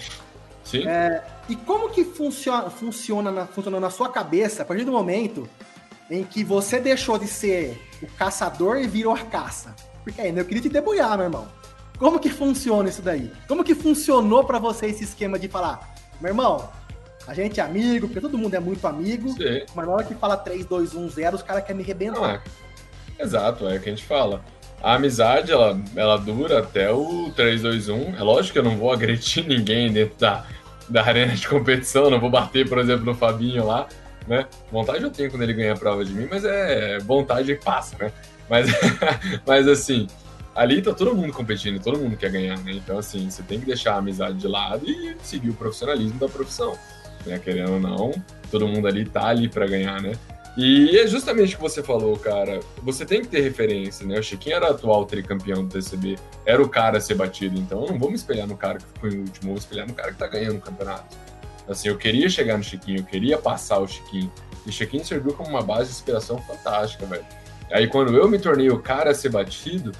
Sim. 0.65 0.87
É, 0.87 1.23
e 1.49 1.57
como 1.57 1.91
que 1.91 2.05
funciona, 2.05 2.71
funciona, 2.71 3.31
na, 3.31 3.47
funciona 3.47 3.81
na 3.81 3.91
sua 3.91 4.09
cabeça 4.09 4.63
a 4.63 4.65
partir 4.65 4.85
do 4.85 4.93
momento 4.93 5.49
em 6.09 6.23
que 6.25 6.45
você 6.45 6.79
deixou 6.79 7.19
de 7.19 7.27
ser 7.27 7.81
o 8.03 8.07
caçador 8.07 8.79
e 8.79 8.87
virou 8.87 9.13
a 9.13 9.19
caça? 9.19 9.75
Porque 10.05 10.21
ainda 10.21 10.41
eu 10.41 10.45
queria 10.45 10.63
te 10.63 10.69
debulhar, 10.69 11.17
meu 11.17 11.27
irmão. 11.27 11.49
Como 11.99 12.19
que 12.19 12.31
funciona 12.31 12.89
isso 12.89 13.03
daí? 13.03 13.31
Como 13.47 13.63
que 13.63 13.75
funcionou 13.75 14.45
para 14.45 14.59
você 14.59 14.87
esse 14.87 15.05
esquema 15.05 15.39
de 15.39 15.49
falar, 15.49 15.95
meu 16.21 16.31
irmão, 16.31 16.69
a 17.27 17.35
gente 17.35 17.61
é 17.61 17.63
amigo, 17.63 18.09
porque 18.09 18.21
todo 18.21 18.39
mundo 18.39 18.55
é 18.55 18.61
muito 18.61 18.87
amigo, 18.87 19.29
Sim. 19.31 19.63
mas 19.75 19.87
na 19.87 19.93
hora 19.93 20.05
que 20.05 20.15
fala 20.15 20.37
3, 20.37 20.65
2, 20.65 20.95
1, 20.95 21.09
0, 21.11 21.37
os 21.37 21.43
caras 21.43 21.63
querem 21.63 21.77
me 21.77 21.85
arrebentar. 21.85 22.43
É. 23.19 23.23
Exato, 23.23 23.69
é 23.69 23.77
o 23.77 23.81
que 23.81 23.89
a 23.89 23.93
gente 23.93 24.05
fala. 24.05 24.43
A 24.83 24.95
amizade, 24.95 25.53
ela, 25.53 25.79
ela 25.95 26.17
dura 26.17 26.61
até 26.61 26.91
o 26.91 27.31
3, 27.37 27.63
2, 27.63 27.89
1. 27.91 28.17
É 28.17 28.23
lógico 28.23 28.55
que 28.55 28.59
eu 28.59 28.63
não 28.63 28.79
vou 28.79 28.91
agredir 28.91 29.45
ninguém 29.47 29.93
dentro 29.93 30.19
da, 30.19 30.47
da 30.89 31.03
arena 31.05 31.35
de 31.35 31.47
competição, 31.47 32.09
não 32.09 32.19
vou 32.19 32.31
bater, 32.31 32.67
por 32.67 32.79
exemplo, 32.79 33.05
no 33.05 33.15
Fabinho 33.15 33.67
lá, 33.67 33.87
né? 34.27 34.47
Vontade 34.73 35.05
eu 35.05 35.11
tenho 35.11 35.31
quando 35.31 35.43
ele 35.43 35.53
ganha 35.53 35.75
a 35.75 35.77
prova 35.77 36.03
de 36.03 36.13
mim, 36.13 36.27
mas 36.31 36.45
é 36.45 36.99
vontade 37.01 37.55
que 37.55 37.63
passa, 37.63 37.97
né? 37.99 38.13
Mas, 38.51 38.67
mas 39.47 39.69
assim, 39.69 40.09
ali 40.55 40.83
tá 40.83 40.93
todo 40.93 41.15
mundo 41.15 41.33
competindo, 41.33 41.81
todo 41.81 41.99
mundo 41.99 42.17
quer 42.17 42.31
ganhar, 42.31 42.59
né? 42.59 42.73
Então, 42.73 42.99
assim, 42.99 43.31
você 43.31 43.43
tem 43.43 43.61
que 43.61 43.67
deixar 43.67 43.95
a 43.95 43.99
amizade 43.99 44.37
de 44.37 44.49
lado 44.49 44.85
e 44.85 45.17
seguir 45.23 45.51
o 45.51 45.55
profissionalismo 45.55 46.19
da 46.19 46.29
profissão, 46.29 46.77
né? 47.25 47.39
Querendo 47.39 47.75
ou 47.75 47.81
não, 47.81 48.13
todo 48.51 48.67
mundo 48.67 48.89
ali 48.89 49.05
tá 49.07 49.29
ali 49.29 49.49
para 49.49 49.67
ganhar, 49.67 50.03
né? 50.03 50.13
E 50.57 50.99
é 50.99 51.07
justamente 51.07 51.55
o 51.55 51.57
que 51.59 51.63
você 51.63 51.81
falou, 51.81 52.19
cara. 52.19 52.59
Você 52.83 53.07
tem 53.07 53.21
que 53.23 53.29
ter 53.29 53.41
referência, 53.41 54.05
né? 54.05 54.19
O 54.19 54.23
Chiquinho 54.23 54.57
era 54.57 54.71
atual 54.71 55.07
tricampeão 55.07 55.65
do 55.65 55.71
TCB, 55.71 56.19
era 56.45 56.61
o 56.61 56.69
cara 56.69 56.99
a 56.99 57.01
ser 57.01 57.15
batido, 57.15 57.57
então 57.57 57.85
eu 57.85 57.93
não 57.93 57.99
vou 57.99 58.11
me 58.11 58.17
espelhar 58.17 58.49
no 58.49 58.57
cara 58.57 58.79
que 58.79 58.85
ficou 58.85 59.09
em 59.09 59.21
último, 59.21 59.45
vou 59.45 59.53
me 59.53 59.59
espelhar 59.59 59.87
no 59.87 59.95
cara 59.95 60.13
que 60.13 60.19
tá 60.19 60.27
ganhando 60.27 60.57
o 60.57 60.61
campeonato. 60.61 61.17
Assim, 61.69 61.89
eu 61.89 61.97
queria 61.97 62.29
chegar 62.29 62.59
no 62.59 62.65
Chiquinho, 62.65 62.99
eu 62.99 63.05
queria 63.05 63.39
passar 63.39 63.79
o 63.79 63.87
Chiquinho. 63.87 64.31
E 64.67 64.71
o 64.71 64.73
Chiquinho 64.73 65.05
serviu 65.05 65.33
como 65.33 65.51
uma 65.51 65.63
base 65.63 65.91
de 65.91 65.97
inspiração 65.97 66.39
fantástica, 66.43 67.07
velho. 67.07 67.25
Aí 67.73 67.87
quando 67.87 68.17
eu 68.17 68.29
me 68.29 68.39
tornei 68.39 68.71
o 68.71 68.79
cara 68.79 69.11
a 69.11 69.15
ser 69.15 69.31
batido, 69.31 69.93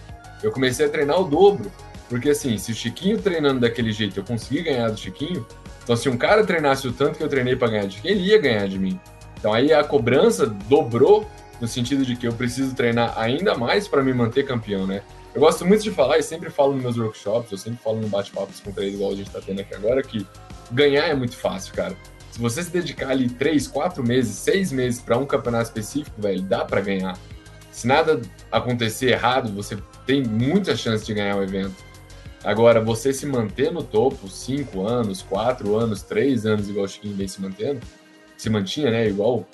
eu 0.43 0.51
comecei 0.51 0.87
a 0.87 0.89
treinar 0.89 1.21
o 1.21 1.25
dobro. 1.25 1.71
Porque 2.09 2.31
assim, 2.31 2.59
se 2.59 2.73
o 2.73 2.75
Chiquinho 2.75 3.21
treinando 3.21 3.61
daquele 3.61 3.93
jeito 3.93 4.19
eu 4.19 4.25
consegui 4.25 4.63
ganhar 4.63 4.91
do 4.91 4.99
Chiquinho, 4.99 5.47
então 5.83 5.97
se 5.97 6.09
um 6.09 6.17
cara 6.17 6.45
treinasse 6.45 6.87
o 6.89 6.93
tanto 6.93 7.17
que 7.17 7.23
eu 7.23 7.29
treinei 7.29 7.55
para 7.55 7.69
ganhar 7.69 7.87
de 7.87 7.97
Chiquinho, 7.97 8.15
ele 8.15 8.25
ia 8.25 8.39
ganhar 8.39 8.67
de 8.67 8.79
mim. 8.79 8.99
Então 9.39 9.53
aí 9.53 9.73
a 9.73 9.85
cobrança 9.85 10.47
dobrou 10.47 11.27
no 11.61 11.69
sentido 11.69 12.05
de 12.05 12.17
que 12.17 12.27
eu 12.27 12.33
preciso 12.33 12.75
treinar 12.75 13.19
ainda 13.19 13.57
mais 13.57 13.87
para 13.87 14.03
me 14.03 14.13
manter 14.13 14.45
campeão, 14.45 14.87
né? 14.87 15.03
Eu 15.33 15.41
gosto 15.41 15.65
muito 15.65 15.83
de 15.83 15.91
falar 15.93 16.19
e 16.19 16.23
sempre 16.23 16.51
falo 16.51 16.73
nos 16.73 16.83
meus 16.83 16.99
workshops, 16.99 17.53
eu 17.53 17.59
sempre 17.59 17.79
falo 17.83 18.01
no 18.01 18.09
bate-papos 18.09 18.59
com 18.59 18.73
três 18.73 18.95
igual 18.95 19.13
a 19.13 19.15
gente 19.15 19.31
tá 19.31 19.41
tendo 19.41 19.61
aqui 19.61 19.75
agora, 19.75 20.03
que 20.03 20.27
ganhar 20.73 21.07
é 21.07 21.15
muito 21.15 21.37
fácil, 21.37 21.73
cara. 21.75 21.95
Se 22.33 22.41
você 22.41 22.63
se 22.63 22.71
dedicar 22.71 23.11
ali 23.11 23.29
três, 23.29 23.69
quatro 23.69 24.03
meses, 24.03 24.35
seis 24.37 24.73
meses 24.73 25.01
para 25.01 25.17
um 25.19 25.27
campeonato 25.27 25.65
específico, 25.65 26.21
velho, 26.21 26.43
dá 26.43 26.65
para 26.65 26.81
ganhar. 26.81 27.17
Se 27.71 27.87
nada 27.87 28.21
acontecer 28.51 29.11
errado, 29.11 29.53
você 29.53 29.79
tem 30.07 30.23
muita 30.23 30.77
chance 30.77 31.05
de 31.05 31.15
ganhar 31.15 31.37
o 31.37 31.43
evento. 31.43 31.77
Agora, 32.43 32.83
você 32.83 33.13
se 33.13 33.27
manter 33.27 33.71
no 33.71 33.83
topo 33.83 34.29
cinco 34.29 34.87
anos, 34.87 35.23
quatro 35.23 35.77
anos, 35.77 36.03
três 36.03 36.47
anos, 36.47 36.69
igual 36.69 36.87
o 36.87 36.89
Chiquinho 36.89 37.15
vem 37.15 37.29
se 37.29 37.41
mantendo, 37.41 37.81
se 38.37 38.49
mantinha, 38.49 38.91
né? 38.91 39.07
Igual 39.07 39.47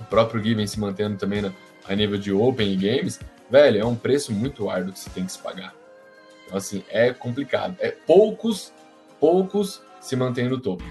o 0.00 0.04
próprio 0.04 0.40
Gui 0.40 0.54
vem 0.54 0.66
se 0.66 0.78
mantendo 0.78 1.16
também 1.16 1.42
na, 1.42 1.52
a 1.84 1.94
nível 1.94 2.18
de 2.18 2.32
Open 2.32 2.72
e 2.72 2.76
Games, 2.76 3.18
velho, 3.50 3.80
é 3.80 3.84
um 3.84 3.96
preço 3.96 4.32
muito 4.32 4.70
árduo 4.70 4.92
que 4.92 5.00
você 5.00 5.10
tem 5.10 5.26
que 5.26 5.32
se 5.32 5.38
pagar. 5.38 5.74
Então, 6.46 6.56
assim, 6.56 6.84
é 6.88 7.12
complicado. 7.12 7.76
É 7.80 7.90
poucos, 7.90 8.72
poucos 9.18 9.82
se 10.00 10.14
mantêm 10.14 10.48
no 10.48 10.60
topo. 10.60 10.84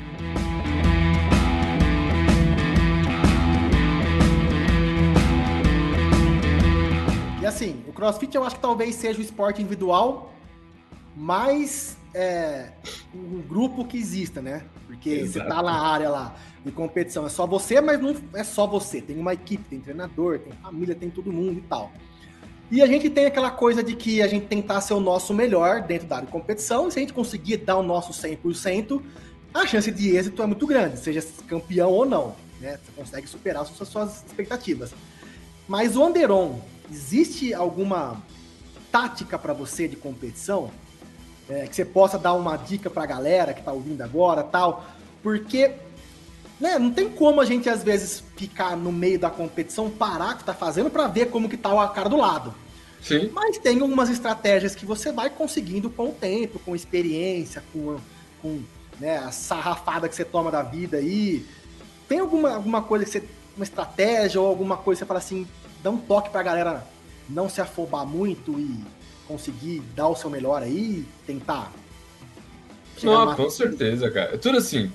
Assim, 7.53 7.83
o 7.87 7.93
CrossFit 7.93 8.35
eu 8.35 8.43
acho 8.43 8.55
que 8.55 8.61
talvez 8.61 8.95
seja 8.95 9.19
o 9.19 9.21
esporte 9.21 9.61
individual 9.61 10.33
mais 11.15 11.97
é, 12.13 12.71
um 13.13 13.41
grupo 13.41 13.85
que 13.85 13.97
exista, 13.97 14.41
né? 14.41 14.63
Porque 14.87 15.09
Exato. 15.09 15.47
você 15.47 15.55
tá 15.55 15.61
na 15.61 15.79
área 15.79 16.09
lá 16.09 16.35
de 16.65 16.71
competição, 16.71 17.25
é 17.25 17.29
só 17.29 17.45
você, 17.47 17.81
mas 17.81 17.99
não 17.99 18.15
é 18.33 18.43
só 18.43 18.67
você. 18.67 19.01
Tem 19.01 19.17
uma 19.17 19.33
equipe, 19.33 19.63
tem 19.69 19.79
treinador, 19.79 20.39
tem 20.39 20.53
família, 20.61 20.95
tem 20.95 21.09
todo 21.09 21.31
mundo 21.31 21.59
e 21.59 21.61
tal. 21.61 21.91
E 22.69 22.81
a 22.81 22.85
gente 22.85 23.09
tem 23.09 23.25
aquela 23.25 23.51
coisa 23.51 23.83
de 23.83 23.95
que 23.95 24.21
a 24.21 24.27
gente 24.27 24.45
tentar 24.45 24.79
ser 24.79 24.93
o 24.93 24.99
nosso 24.99 25.33
melhor 25.33 25.81
dentro 25.81 26.07
da 26.07 26.17
área 26.17 26.25
de 26.25 26.31
competição, 26.31 26.87
e 26.87 26.91
se 26.91 26.99
a 26.99 27.01
gente 27.01 27.13
conseguir 27.13 27.57
dar 27.57 27.75
o 27.77 27.83
nosso 27.83 28.13
100%, 28.13 29.01
a 29.53 29.67
chance 29.67 29.91
de 29.91 30.15
êxito 30.15 30.41
é 30.41 30.45
muito 30.45 30.65
grande, 30.65 30.97
seja 30.97 31.21
campeão 31.47 31.91
ou 31.91 32.05
não. 32.05 32.35
Né? 32.61 32.77
Você 32.77 32.91
consegue 32.95 33.27
superar 33.27 33.63
as 33.63 33.69
suas, 33.69 33.89
suas 33.89 34.23
expectativas. 34.25 34.93
Mas 35.67 35.97
o 35.97 36.03
Anderon, 36.03 36.59
existe 36.91 37.53
alguma 37.53 38.21
tática 38.91 39.39
para 39.39 39.53
você 39.53 39.87
de 39.87 39.95
competição? 39.95 40.69
É, 41.49 41.67
que 41.67 41.75
você 41.75 41.83
possa 41.83 42.17
dar 42.17 42.33
uma 42.33 42.55
dica 42.55 42.89
para 42.89 43.03
a 43.03 43.05
galera 43.05 43.53
que 43.53 43.59
está 43.59 43.71
ouvindo 43.71 44.01
agora 44.01 44.43
tal? 44.43 44.85
Porque 45.23 45.73
né, 46.59 46.77
não 46.77 46.91
tem 46.91 47.09
como 47.09 47.41
a 47.41 47.45
gente, 47.45 47.69
às 47.69 47.83
vezes, 47.83 48.23
ficar 48.37 48.77
no 48.77 48.91
meio 48.91 49.17
da 49.17 49.29
competição, 49.29 49.89
parar 49.89 50.35
o 50.35 50.37
que 50.37 50.43
tá 50.43 50.53
fazendo 50.53 50.89
para 50.89 51.07
ver 51.07 51.31
como 51.31 51.49
que 51.49 51.57
tá 51.57 51.81
a 51.81 51.87
cara 51.89 52.07
do 52.07 52.17
lado. 52.17 52.53
Sim. 53.01 53.31
Mas 53.33 53.57
tem 53.57 53.79
algumas 53.81 54.09
estratégias 54.09 54.75
que 54.75 54.85
você 54.85 55.11
vai 55.11 55.29
conseguindo 55.29 55.89
com 55.89 56.09
o 56.09 56.13
tempo, 56.13 56.59
com 56.59 56.75
experiência, 56.75 57.63
com, 57.73 57.97
com 58.41 58.61
né, 58.99 59.17
a 59.17 59.31
sarrafada 59.31 60.07
que 60.07 60.15
você 60.15 60.23
toma 60.23 60.51
da 60.51 60.61
vida 60.61 60.97
aí. 60.97 61.43
Tem 62.07 62.19
alguma, 62.19 62.53
alguma 62.53 62.81
coisa 62.83 63.05
que 63.05 63.11
você. 63.11 63.23
Uma 63.57 63.65
estratégia 63.65 64.39
ou 64.39 64.47
alguma 64.47 64.77
coisa 64.77 64.99
que 64.99 65.03
você 65.03 65.07
fala 65.07 65.19
assim, 65.19 65.45
dá 65.83 65.89
um 65.89 65.97
toque 65.97 66.29
pra 66.29 66.43
galera 66.43 66.85
não 67.29 67.49
se 67.49 67.61
afobar 67.61 68.05
muito 68.05 68.59
e 68.59 68.83
conseguir 69.27 69.81
dar 69.95 70.07
o 70.07 70.15
seu 70.15 70.29
melhor 70.29 70.61
aí, 70.61 71.05
tentar. 71.25 71.71
Não, 73.01 73.35
com 73.35 73.49
certeza, 73.49 74.11
cara. 74.11 74.37
Tudo 74.37 74.57
assim. 74.57 74.91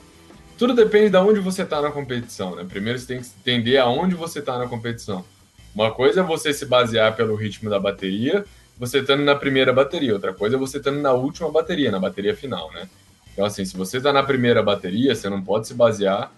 Tudo 0.59 0.74
depende 0.74 1.11
de 1.11 1.16
onde 1.18 1.41
você 1.41 1.62
está 1.62 1.82
na 1.82 1.91
competição, 1.91 2.55
né? 2.55 2.64
Primeiro 2.68 2.99
você 2.99 3.07
tem 3.07 3.20
que 3.20 3.28
entender 3.41 3.78
aonde 3.78 4.14
você 4.14 4.39
está 4.39 4.59
na 4.59 4.66
competição. 4.66 5.24
Uma 5.74 5.91
coisa 5.91 6.20
é 6.20 6.22
você 6.22 6.53
se 6.53 6.64
basear 6.64 7.14
pelo 7.14 7.34
ritmo 7.34 7.68
da 7.68 7.78
bateria, 7.78 8.45
você 8.78 9.01
estando 9.01 9.22
na 9.22 9.34
primeira 9.34 9.72
bateria. 9.72 10.14
Outra 10.14 10.32
coisa 10.32 10.57
é 10.57 10.59
você 10.59 10.78
estando 10.78 11.01
na 11.01 11.12
última 11.12 11.51
bateria, 11.51 11.91
na 11.91 11.99
bateria 11.99 12.34
final, 12.34 12.72
né? 12.72 12.89
Então, 13.32 13.45
assim, 13.45 13.66
se 13.66 13.76
você 13.76 13.99
está 13.99 14.14
na 14.14 14.22
primeira 14.22 14.62
bateria, 14.62 15.14
você 15.14 15.28
não 15.28 15.43
pode 15.43 15.66
se 15.66 15.74
basear 15.74 16.32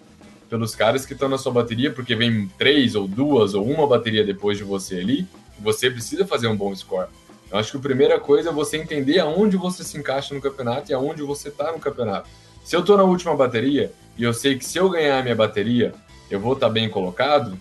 pelos 0.49 0.75
caras 0.75 1.05
que 1.05 1.13
estão 1.13 1.29
na 1.29 1.39
sua 1.39 1.53
bateria, 1.53 1.93
porque 1.93 2.15
vem 2.15 2.49
três 2.59 2.95
ou 2.95 3.07
duas 3.07 3.55
ou 3.55 3.65
uma 3.65 3.87
bateria 3.87 4.25
depois 4.25 4.57
de 4.57 4.65
você 4.65 4.97
ali, 4.97 5.27
você 5.59 5.91
precisa 5.91 6.27
fazer 6.27 6.49
um 6.49 6.57
bom 6.57 6.75
score. 6.75 7.09
Eu 7.51 7.59
acho 7.59 7.73
que 7.73 7.77
a 7.77 7.81
primeira 7.81 8.19
coisa 8.19 8.51
é 8.51 8.53
você 8.53 8.77
entender 8.77 9.19
aonde 9.19 9.57
você 9.57 9.85
se 9.85 9.97
encaixa 9.99 10.35
no 10.35 10.41
campeonato 10.41 10.91
e 10.91 10.95
aonde 10.95 11.23
você 11.23 11.49
está 11.49 11.73
no 11.73 11.79
campeonato. 11.79 12.29
Se 12.65 12.77
eu 12.77 12.81
estou 12.81 12.97
na 12.97 13.05
última 13.05 13.35
bateria, 13.35 13.93
e 14.17 14.23
eu 14.23 14.35
sei 14.35 14.59
que 14.59 14.65
se 14.65 14.79
eu 14.79 14.91
ganhar 14.91 15.19
a 15.19 15.23
minha 15.23 15.35
bateria, 15.35 15.95
eu 16.31 16.41
vou 16.41 16.55
estar 16.55 16.67
tá 16.67 16.73
bem 16.73 16.89
colocado, 16.89 17.59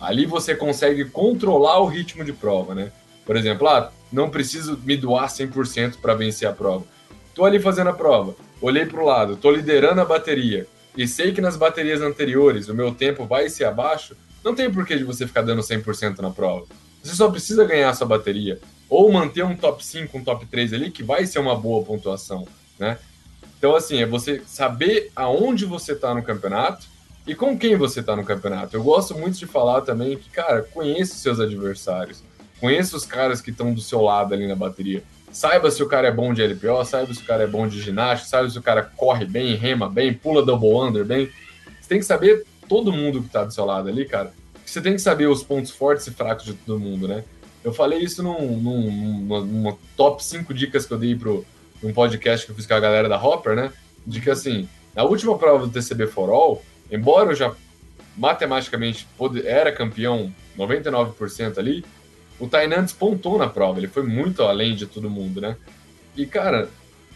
ali 0.00 0.26
você 0.26 0.54
consegue 0.54 1.04
controlar 1.04 1.78
o 1.80 1.86
ritmo 1.86 2.24
de 2.24 2.32
prova, 2.32 2.74
né? 2.74 2.90
Por 3.24 3.36
exemplo, 3.36 3.68
ah, 3.68 3.92
não 4.12 4.30
preciso 4.30 4.78
me 4.84 4.96
doar 4.96 5.28
100% 5.28 5.96
para 6.00 6.14
vencer 6.14 6.48
a 6.48 6.52
prova. 6.52 6.84
Tô 7.34 7.44
ali 7.44 7.60
fazendo 7.60 7.90
a 7.90 7.92
prova, 7.92 8.34
olhei 8.60 8.86
para 8.86 9.00
o 9.00 9.04
lado, 9.04 9.36
tô 9.36 9.50
liderando 9.50 10.00
a 10.00 10.04
bateria 10.04 10.66
e 10.98 11.06
sei 11.06 11.30
que 11.30 11.40
nas 11.40 11.56
baterias 11.56 12.02
anteriores 12.02 12.68
o 12.68 12.74
meu 12.74 12.92
tempo 12.92 13.24
vai 13.24 13.48
ser 13.48 13.64
abaixo, 13.64 14.16
não 14.44 14.52
tem 14.52 14.68
porquê 14.68 14.98
de 14.98 15.04
você 15.04 15.28
ficar 15.28 15.42
dando 15.42 15.62
100% 15.62 16.18
na 16.18 16.28
prova. 16.28 16.66
Você 17.00 17.14
só 17.14 17.30
precisa 17.30 17.64
ganhar 17.64 17.90
a 17.90 17.94
sua 17.94 18.08
bateria 18.08 18.58
ou 18.90 19.12
manter 19.12 19.44
um 19.44 19.56
top 19.56 19.84
5, 19.86 20.18
um 20.18 20.24
top 20.24 20.44
3 20.46 20.72
ali 20.72 20.90
que 20.90 21.04
vai 21.04 21.24
ser 21.24 21.38
uma 21.38 21.54
boa 21.54 21.84
pontuação, 21.84 22.48
né? 22.80 22.98
Então, 23.56 23.76
assim, 23.76 24.02
é 24.02 24.06
você 24.06 24.42
saber 24.44 25.12
aonde 25.14 25.64
você 25.64 25.92
está 25.92 26.12
no 26.12 26.22
campeonato 26.22 26.84
e 27.24 27.32
com 27.32 27.56
quem 27.56 27.76
você 27.76 28.00
está 28.00 28.16
no 28.16 28.24
campeonato. 28.24 28.76
Eu 28.76 28.82
gosto 28.82 29.16
muito 29.16 29.38
de 29.38 29.46
falar 29.46 29.82
também 29.82 30.16
que, 30.16 30.28
cara, 30.30 30.62
conheça 30.62 31.14
os 31.14 31.20
seus 31.20 31.38
adversários, 31.38 32.24
conheça 32.58 32.96
os 32.96 33.06
caras 33.06 33.40
que 33.40 33.50
estão 33.50 33.72
do 33.72 33.80
seu 33.80 34.00
lado 34.00 34.34
ali 34.34 34.48
na 34.48 34.56
bateria. 34.56 35.04
Saiba 35.30 35.70
se 35.70 35.82
o 35.82 35.88
cara 35.88 36.08
é 36.08 36.12
bom 36.12 36.32
de 36.32 36.42
LPO, 36.42 36.84
saiba 36.84 37.12
se 37.12 37.22
o 37.22 37.24
cara 37.24 37.44
é 37.44 37.46
bom 37.46 37.68
de 37.68 37.80
ginástica, 37.80 38.28
saiba 38.30 38.48
se 38.50 38.58
o 38.58 38.62
cara 38.62 38.82
corre 38.82 39.24
bem, 39.24 39.54
rema 39.54 39.88
bem, 39.88 40.12
pula 40.14 40.44
double 40.44 40.74
under 40.74 41.04
bem. 41.04 41.30
Você 41.80 41.88
tem 41.88 41.98
que 41.98 42.04
saber 42.04 42.44
todo 42.68 42.92
mundo 42.92 43.20
que 43.20 43.26
está 43.26 43.44
do 43.44 43.52
seu 43.52 43.64
lado 43.64 43.88
ali, 43.88 44.04
cara. 44.04 44.32
Você 44.64 44.80
tem 44.80 44.94
que 44.94 45.00
saber 45.00 45.26
os 45.26 45.42
pontos 45.42 45.70
fortes 45.70 46.06
e 46.06 46.10
fracos 46.10 46.44
de 46.44 46.54
todo 46.54 46.78
mundo, 46.78 47.08
né? 47.08 47.24
Eu 47.64 47.72
falei 47.72 48.00
isso 48.00 48.22
num, 48.22 48.56
num, 48.56 48.90
numa, 48.90 49.40
numa 49.40 49.78
top 49.96 50.24
5 50.24 50.52
dicas 50.54 50.86
que 50.86 50.92
eu 50.92 50.98
dei 50.98 51.14
para 51.14 51.30
um 51.30 51.92
podcast 51.92 52.44
que 52.46 52.52
eu 52.52 52.56
fiz 52.56 52.66
com 52.66 52.74
a 52.74 52.80
galera 52.80 53.08
da 53.08 53.22
Hopper, 53.22 53.54
né? 53.54 53.72
De 54.06 54.20
que 54.20 54.30
assim, 54.30 54.68
na 54.94 55.04
última 55.04 55.36
prova 55.38 55.66
do 55.66 55.72
TCB 55.72 56.06
For 56.06 56.30
All, 56.30 56.62
embora 56.90 57.30
eu 57.30 57.34
já 57.34 57.54
matematicamente 58.16 59.06
era 59.44 59.72
campeão 59.72 60.32
99% 60.56 61.58
ali, 61.58 61.84
o 62.38 62.46
Tainan 62.46 62.82
despontou 62.82 63.38
na 63.38 63.48
prova, 63.48 63.78
ele 63.78 63.88
foi 63.88 64.02
muito 64.02 64.42
além 64.42 64.74
de 64.74 64.86
todo 64.86 65.10
mundo, 65.10 65.40
né? 65.40 65.56
E, 66.16 66.26
cara, 66.26 66.68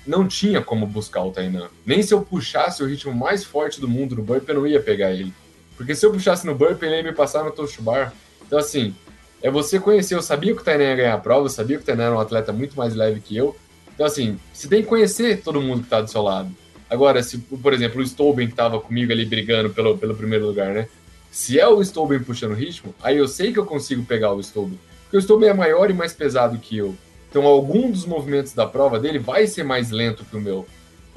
não 0.07 0.27
tinha 0.27 0.61
como 0.61 0.87
buscar 0.87 1.23
o 1.23 1.31
Tainan. 1.31 1.69
Nem 1.87 2.03
se 2.03 2.13
eu 2.13 2.23
puxasse 2.23 2.83
o 2.83 2.87
ritmo 2.87 3.15
mais 3.15 3.45
forte 3.45 3.81
do 3.81 3.89
mundo 3.89 4.17
no 4.17 4.23
burp, 4.23 4.49
eu 4.49 4.55
não 4.57 4.67
ia 4.67 4.81
pegar 4.81 5.13
ele. 5.13 5.33
Porque 5.77 5.95
se 5.95 6.05
eu 6.05 6.13
puxasse 6.13 6.47
no 6.47 6.55
burp, 6.55 6.83
ele 6.83 6.97
ia 6.97 7.03
me 7.03 7.13
passar 7.13 7.45
no 7.45 7.51
touch 7.51 7.81
bar. 7.81 8.13
Então, 8.47 8.59
assim, 8.59 8.95
é 9.43 9.51
você 9.51 9.79
conhecer. 9.79 10.15
Eu 10.15 10.23
sabia 10.23 10.55
que 10.55 10.61
o 10.61 10.65
Tainan 10.65 10.85
ia 10.85 10.97
ganhar 10.97 11.15
a 11.15 11.19
prova, 11.19 11.47
eu 11.47 11.51
sabia 11.51 11.77
que 11.77 11.83
o 11.83 11.87
Tainan 11.87 12.05
era 12.05 12.15
um 12.15 12.21
atleta 12.21 12.53
muito 12.53 12.77
mais 12.77 12.95
leve 12.95 13.21
que 13.21 13.37
eu. 13.37 13.57
Então, 13.95 14.07
assim, 14.07 14.39
você 14.53 14.69
tem 14.69 14.83
que 14.83 14.89
conhecer 14.89 15.43
todo 15.43 15.61
mundo 15.61 15.81
que 15.81 15.87
está 15.87 16.01
do 16.01 16.11
seu 16.11 16.23
lado. 16.23 16.51
Agora, 16.89 17.23
se, 17.23 17.39
por 17.39 17.73
exemplo, 17.73 18.01
o 18.01 18.05
Stolben 18.05 18.47
que 18.47 18.53
estava 18.53 18.81
comigo 18.81 19.13
ali 19.13 19.25
brigando 19.25 19.71
pelo, 19.71 19.97
pelo 19.97 20.15
primeiro 20.15 20.47
lugar, 20.47 20.73
né? 20.75 20.89
Se 21.31 21.59
é 21.59 21.67
o 21.67 21.81
Stolben 21.81 22.21
puxando 22.21 22.53
o 22.53 22.55
ritmo, 22.55 22.95
aí 23.03 23.17
eu 23.17 23.27
sei 23.27 23.53
que 23.53 23.59
eu 23.59 23.65
consigo 23.65 24.05
pegar 24.05 24.33
o 24.33 24.41
Stolben. 24.41 24.79
Porque 25.13 25.19
o 25.19 25.21
Stolben 25.21 25.51
é 25.51 25.53
maior 25.53 25.91
e 25.91 25.93
mais 25.93 26.15
pesado 26.15 26.57
que 26.57 26.75
eu. 26.75 26.97
Então, 27.29 27.47
algum 27.47 27.91
dos 27.91 28.07
movimentos 28.07 28.55
da 28.55 28.67
prova 28.67 28.99
dele 28.99 29.19
vai 29.19 29.47
ser 29.47 29.63
mais 29.63 29.91
lento 29.91 30.25
que 30.25 30.35
o 30.35 30.41
meu. 30.41 30.67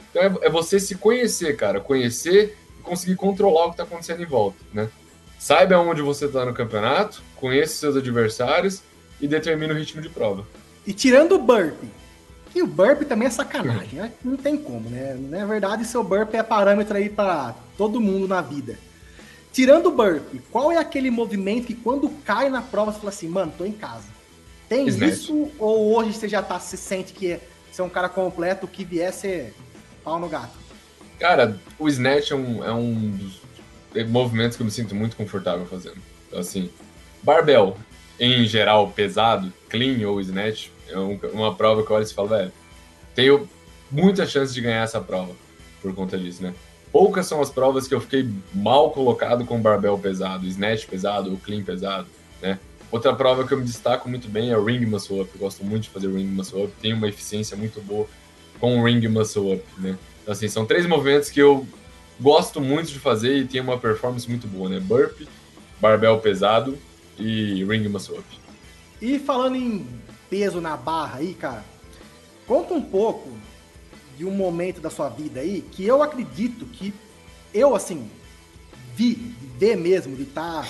Então, 0.09 0.21
é, 0.21 0.47
é 0.47 0.49
você 0.49 0.81
se 0.81 0.95
conhecer, 0.95 1.55
cara. 1.55 1.79
Conhecer 1.79 2.57
e 2.77 2.83
conseguir 2.83 3.15
controlar 3.15 3.63
o 3.63 3.67
que 3.69 3.75
está 3.75 3.83
acontecendo 3.83 4.21
em 4.21 4.25
volta, 4.25 4.57
né? 4.73 4.89
Saiba 5.39 5.79
onde 5.79 6.01
você 6.01 6.25
está 6.25 6.43
no 6.43 6.53
campeonato, 6.53 7.23
conheça 7.37 7.75
seus 7.75 7.95
adversários 7.95 8.81
e 9.21 9.29
determine 9.29 9.71
o 9.71 9.77
ritmo 9.77 10.01
de 10.01 10.09
prova. 10.09 10.45
E 10.85 10.91
tirando 10.91 11.35
o 11.35 11.39
burp, 11.39 11.81
e 12.53 12.61
o 12.61 12.67
burp 12.67 13.03
também 13.03 13.29
é 13.29 13.31
sacanagem, 13.31 13.99
né? 13.99 14.11
Não 14.21 14.35
tem 14.35 14.57
como, 14.57 14.89
né? 14.89 15.17
Na 15.17 15.45
verdade, 15.45 15.85
seu 15.85 16.03
burp 16.03 16.33
é 16.33 16.43
parâmetro 16.43 16.97
aí 16.97 17.09
para 17.09 17.55
todo 17.77 18.01
mundo 18.01 18.27
na 18.27 18.41
vida. 18.41 18.77
Tirando 19.55 19.85
o 19.85 19.91
burp, 19.91 20.21
qual 20.51 20.69
é 20.69 20.77
aquele 20.77 21.09
movimento 21.09 21.67
que 21.67 21.73
quando 21.73 22.09
cai 22.25 22.49
na 22.49 22.61
prova 22.61 22.91
você 22.91 22.97
fala 22.97 23.09
assim, 23.09 23.29
mano, 23.29 23.53
tô 23.57 23.63
em 23.63 23.71
casa? 23.71 24.03
Tem 24.67 24.85
Snatch. 24.85 25.13
isso? 25.13 25.49
Ou 25.57 25.95
hoje 25.95 26.11
você 26.11 26.27
já 26.27 26.43
tá, 26.43 26.59
se 26.59 26.75
sente 26.75 27.13
que 27.13 27.39
você 27.71 27.79
é 27.79 27.83
um 27.85 27.89
cara 27.89 28.09
completo, 28.09 28.67
que 28.67 28.83
vier 28.83 29.13
ser 29.13 29.53
pau 30.03 30.19
no 30.19 30.27
gato? 30.27 30.51
Cara, 31.17 31.57
o 31.79 31.87
Snatch 31.87 32.31
é 32.31 32.35
um, 32.35 32.65
é 32.65 32.73
um 32.73 33.11
dos 33.11 33.39
movimentos 34.09 34.57
que 34.57 34.61
eu 34.61 34.65
me 34.65 34.71
sinto 34.73 34.93
muito 34.93 35.15
confortável 35.15 35.65
fazendo. 35.65 36.01
Então, 36.27 36.41
assim, 36.41 36.69
barbell, 37.23 37.77
em 38.19 38.43
geral, 38.43 38.91
pesado, 38.91 39.53
clean 39.69 40.05
ou 40.05 40.19
snatch, 40.19 40.67
é 40.89 40.97
uma 40.97 41.55
prova 41.55 41.81
que 41.81 41.89
eu 41.89 41.95
olho 41.95 42.05
e 42.05 42.13
falo, 42.13 42.27
velho, 42.27 42.51
tenho 43.15 43.49
muita 43.89 44.25
chance 44.25 44.53
de 44.53 44.59
ganhar 44.59 44.83
essa 44.83 44.99
prova 44.99 45.31
por 45.81 45.95
conta 45.95 46.17
disso, 46.17 46.43
né? 46.43 46.53
Poucas 46.95 47.27
são 47.27 47.41
as 47.41 47.49
provas 47.49 47.89
que 47.89 47.93
eu 47.93 47.99
fiquei 47.99 48.25
mal 48.53 48.89
colocado 48.89 49.43
com 49.43 49.59
barbell 49.59 49.99
pesado, 49.99 50.47
snatch 50.47 50.85
pesado 50.85 51.35
clean 51.43 51.61
pesado, 51.61 52.07
né? 52.41 52.57
Outra 52.89 53.13
prova 53.13 53.45
que 53.45 53.53
eu 53.53 53.57
me 53.57 53.65
destaco 53.65 54.07
muito 54.07 54.29
bem 54.29 54.51
é 54.51 54.57
o 54.57 54.63
ring 54.63 54.85
muscle 54.85 55.19
up. 55.19 55.29
Eu 55.35 55.41
gosto 55.41 55.61
muito 55.65 55.83
de 55.83 55.89
fazer 55.89 56.07
ring 56.07 56.23
muscle 56.23 56.63
up, 56.63 56.73
tem 56.81 56.93
uma 56.93 57.09
eficiência 57.09 57.57
muito 57.57 57.81
boa 57.81 58.07
com 58.61 58.79
o 58.79 58.85
ring 58.85 59.05
muscle 59.09 59.55
up, 59.55 59.65
né? 59.77 59.97
Então, 60.21 60.31
assim, 60.31 60.47
são 60.47 60.65
três 60.65 60.85
movimentos 60.85 61.29
que 61.29 61.41
eu 61.41 61.67
gosto 62.17 62.61
muito 62.61 62.89
de 62.93 62.99
fazer 62.99 63.39
e 63.39 63.45
tem 63.45 63.59
uma 63.59 63.77
performance 63.77 64.29
muito 64.29 64.47
boa, 64.47 64.69
né? 64.69 64.79
Burp, 64.79 65.27
barbell 65.81 66.17
pesado 66.21 66.77
e 67.19 67.61
ring 67.65 67.89
muscle 67.89 68.19
up. 68.19 68.39
E 69.01 69.19
falando 69.19 69.57
em 69.57 69.85
peso 70.29 70.61
na 70.61 70.77
barra 70.77 71.17
aí, 71.17 71.33
cara, 71.33 71.65
conta 72.47 72.73
um 72.73 72.81
pouco 72.81 73.29
de 74.17 74.25
um 74.25 74.31
momento 74.31 74.79
da 74.81 74.89
sua 74.89 75.09
vida 75.09 75.39
aí 75.39 75.61
que 75.61 75.85
eu 75.85 76.01
acredito 76.01 76.65
que 76.65 76.93
eu, 77.53 77.75
assim, 77.75 78.09
vi, 78.95 79.15
de 79.15 79.47
ver 79.57 79.75
mesmo, 79.75 80.15
de 80.15 80.23
estar 80.23 80.63
tá 80.63 80.67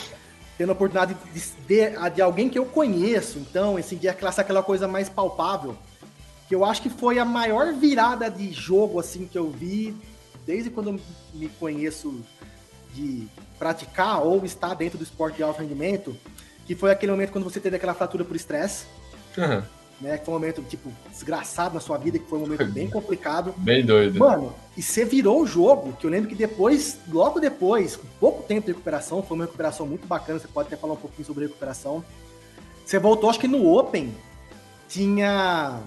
tendo 0.57 0.69
a 0.69 0.73
oportunidade 0.73 1.15
de 1.33 1.43
ver 1.67 1.97
de 2.11 2.21
alguém 2.21 2.49
que 2.49 2.57
eu 2.57 2.65
conheço, 2.65 3.39
então, 3.39 3.77
assim, 3.77 3.97
de 3.97 4.07
aquela, 4.07 4.31
aquela 4.31 4.63
coisa 4.63 4.87
mais 4.87 5.09
palpável, 5.09 5.75
que 6.47 6.55
eu 6.55 6.63
acho 6.63 6.81
que 6.81 6.89
foi 6.89 7.19
a 7.19 7.25
maior 7.25 7.73
virada 7.73 8.29
de 8.29 8.51
jogo, 8.51 8.99
assim, 8.99 9.25
que 9.25 9.37
eu 9.37 9.49
vi 9.49 9.95
desde 10.45 10.69
quando 10.69 10.91
eu 10.91 10.99
me 11.33 11.49
conheço 11.49 12.21
de 12.93 13.27
praticar 13.57 14.23
ou 14.23 14.45
estar 14.45 14.73
dentro 14.75 14.97
do 14.97 15.03
esporte 15.03 15.37
de 15.37 15.43
alto 15.43 15.59
rendimento, 15.59 16.15
que 16.65 16.75
foi 16.75 16.91
aquele 16.91 17.11
momento 17.11 17.31
quando 17.31 17.43
você 17.43 17.59
teve 17.59 17.75
aquela 17.75 17.93
fratura 17.93 18.23
por 18.23 18.35
estresse. 18.35 18.85
Uhum. 19.37 19.63
Né, 20.01 20.17
que 20.17 20.25
foi 20.25 20.33
um 20.33 20.37
momento, 20.37 20.61
tipo, 20.63 20.91
desgraçado 21.09 21.73
na 21.73 21.79
sua 21.79 21.97
vida, 21.97 22.19
que 22.19 22.25
foi 22.27 22.37
um 22.37 22.41
momento 22.41 22.65
bem 22.65 22.89
complicado. 22.91 23.53
Bem 23.57 23.85
doido. 23.85 24.19
Mano, 24.19 24.53
e 24.75 24.81
você 24.81 25.05
virou 25.05 25.41
o 25.41 25.47
jogo, 25.47 25.93
que 25.93 26.05
eu 26.05 26.09
lembro 26.09 26.27
que 26.27 26.35
depois, 26.35 26.99
logo 27.09 27.39
depois, 27.39 27.95
com 27.95 28.05
pouco 28.19 28.43
tempo 28.43 28.65
de 28.65 28.73
recuperação, 28.73 29.23
foi 29.23 29.37
uma 29.37 29.45
recuperação 29.45 29.87
muito 29.87 30.05
bacana, 30.05 30.37
você 30.37 30.49
pode 30.49 30.67
até 30.67 30.75
falar 30.75 30.93
um 30.93 30.97
pouquinho 30.97 31.25
sobre 31.25 31.45
recuperação. 31.45 32.03
Você 32.85 32.99
voltou, 32.99 33.29
acho 33.29 33.39
que 33.39 33.47
no 33.47 33.73
Open, 33.73 34.13
tinha 34.89 35.81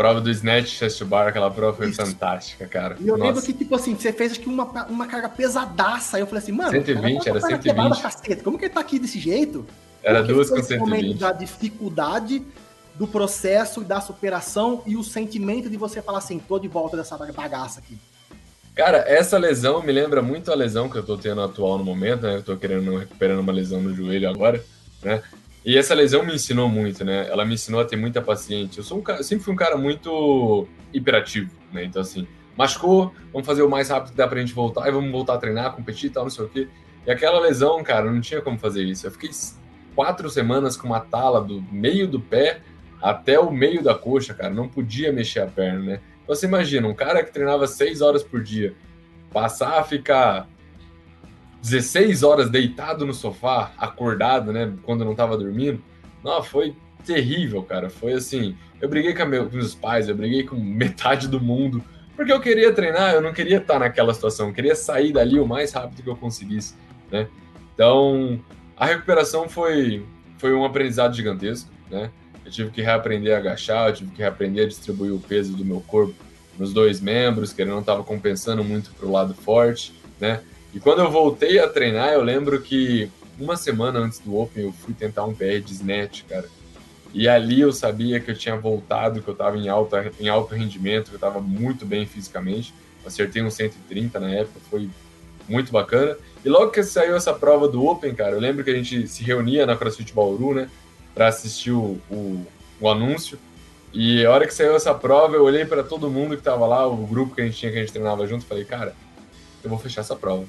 prova 0.00 0.18
do 0.18 0.30
Snatch 0.30 0.68
Chest 0.68 1.04
Bar, 1.04 1.28
aquela 1.28 1.50
prova 1.50 1.76
foi 1.76 1.90
Isso. 1.90 2.02
fantástica, 2.02 2.66
cara. 2.66 2.96
E 2.98 3.06
eu 3.06 3.18
Nossa. 3.18 3.28
lembro 3.28 3.42
que, 3.42 3.52
tipo 3.52 3.74
assim, 3.74 3.94
você 3.94 4.10
fez 4.10 4.32
acho 4.32 4.40
que 4.40 4.48
uma, 4.48 4.64
uma 4.86 5.06
carga 5.06 5.28
pesadaça. 5.28 6.16
Aí 6.16 6.22
eu 6.22 6.26
falei 6.26 6.42
assim, 6.42 6.52
mano, 6.52 6.70
120, 6.70 7.28
era 7.28 7.38
120. 7.38 8.00
Caceta, 8.00 8.42
como 8.42 8.58
que 8.58 8.64
ele 8.64 8.72
tá 8.72 8.80
aqui 8.80 8.98
desse 8.98 9.20
jeito? 9.20 9.66
Era 10.02 10.22
duas 10.22 10.48
com 10.48 10.56
120. 10.56 10.80
momento 10.80 11.18
da 11.18 11.32
dificuldade 11.32 12.42
do 13.00 13.08
processo 13.08 13.80
e 13.80 13.84
da 13.84 13.98
superação 13.98 14.82
e 14.84 14.94
o 14.94 15.02
sentimento 15.02 15.70
de 15.70 15.78
você 15.78 16.02
falar 16.02 16.18
assim, 16.18 16.38
tô 16.38 16.58
de 16.58 16.68
volta 16.68 16.98
dessa 16.98 17.16
bagaça 17.16 17.80
aqui. 17.80 17.96
Cara, 18.74 18.98
essa 19.08 19.38
lesão 19.38 19.82
me 19.82 19.90
lembra 19.90 20.20
muito 20.20 20.52
a 20.52 20.54
lesão 20.54 20.86
que 20.86 20.98
eu 20.98 21.02
tô 21.02 21.16
tendo 21.16 21.40
atual 21.40 21.78
no 21.78 21.84
momento, 21.84 22.24
né? 22.24 22.36
Eu 22.36 22.42
tô 22.42 22.54
querendo 22.58 22.94
recuperando 22.98 23.40
uma 23.40 23.52
lesão 23.52 23.80
no 23.80 23.94
joelho 23.94 24.28
agora, 24.28 24.62
né? 25.02 25.22
E 25.64 25.78
essa 25.78 25.94
lesão 25.94 26.22
me 26.22 26.34
ensinou 26.34 26.68
muito, 26.68 27.02
né? 27.02 27.26
Ela 27.30 27.46
me 27.46 27.54
ensinou 27.54 27.80
a 27.80 27.86
ter 27.86 27.96
muita 27.96 28.20
paciência. 28.20 28.80
Eu, 28.80 28.84
sou 28.84 28.98
um 28.98 29.02
cara, 29.02 29.22
sempre 29.22 29.44
fui 29.46 29.54
um 29.54 29.56
cara 29.56 29.78
muito 29.78 30.68
hiperativo, 30.92 31.50
né? 31.72 31.82
Então, 31.84 32.02
assim, 32.02 32.28
machucou, 32.54 33.14
vamos 33.32 33.46
fazer 33.46 33.62
o 33.62 33.70
mais 33.70 33.88
rápido 33.88 34.10
que 34.10 34.18
dá 34.18 34.28
pra 34.28 34.40
gente 34.40 34.52
voltar 34.52 34.86
e 34.86 34.92
vamos 34.92 35.10
voltar 35.10 35.34
a 35.34 35.38
treinar, 35.38 35.72
competir 35.72 36.10
e 36.10 36.12
tal, 36.12 36.24
não 36.24 36.30
sei 36.30 36.44
o 36.44 36.48
quê. 36.50 36.68
E 37.06 37.10
aquela 37.10 37.40
lesão, 37.40 37.82
cara, 37.82 38.10
não 38.10 38.20
tinha 38.20 38.42
como 38.42 38.58
fazer 38.58 38.84
isso. 38.84 39.06
Eu 39.06 39.10
fiquei 39.10 39.30
quatro 39.94 40.28
semanas 40.28 40.76
com 40.76 40.86
uma 40.86 41.00
tala 41.00 41.42
do 41.42 41.62
meio 41.72 42.06
do 42.06 42.20
pé 42.20 42.60
até 43.00 43.38
o 43.38 43.50
meio 43.50 43.82
da 43.82 43.94
coxa, 43.94 44.34
cara. 44.34 44.52
Não 44.52 44.68
podia 44.68 45.12
mexer 45.12 45.40
a 45.40 45.46
perna, 45.46 45.80
né? 45.80 46.00
Então, 46.22 46.34
você 46.34 46.46
imagina, 46.46 46.86
um 46.86 46.94
cara 46.94 47.24
que 47.24 47.32
treinava 47.32 47.66
seis 47.66 48.00
horas 48.00 48.22
por 48.22 48.42
dia, 48.42 48.74
passar 49.32 49.78
a 49.78 49.84
ficar 49.84 50.48
16 51.62 52.22
horas 52.22 52.50
deitado 52.50 53.04
no 53.04 53.12
sofá, 53.12 53.72
acordado, 53.78 54.52
né? 54.52 54.72
Quando 54.82 55.04
não 55.04 55.14
tava 55.14 55.36
dormindo. 55.36 55.82
Não, 56.22 56.42
foi 56.42 56.74
terrível, 57.04 57.62
cara. 57.62 57.90
Foi 57.90 58.12
assim. 58.12 58.56
Eu 58.80 58.88
briguei 58.88 59.14
com, 59.14 59.24
meu, 59.26 59.48
com 59.48 59.56
meus 59.56 59.74
pais, 59.74 60.08
eu 60.08 60.14
briguei 60.14 60.44
com 60.44 60.56
metade 60.60 61.28
do 61.28 61.40
mundo. 61.40 61.82
Porque 62.16 62.32
eu 62.32 62.40
queria 62.40 62.72
treinar, 62.72 63.14
eu 63.14 63.22
não 63.22 63.32
queria 63.32 63.56
estar 63.56 63.78
naquela 63.78 64.12
situação, 64.12 64.48
eu 64.48 64.52
queria 64.52 64.74
sair 64.74 65.10
dali 65.10 65.40
o 65.40 65.46
mais 65.46 65.72
rápido 65.72 66.02
que 66.02 66.10
eu 66.10 66.16
conseguisse, 66.16 66.74
né? 67.10 67.26
Então, 67.72 68.38
a 68.76 68.84
recuperação 68.84 69.48
foi, 69.48 70.04
foi 70.36 70.52
um 70.52 70.62
aprendizado 70.62 71.16
gigantesco, 71.16 71.70
né? 71.90 72.10
Eu 72.50 72.52
tive 72.52 72.70
que 72.70 72.82
reaprender 72.82 73.32
a 73.32 73.38
agachar, 73.38 73.88
eu 73.88 73.94
tive 73.94 74.10
que 74.10 74.18
reaprender 74.18 74.64
a 74.64 74.68
distribuir 74.68 75.14
o 75.14 75.20
peso 75.20 75.52
do 75.52 75.64
meu 75.64 75.80
corpo 75.80 76.14
nos 76.58 76.72
dois 76.72 77.00
membros, 77.00 77.52
que 77.52 77.62
ele 77.62 77.70
não 77.70 77.78
estava 77.78 78.02
compensando 78.02 78.64
muito 78.64 78.90
para 78.90 79.06
o 79.06 79.12
lado 79.12 79.32
forte, 79.34 79.92
né? 80.18 80.40
E 80.74 80.80
quando 80.80 80.98
eu 80.98 81.10
voltei 81.10 81.60
a 81.60 81.68
treinar, 81.68 82.12
eu 82.12 82.22
lembro 82.22 82.60
que 82.60 83.08
uma 83.38 83.56
semana 83.56 84.00
antes 84.00 84.18
do 84.18 84.36
Open 84.36 84.64
eu 84.64 84.72
fui 84.72 84.92
tentar 84.92 85.24
um 85.24 85.34
PR 85.34 85.60
de 85.64 85.72
snatch, 85.72 86.24
cara. 86.24 86.46
E 87.14 87.28
ali 87.28 87.60
eu 87.60 87.72
sabia 87.72 88.18
que 88.18 88.32
eu 88.32 88.36
tinha 88.36 88.56
voltado, 88.56 89.22
que 89.22 89.28
eu 89.28 89.32
estava 89.32 89.56
em, 89.56 89.68
alta, 89.68 90.10
em 90.18 90.28
alto 90.28 90.52
rendimento, 90.52 91.06
que 91.06 91.14
eu 91.14 91.18
estava 91.18 91.40
muito 91.40 91.86
bem 91.86 92.04
fisicamente. 92.04 92.74
Acertei 93.06 93.42
um 93.42 93.50
130 93.50 94.18
na 94.18 94.30
época, 94.30 94.58
foi 94.68 94.90
muito 95.48 95.70
bacana. 95.70 96.16
E 96.44 96.48
logo 96.48 96.72
que 96.72 96.82
saiu 96.82 97.14
essa 97.14 97.32
prova 97.32 97.68
do 97.68 97.86
Open, 97.86 98.12
cara, 98.12 98.32
eu 98.32 98.40
lembro 98.40 98.64
que 98.64 98.70
a 98.70 98.74
gente 98.74 99.06
se 99.06 99.22
reunia 99.22 99.64
na 99.66 99.76
CrossFit 99.76 100.12
Bauru, 100.12 100.54
né, 100.54 100.68
para 101.20 101.28
assistir 101.28 101.70
o, 101.70 102.00
o, 102.10 102.46
o, 102.80 102.88
anúncio. 102.88 103.38
E 103.92 104.24
a 104.24 104.30
hora 104.30 104.46
que 104.46 104.54
saiu 104.54 104.74
essa 104.74 104.94
prova, 104.94 105.36
eu 105.36 105.44
olhei 105.44 105.66
para 105.66 105.82
todo 105.82 106.10
mundo 106.10 106.30
que 106.30 106.40
estava 106.40 106.66
lá, 106.66 106.86
o 106.86 106.96
grupo 107.06 107.34
que 107.34 107.42
a 107.42 107.44
gente 107.44 107.58
tinha, 107.58 107.70
que 107.70 107.76
a 107.76 107.80
gente 107.82 107.92
treinava 107.92 108.26
junto, 108.26 108.46
falei, 108.46 108.64
cara, 108.64 108.94
eu 109.62 109.68
vou 109.68 109.78
fechar 109.78 110.00
essa 110.00 110.16
prova. 110.16 110.46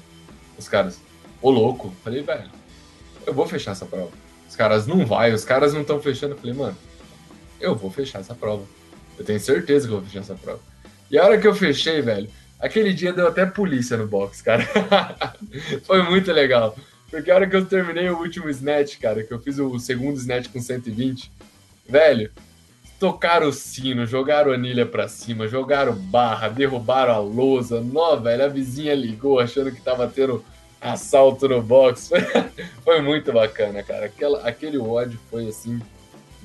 Os 0.56 0.66
caras, 0.68 0.98
ô 1.42 1.50
louco. 1.50 1.94
Falei, 2.02 2.22
velho, 2.22 2.48
eu 3.26 3.34
vou 3.34 3.46
fechar 3.46 3.72
essa 3.72 3.84
prova. 3.84 4.08
Os 4.48 4.56
caras, 4.56 4.86
não 4.86 5.04
vai, 5.04 5.34
os 5.34 5.44
caras 5.44 5.74
não 5.74 5.82
estão 5.82 6.00
fechando. 6.00 6.36
Falei, 6.36 6.54
mano, 6.54 6.78
eu 7.60 7.74
vou 7.74 7.90
fechar 7.90 8.20
essa 8.20 8.34
prova. 8.34 8.64
Eu 9.18 9.26
tenho 9.26 9.40
certeza 9.40 9.86
que 9.86 9.92
eu 9.92 9.98
vou 9.98 10.06
fechar 10.06 10.20
essa 10.20 10.36
prova. 10.36 10.60
E 11.10 11.18
a 11.18 11.24
hora 11.26 11.38
que 11.38 11.46
eu 11.46 11.54
fechei, 11.54 12.00
velho, 12.00 12.30
aquele 12.58 12.94
dia 12.94 13.12
deu 13.12 13.28
até 13.28 13.44
polícia 13.44 13.98
no 13.98 14.06
box, 14.06 14.40
cara. 14.40 14.66
Foi 15.84 16.02
muito 16.02 16.32
legal. 16.32 16.74
Porque 17.12 17.30
a 17.30 17.34
hora 17.34 17.46
que 17.46 17.54
eu 17.54 17.66
terminei 17.66 18.08
o 18.08 18.16
último 18.16 18.48
snatch, 18.48 18.98
cara, 18.98 19.22
que 19.22 19.34
eu 19.34 19.38
fiz 19.38 19.58
o 19.58 19.78
segundo 19.78 20.16
snatch 20.16 20.48
com 20.48 20.58
120, 20.58 21.30
velho, 21.86 22.30
tocaram 22.98 23.48
o 23.48 23.52
sino, 23.52 24.06
jogaram 24.06 24.50
anilha 24.50 24.86
pra 24.86 25.06
cima, 25.08 25.46
jogaram 25.46 25.94
barra, 25.94 26.48
derrubaram 26.48 27.12
a 27.12 27.18
lousa. 27.18 27.82
Nó, 27.82 28.16
velho, 28.16 28.46
a 28.46 28.48
vizinha 28.48 28.94
ligou 28.94 29.38
achando 29.38 29.70
que 29.70 29.82
tava 29.82 30.08
tendo 30.08 30.42
assalto 30.80 31.46
no 31.46 31.60
box. 31.60 32.12
foi 32.82 33.02
muito 33.02 33.30
bacana, 33.30 33.82
cara. 33.82 34.06
Aquela, 34.06 34.48
aquele 34.48 34.78
WOD 34.78 35.18
foi 35.30 35.48
assim, 35.48 35.82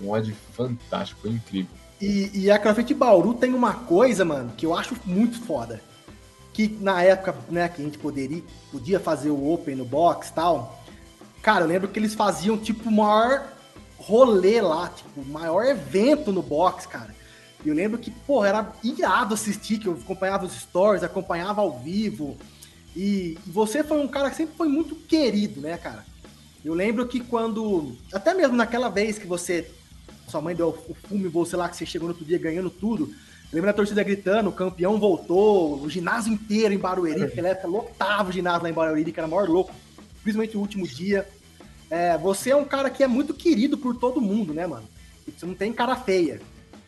um 0.01 0.09
WOD 0.09 0.35
fantástico, 0.51 1.21
foi 1.21 1.31
incrível. 1.31 1.71
E, 2.01 2.29
e 2.33 2.51
a 2.51 2.59
CrossFit 2.59 2.93
Bauru 2.93 3.35
tem 3.35 3.53
uma 3.53 3.73
coisa, 3.73 4.25
mano, 4.25 4.51
que 4.57 4.65
eu 4.65 4.75
acho 4.75 4.97
muito 5.05 5.39
foda. 5.39 5.79
Que 6.57 6.67
na 6.81 7.03
época, 7.03 7.35
né, 7.51 7.69
que 7.69 7.79
a 7.79 7.85
gente 7.85 7.99
poderia, 7.99 8.41
podia 8.71 8.99
fazer 8.99 9.29
o 9.29 9.53
Open 9.53 9.75
no 9.75 9.85
box 9.85 10.31
tal. 10.31 10.83
Cara, 11.39 11.63
eu 11.63 11.67
lembro 11.67 11.87
que 11.87 11.99
eles 11.99 12.15
faziam, 12.15 12.57
tipo, 12.57 12.89
o 12.89 12.91
maior 12.91 13.47
rolê 13.95 14.59
lá, 14.59 14.89
tipo, 14.89 15.21
o 15.21 15.23
maior 15.23 15.63
evento 15.63 16.31
no 16.31 16.41
box, 16.41 16.87
cara. 16.87 17.15
E 17.63 17.69
eu 17.69 17.75
lembro 17.75 17.99
que, 17.99 18.09
porra, 18.09 18.47
era 18.47 18.73
irado 18.83 19.35
assistir, 19.35 19.77
que 19.77 19.87
eu 19.87 19.93
acompanhava 19.93 20.47
os 20.47 20.53
stories, 20.53 21.03
acompanhava 21.03 21.61
ao 21.61 21.77
vivo. 21.77 22.35
E 22.95 23.37
você 23.45 23.83
foi 23.83 23.99
um 23.99 24.07
cara 24.07 24.31
que 24.31 24.37
sempre 24.37 24.57
foi 24.57 24.67
muito 24.67 24.95
querido, 24.95 25.61
né, 25.61 25.77
cara? 25.77 26.03
Eu 26.65 26.73
lembro 26.73 27.07
que 27.07 27.19
quando. 27.19 27.95
Até 28.11 28.33
mesmo 28.33 28.55
naquela 28.55 28.89
vez 28.89 29.19
que 29.19 29.27
você. 29.27 29.69
Sua 30.27 30.41
mãe 30.41 30.55
deu 30.55 30.69
o 30.69 30.95
fumo 31.07 31.29
você 31.29 31.55
lá, 31.55 31.69
que 31.69 31.77
você 31.77 31.85
chegou 31.85 32.07
no 32.07 32.15
outro 32.15 32.25
dia 32.25 32.39
ganhando 32.39 32.71
tudo. 32.71 33.13
Lembra 33.51 33.71
da 33.71 33.77
torcida 33.77 34.03
gritando, 34.03 34.49
o 34.49 34.53
campeão 34.53 34.99
voltou, 34.99 35.81
o 35.81 35.89
ginásio 35.89 36.33
inteiro 36.33 36.73
em 36.73 36.77
Barueri, 36.77 37.21
naquela 37.21 37.49
época 37.49 37.67
lotava 37.67 38.29
o 38.29 38.31
ginásio 38.31 38.63
lá 38.63 38.69
em 38.69 38.73
Barueri, 38.73 39.11
que 39.11 39.19
era 39.19 39.27
maior 39.27 39.47
louco, 39.47 39.73
principalmente 40.21 40.57
o 40.57 40.59
último 40.59 40.85
dia. 40.85 41.27
É, 41.89 42.17
você 42.17 42.49
é 42.49 42.55
um 42.55 42.65
cara 42.65 42.89
que 42.89 43.03
é 43.03 43.07
muito 43.07 43.33
querido 43.33 43.77
por 43.77 43.95
todo 43.95 44.19
mundo, 44.19 44.53
né, 44.53 44.67
mano? 44.67 44.87
Você 45.25 45.45
não 45.45 45.53
tem 45.53 45.71
cara 45.71 45.95
feia. 45.95 46.41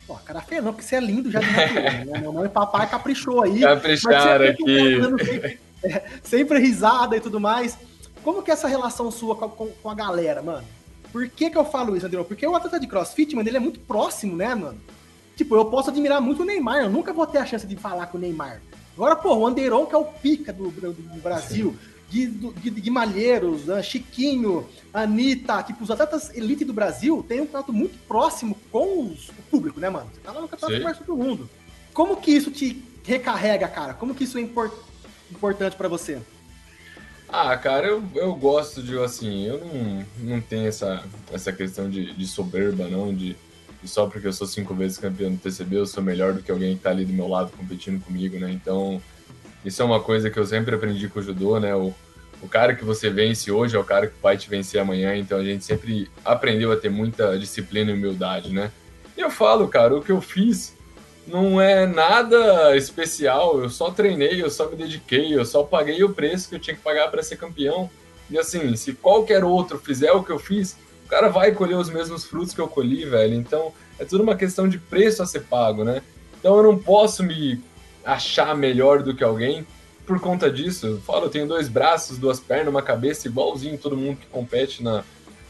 Pô, 0.05 0.15
cara 0.15 0.41
feia 0.41 0.61
não, 0.61 0.73
porque 0.73 0.85
você 0.85 0.95
é 0.95 0.99
lindo 0.99 1.31
já 1.31 1.39
de 1.39 1.47
natureza, 1.51 2.05
né? 2.05 2.19
Mamãe 2.19 2.45
e 2.45 2.49
papai 2.49 2.89
caprichou 2.89 3.41
aí. 3.41 3.61
Capricharam 3.61 4.45
aqui. 4.45 5.01
Sempre, 5.01 5.59
é, 5.83 6.03
sempre 6.21 6.59
risada 6.59 7.15
e 7.15 7.21
tudo 7.21 7.39
mais. 7.39 7.77
Como 8.21 8.43
que 8.43 8.51
é 8.51 8.53
essa 8.53 8.67
relação 8.67 9.09
sua 9.09 9.35
com, 9.35 9.47
com, 9.49 9.67
com 9.67 9.89
a 9.89 9.95
galera, 9.95 10.41
mano? 10.41 10.65
Por 11.11 11.27
que 11.29 11.49
que 11.49 11.57
eu 11.57 11.65
falo 11.65 11.95
isso, 11.95 12.05
André? 12.05 12.21
Porque 12.23 12.45
o 12.45 12.55
atleta 12.55 12.79
de 12.79 12.87
crossfit, 12.87 13.33
mano, 13.35 13.47
ele 13.47 13.57
é 13.57 13.61
muito 13.61 13.79
próximo, 13.79 14.35
né, 14.35 14.53
mano? 14.53 14.79
Tipo, 15.39 15.55
eu 15.55 15.63
posso 15.63 15.89
admirar 15.89 16.19
muito 16.19 16.41
o 16.41 16.45
Neymar, 16.45 16.81
eu 16.81 16.89
nunca 16.89 17.13
vou 17.13 17.25
ter 17.25 17.37
a 17.37 17.45
chance 17.45 17.65
de 17.65 17.77
falar 17.77 18.07
com 18.07 18.17
o 18.17 18.19
Neymar. 18.19 18.61
Agora, 18.93 19.15
pô, 19.15 19.33
o 19.33 19.47
Anderon, 19.47 19.85
que 19.85 19.95
é 19.95 19.97
o 19.97 20.03
pica 20.03 20.51
do, 20.51 20.69
do, 20.69 20.91
do 20.91 21.21
Brasil, 21.21 21.77
de, 22.09 22.27
de, 22.27 22.69
de 22.69 22.91
Malheiros, 22.91 23.63
né? 23.63 23.81
Chiquinho, 23.81 24.67
Anitta, 24.93 25.63
tipo, 25.63 25.81
os 25.81 25.89
atletas 25.89 26.35
elite 26.35 26.65
do 26.65 26.73
Brasil 26.73 27.25
têm 27.25 27.39
um 27.39 27.45
trato 27.45 27.71
muito 27.71 27.97
próximo 28.05 28.57
com 28.69 29.05
os, 29.05 29.29
o 29.29 29.41
público, 29.49 29.79
né, 29.79 29.89
mano? 29.89 30.09
Você 30.13 30.19
tá 30.19 30.33
lá 30.33 30.41
no 30.41 30.47
campeonato 30.49 30.83
mais 30.83 30.97
todo 30.97 31.15
mundo. 31.15 31.49
Como 31.93 32.17
que 32.17 32.31
isso 32.31 32.51
te 32.51 32.83
recarrega, 33.05 33.69
cara? 33.69 33.93
Como 33.93 34.13
que 34.13 34.25
isso 34.25 34.37
é 34.37 34.41
import, 34.41 34.73
importante 35.31 35.77
para 35.77 35.87
você? 35.87 36.19
Ah, 37.29 37.55
cara, 37.55 37.87
eu, 37.87 38.03
eu 38.13 38.35
gosto 38.35 38.83
de, 38.83 38.99
assim, 38.99 39.45
eu 39.45 39.63
não, 39.63 40.05
não 40.35 40.41
tenho 40.41 40.67
essa, 40.67 41.01
essa 41.31 41.53
questão 41.53 41.89
de, 41.89 42.13
de 42.13 42.27
soberba, 42.27 42.89
não, 42.89 43.13
de, 43.15 43.37
de 43.81 43.89
só 43.89 44.07
porque 44.07 44.27
eu 44.27 44.33
sou 44.33 44.45
cinco 44.45 44.73
vezes 44.73 44.97
campeão 44.97 45.31
do 45.31 45.37
TCB, 45.37 45.77
eu 45.77 45.85
sou 45.85 46.03
melhor 46.03 46.33
do 46.33 46.41
que 46.41 46.51
alguém 46.51 46.75
que 46.75 46.83
tá 46.83 46.89
ali 46.89 47.05
do 47.05 47.13
meu 47.13 47.27
lado 47.27 47.51
competindo 47.55 48.03
comigo, 48.03 48.37
né? 48.37 48.51
Então, 48.51 49.01
isso 49.63 49.81
é 49.81 49.85
uma 49.85 49.99
coisa 49.99 50.29
que 50.29 50.37
eu 50.37 50.45
sempre 50.45 50.75
aprendi 50.75 51.07
com 51.07 51.19
o 51.19 51.23
judô, 51.23 51.59
né? 51.59 51.75
O, 51.75 51.93
o 52.41 52.47
cara 52.47 52.75
que 52.75 52.83
você 52.83 53.09
vence 53.09 53.51
hoje 53.51 53.75
é 53.75 53.79
o 53.79 53.83
cara 53.83 54.07
que 54.07 54.21
vai 54.21 54.37
te 54.37 54.49
vencer 54.49 54.81
amanhã, 54.81 55.15
então 55.15 55.37
a 55.37 55.43
gente 55.43 55.63
sempre 55.63 56.09
aprendeu 56.23 56.71
a 56.71 56.77
ter 56.77 56.89
muita 56.89 57.37
disciplina 57.37 57.91
e 57.91 57.93
humildade, 57.93 58.53
né? 58.53 58.71
E 59.17 59.21
eu 59.21 59.29
falo, 59.29 59.67
cara, 59.67 59.95
o 59.95 60.01
que 60.01 60.11
eu 60.11 60.21
fiz 60.21 60.73
não 61.27 61.61
é 61.61 61.85
nada 61.85 62.75
especial, 62.75 63.61
eu 63.61 63.69
só 63.69 63.91
treinei, 63.91 64.41
eu 64.41 64.49
só 64.49 64.69
me 64.69 64.75
dediquei, 64.75 65.35
eu 65.35 65.45
só 65.45 65.63
paguei 65.63 66.03
o 66.03 66.13
preço 66.13 66.49
que 66.49 66.55
eu 66.55 66.59
tinha 66.59 66.75
que 66.75 66.81
pagar 66.81 67.09
para 67.09 67.23
ser 67.23 67.37
campeão. 67.37 67.89
E 68.29 68.37
assim, 68.37 68.75
se 68.75 68.93
qualquer 68.93 69.43
outro 69.43 69.79
fizer 69.79 70.11
o 70.11 70.23
que 70.23 70.31
eu 70.31 70.39
fiz, 70.39 70.77
cara 71.09 71.29
vai 71.29 71.51
colher 71.51 71.75
os 71.75 71.89
mesmos 71.89 72.23
frutos 72.23 72.53
que 72.53 72.61
eu 72.61 72.67
colhi, 72.67 73.05
velho. 73.05 73.33
Então, 73.33 73.73
é 73.97 74.05
tudo 74.05 74.23
uma 74.23 74.35
questão 74.35 74.67
de 74.67 74.77
preço 74.77 75.21
a 75.21 75.25
ser 75.25 75.41
pago, 75.41 75.83
né? 75.83 76.01
Então 76.39 76.55
eu 76.55 76.63
não 76.63 76.77
posso 76.77 77.23
me 77.23 77.61
achar 78.03 78.55
melhor 78.55 79.03
do 79.03 79.13
que 79.13 79.23
alguém 79.23 79.67
por 80.05 80.19
conta 80.19 80.49
disso. 80.49 80.87
Eu 80.87 81.01
falo, 81.01 81.25
eu 81.25 81.29
tenho 81.29 81.47
dois 81.47 81.67
braços, 81.67 82.17
duas 82.17 82.39
pernas, 82.39 82.69
uma 82.69 82.81
cabeça, 82.81 83.27
igualzinho 83.27 83.77
todo 83.77 83.97
mundo 83.97 84.17
que 84.17 84.27
compete 84.27 84.81
na, 84.81 85.03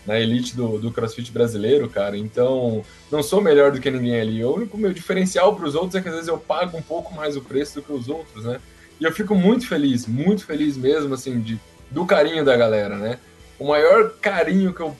na 0.05 0.19
elite 0.19 0.55
do, 0.55 0.79
do 0.79 0.91
crossfit 0.91 1.31
brasileiro, 1.31 1.87
cara. 1.87 2.17
Então, 2.17 2.83
não 3.11 3.21
sou 3.21 3.39
melhor 3.39 3.71
do 3.71 3.79
que 3.79 3.91
ninguém 3.91 4.19
ali. 4.19 4.43
O 4.43 4.55
único 4.55 4.77
meu 4.77 4.91
diferencial 4.91 5.55
para 5.55 5.67
os 5.67 5.75
outros 5.75 5.95
é 5.95 6.01
que 6.01 6.09
às 6.09 6.15
vezes 6.15 6.27
eu 6.27 6.37
pago 6.37 6.75
um 6.75 6.81
pouco 6.81 7.13
mais 7.13 7.37
o 7.37 7.41
preço 7.41 7.75
do 7.75 7.81
que 7.83 7.91
os 7.93 8.09
outros, 8.09 8.43
né? 8.43 8.59
E 8.99 9.03
eu 9.05 9.13
fico 9.13 9.35
muito 9.35 9.67
feliz, 9.67 10.05
muito 10.07 10.45
feliz 10.45 10.75
mesmo, 10.75 11.13
assim, 11.13 11.39
de, 11.39 11.59
do 11.89 12.05
carinho 12.05 12.43
da 12.43 12.57
galera, 12.57 12.97
né? 12.97 13.19
O 13.57 13.67
maior 13.67 14.09
carinho 14.19 14.73
que 14.73 14.81
eu 14.81 14.95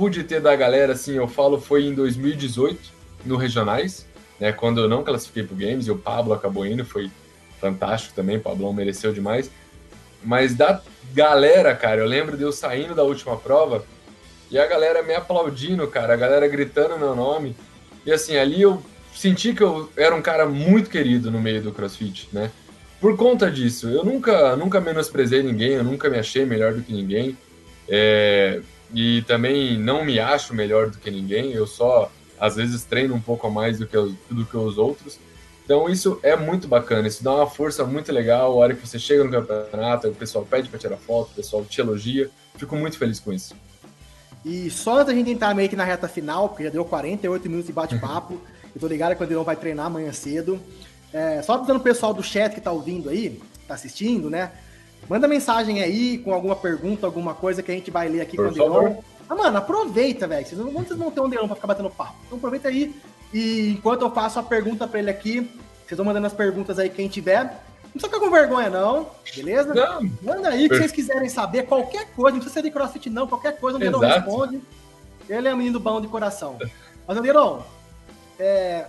pude 0.00 0.24
ter 0.24 0.40
da 0.40 0.56
galera, 0.56 0.94
assim, 0.94 1.16
eu 1.16 1.28
falo, 1.28 1.60
foi 1.60 1.84
em 1.84 1.94
2018, 1.94 2.80
no 3.26 3.36
Regionais 3.36 4.08
né? 4.40 4.50
Quando 4.50 4.80
eu 4.80 4.88
não 4.88 5.04
classifiquei 5.04 5.42
para 5.42 5.54
Games, 5.54 5.86
e 5.86 5.90
o 5.90 5.98
Pablo 5.98 6.32
acabou 6.32 6.66
indo, 6.66 6.84
foi 6.84 7.10
fantástico 7.60 8.14
também, 8.14 8.38
o 8.38 8.40
Pablão 8.40 8.72
mereceu 8.72 9.12
demais. 9.12 9.50
Mas 10.24 10.54
da 10.54 10.80
galera, 11.12 11.74
cara, 11.74 12.00
eu 12.00 12.06
lembro 12.06 12.36
de 12.36 12.42
eu 12.42 12.50
saindo 12.50 12.94
da 12.94 13.02
última 13.02 13.36
prova 13.36 13.84
e 14.50 14.58
a 14.58 14.66
galera 14.66 15.02
me 15.02 15.14
aplaudindo, 15.14 15.86
cara, 15.86 16.14
a 16.14 16.16
galera 16.16 16.48
gritando 16.48 16.98
meu 16.98 17.14
nome. 17.14 17.54
E 18.06 18.10
assim, 18.10 18.36
ali 18.36 18.62
eu 18.62 18.82
senti 19.14 19.52
que 19.52 19.62
eu 19.62 19.90
era 19.96 20.14
um 20.14 20.22
cara 20.22 20.46
muito 20.46 20.88
querido 20.88 21.30
no 21.30 21.40
meio 21.40 21.62
do 21.62 21.72
CrossFit, 21.72 22.28
né? 22.32 22.50
Por 23.00 23.16
conta 23.16 23.50
disso, 23.50 23.88
eu 23.88 24.04
nunca, 24.04 24.56
nunca 24.56 24.80
menosprezei 24.80 25.42
ninguém, 25.42 25.72
eu 25.72 25.84
nunca 25.84 26.08
me 26.08 26.18
achei 26.18 26.44
melhor 26.44 26.72
do 26.72 26.82
que 26.82 26.92
ninguém. 26.92 27.36
É, 27.88 28.60
e 28.92 29.22
também 29.22 29.78
não 29.78 30.04
me 30.04 30.18
acho 30.18 30.54
melhor 30.54 30.90
do 30.90 30.98
que 30.98 31.10
ninguém, 31.10 31.52
eu 31.52 31.66
só 31.66 32.10
às 32.38 32.56
vezes 32.56 32.84
treina 32.84 33.14
um 33.14 33.20
pouco 33.20 33.46
a 33.46 33.50
mais 33.50 33.78
do 33.78 33.86
que, 33.86 33.96
os, 33.96 34.14
do 34.30 34.46
que 34.46 34.56
os 34.56 34.78
outros. 34.78 35.18
Então 35.64 35.88
isso 35.88 36.18
é 36.22 36.34
muito 36.34 36.66
bacana, 36.66 37.06
isso 37.06 37.22
dá 37.22 37.34
uma 37.34 37.46
força 37.46 37.84
muito 37.84 38.10
legal. 38.10 38.52
A 38.52 38.54
hora 38.56 38.74
que 38.74 38.86
você 38.86 38.98
chega 38.98 39.22
no 39.22 39.30
campeonato, 39.30 40.08
o 40.08 40.14
pessoal 40.14 40.44
pede 40.44 40.68
para 40.68 40.78
tirar 40.78 40.96
foto, 40.96 41.30
o 41.30 41.34
pessoal 41.34 41.64
te 41.64 41.80
elogia. 41.80 42.30
Fico 42.56 42.74
muito 42.74 42.98
feliz 42.98 43.20
com 43.20 43.32
isso. 43.32 43.54
E 44.44 44.70
só 44.70 44.94
antes 44.94 45.06
da 45.06 45.14
gente 45.14 45.30
entrar 45.30 45.54
meio 45.54 45.68
que 45.68 45.76
na 45.76 45.84
reta 45.84 46.08
final, 46.08 46.48
porque 46.48 46.64
já 46.64 46.70
deu 46.70 46.84
48 46.84 47.42
minutos 47.48 47.66
de 47.66 47.72
bate-papo, 47.72 48.40
eu 48.74 48.80
tô 48.80 48.86
ligado 48.86 49.14
que 49.14 49.20
o 49.20 49.24
Adriano 49.24 49.44
vai 49.44 49.54
treinar 49.54 49.86
amanhã 49.86 50.12
cedo. 50.12 50.58
É, 51.12 51.42
só 51.42 51.54
avisando 51.54 51.78
o 51.78 51.82
pessoal 51.82 52.14
do 52.14 52.22
chat 52.22 52.54
que 52.54 52.60
tá 52.60 52.72
ouvindo 52.72 53.08
aí, 53.10 53.40
tá 53.68 53.74
assistindo, 53.74 54.30
né? 54.30 54.50
Manda 55.08 55.26
mensagem 55.26 55.82
aí 55.82 56.18
com 56.18 56.32
alguma 56.32 56.54
pergunta, 56.54 57.06
alguma 57.06 57.34
coisa 57.34 57.62
que 57.62 57.70
a 57.70 57.74
gente 57.74 57.90
vai 57.90 58.08
ler 58.08 58.20
aqui 58.20 58.36
Por 58.36 58.52
com 58.52 58.60
o 58.60 58.64
Adriano. 58.66 59.04
Ah, 59.28 59.34
mano, 59.34 59.58
aproveita, 59.58 60.26
velho. 60.26 60.46
Vocês 60.46 60.60
não, 60.60 60.72
vocês 60.72 60.98
vão 60.98 61.10
ter 61.10 61.20
um 61.20 61.26
leão 61.26 61.46
pra 61.46 61.54
ficar 61.54 61.68
batendo 61.68 61.90
papo. 61.90 62.16
Então 62.26 62.38
aproveita 62.38 62.68
aí. 62.68 62.94
E 63.32 63.70
enquanto 63.70 64.02
eu 64.02 64.10
faço 64.10 64.38
a 64.38 64.42
pergunta 64.42 64.88
pra 64.88 64.98
ele 64.98 65.10
aqui, 65.10 65.48
vocês 65.86 65.96
vão 65.96 66.06
mandando 66.06 66.26
as 66.26 66.32
perguntas 66.32 66.78
aí 66.78 66.90
quem 66.90 67.08
tiver. 67.08 67.44
Não 67.44 67.92
precisa 67.92 68.12
ficar 68.12 68.20
com 68.20 68.30
vergonha, 68.30 68.70
não. 68.70 69.08
Beleza? 69.34 69.74
Não. 69.74 70.10
Manda 70.22 70.48
aí 70.48 70.68
que 70.68 70.76
vocês 70.76 70.92
quiserem 70.92 71.28
saber 71.28 71.64
qualquer 71.64 72.06
coisa. 72.14 72.36
Não 72.36 72.40
precisa 72.40 72.54
ser 72.54 72.62
de 72.62 72.70
crossfit, 72.70 73.10
não. 73.10 73.26
Qualquer 73.26 73.58
coisa, 73.58 73.78
o 73.78 73.80
Leirão 73.80 73.98
responde. 74.00 74.60
Ele 75.28 75.48
é 75.48 75.54
um 75.54 75.56
menino 75.56 75.80
bom 75.80 76.00
de 76.00 76.08
coração. 76.08 76.58
Mas, 77.06 77.18
Leirão, 77.18 77.64
é, 78.38 78.86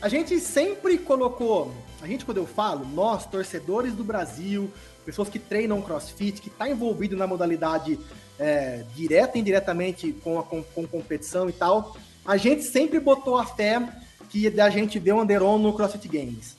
a 0.00 0.08
gente 0.08 0.38
sempre 0.40 0.98
colocou. 0.98 1.72
A 2.02 2.06
gente, 2.06 2.24
quando 2.24 2.38
eu 2.38 2.46
falo, 2.46 2.84
nós, 2.84 3.24
torcedores 3.26 3.94
do 3.94 4.04
Brasil, 4.04 4.70
pessoas 5.04 5.28
que 5.28 5.38
treinam 5.38 5.82
crossfit, 5.82 6.40
que 6.40 6.48
está 6.48 6.68
envolvido 6.68 7.16
na 7.16 7.26
modalidade 7.26 7.98
é, 8.38 8.84
direta 8.94 9.36
e 9.36 9.40
indiretamente 9.40 10.12
com 10.12 10.38
a 10.38 10.42
com, 10.42 10.62
com, 10.62 10.86
competição 10.86 11.48
e 11.48 11.52
tal, 11.52 11.96
a 12.24 12.36
gente 12.36 12.62
sempre 12.62 12.98
botou 12.98 13.36
a 13.36 13.44
fé 13.44 13.80
que 14.28 14.60
a 14.60 14.70
gente 14.70 14.98
o 14.98 15.20
Anderon 15.20 15.58
no 15.58 15.72
CrossFit 15.72 16.08
Games. 16.08 16.56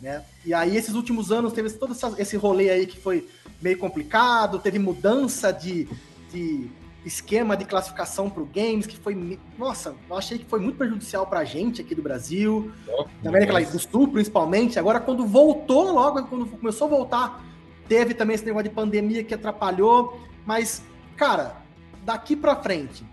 Né? 0.00 0.24
E 0.46 0.54
aí, 0.54 0.76
esses 0.76 0.94
últimos 0.94 1.30
anos, 1.30 1.52
teve 1.52 1.70
todo 1.70 1.94
esse 2.16 2.36
rolê 2.36 2.70
aí 2.70 2.86
que 2.86 2.98
foi 2.98 3.28
meio 3.60 3.76
complicado, 3.76 4.58
teve 4.58 4.78
mudança 4.78 5.52
de, 5.52 5.86
de 6.32 6.70
esquema 7.04 7.56
de 7.56 7.64
classificação 7.64 8.30
para 8.30 8.42
o 8.42 8.46
Games, 8.46 8.86
que 8.86 8.96
foi, 8.96 9.38
nossa, 9.58 9.94
eu 10.08 10.16
achei 10.16 10.38
que 10.38 10.44
foi 10.46 10.60
muito 10.60 10.76
prejudicial 10.76 11.26
para 11.26 11.40
a 11.40 11.44
gente 11.44 11.80
aqui 11.80 11.94
do 11.94 12.02
Brasil, 12.02 12.72
oh, 12.88 13.04
da 13.22 13.30
América 13.30 13.60
do 13.70 13.78
Sul 13.78 14.08
principalmente. 14.08 14.78
Agora, 14.78 15.00
quando 15.00 15.26
voltou, 15.26 15.92
logo, 15.92 16.22
quando 16.24 16.46
começou 16.46 16.86
a 16.86 16.90
voltar, 16.90 17.49
teve 17.90 18.14
também 18.14 18.36
esse 18.36 18.46
negócio 18.46 18.70
de 18.70 18.74
pandemia 18.74 19.22
que 19.22 19.34
atrapalhou, 19.34 20.18
mas 20.46 20.82
Cara, 21.20 21.54
daqui 22.02 22.34
pra 22.34 22.56
frente, 22.56 23.04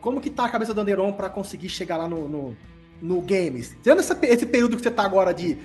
como 0.00 0.20
que 0.20 0.30
tá 0.30 0.44
a 0.44 0.48
cabeça 0.48 0.72
do 0.72 0.80
Anderon 0.80 1.12
para 1.12 1.28
conseguir 1.28 1.68
chegar 1.68 1.96
lá 1.96 2.08
no, 2.08 2.28
no, 2.28 2.56
no 3.02 3.20
Games? 3.20 3.76
Tendo 3.82 4.00
esse, 4.00 4.16
esse 4.22 4.46
período 4.46 4.76
que 4.76 4.82
você 4.84 4.92
tá 4.92 5.02
agora 5.02 5.34
de, 5.34 5.58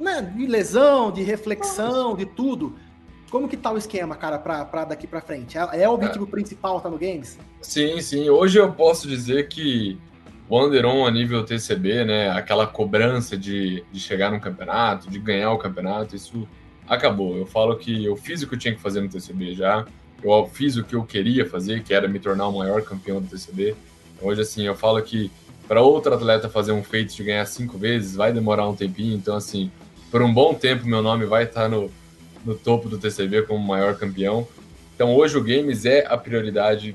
né, 0.00 0.22
de 0.22 0.44
lesão, 0.44 1.12
de 1.12 1.22
reflexão, 1.22 2.16
de 2.16 2.26
tudo, 2.26 2.74
como 3.30 3.48
que 3.48 3.56
tá 3.56 3.70
o 3.70 3.78
esquema, 3.78 4.16
cara, 4.16 4.40
pra, 4.40 4.64
pra 4.64 4.84
daqui 4.84 5.06
pra 5.06 5.20
frente? 5.20 5.56
É, 5.56 5.82
é 5.82 5.88
o 5.88 5.92
objetivo 5.92 6.24
é. 6.24 6.30
principal 6.32 6.80
tá 6.80 6.90
no 6.90 6.98
Games? 6.98 7.38
Sim, 7.60 8.00
sim. 8.00 8.28
Hoje 8.28 8.58
eu 8.58 8.72
posso 8.72 9.06
dizer 9.06 9.46
que 9.46 10.00
o 10.48 10.58
Anderon 10.58 11.06
a 11.06 11.12
nível 11.12 11.44
TCB, 11.44 12.06
né? 12.06 12.30
Aquela 12.30 12.66
cobrança 12.66 13.36
de, 13.36 13.84
de 13.92 14.00
chegar 14.00 14.32
no 14.32 14.40
campeonato, 14.40 15.08
de 15.08 15.20
ganhar 15.20 15.52
o 15.52 15.58
campeonato, 15.58 16.16
isso 16.16 16.48
acabou. 16.90 17.36
Eu 17.36 17.46
falo 17.46 17.76
que 17.76 18.04
eu 18.04 18.16
fiz 18.16 18.42
o 18.42 18.48
que 18.48 18.56
eu 18.56 18.58
tinha 18.58 18.74
que 18.74 18.80
fazer 18.80 19.00
no 19.00 19.08
TCB 19.08 19.54
já, 19.54 19.86
eu 20.22 20.50
fiz 20.52 20.76
o 20.76 20.82
que 20.82 20.96
eu 20.96 21.04
queria 21.04 21.48
fazer, 21.48 21.84
que 21.84 21.94
era 21.94 22.08
me 22.08 22.18
tornar 22.18 22.48
o 22.48 22.58
maior 22.58 22.82
campeão 22.82 23.22
do 23.22 23.28
TCB. 23.28 23.76
Hoje, 24.20 24.40
assim, 24.40 24.66
eu 24.66 24.74
falo 24.74 25.00
que 25.00 25.30
para 25.68 25.80
outro 25.80 26.12
atleta 26.12 26.48
fazer 26.48 26.72
um 26.72 26.82
feito 26.82 27.14
de 27.14 27.22
ganhar 27.22 27.46
cinco 27.46 27.78
vezes 27.78 28.16
vai 28.16 28.32
demorar 28.32 28.68
um 28.68 28.74
tempinho, 28.74 29.16
então, 29.16 29.36
assim, 29.36 29.70
por 30.10 30.20
um 30.20 30.34
bom 30.34 30.52
tempo 30.52 30.84
meu 30.84 31.00
nome 31.00 31.24
vai 31.24 31.44
estar 31.44 31.68
no, 31.68 31.88
no 32.44 32.56
topo 32.56 32.88
do 32.88 32.98
TCB 32.98 33.42
como 33.42 33.64
maior 33.64 33.96
campeão. 33.96 34.46
Então, 34.94 35.14
hoje 35.14 35.38
o 35.38 35.42
Games 35.42 35.86
é 35.86 36.04
a 36.06 36.18
prioridade 36.18 36.94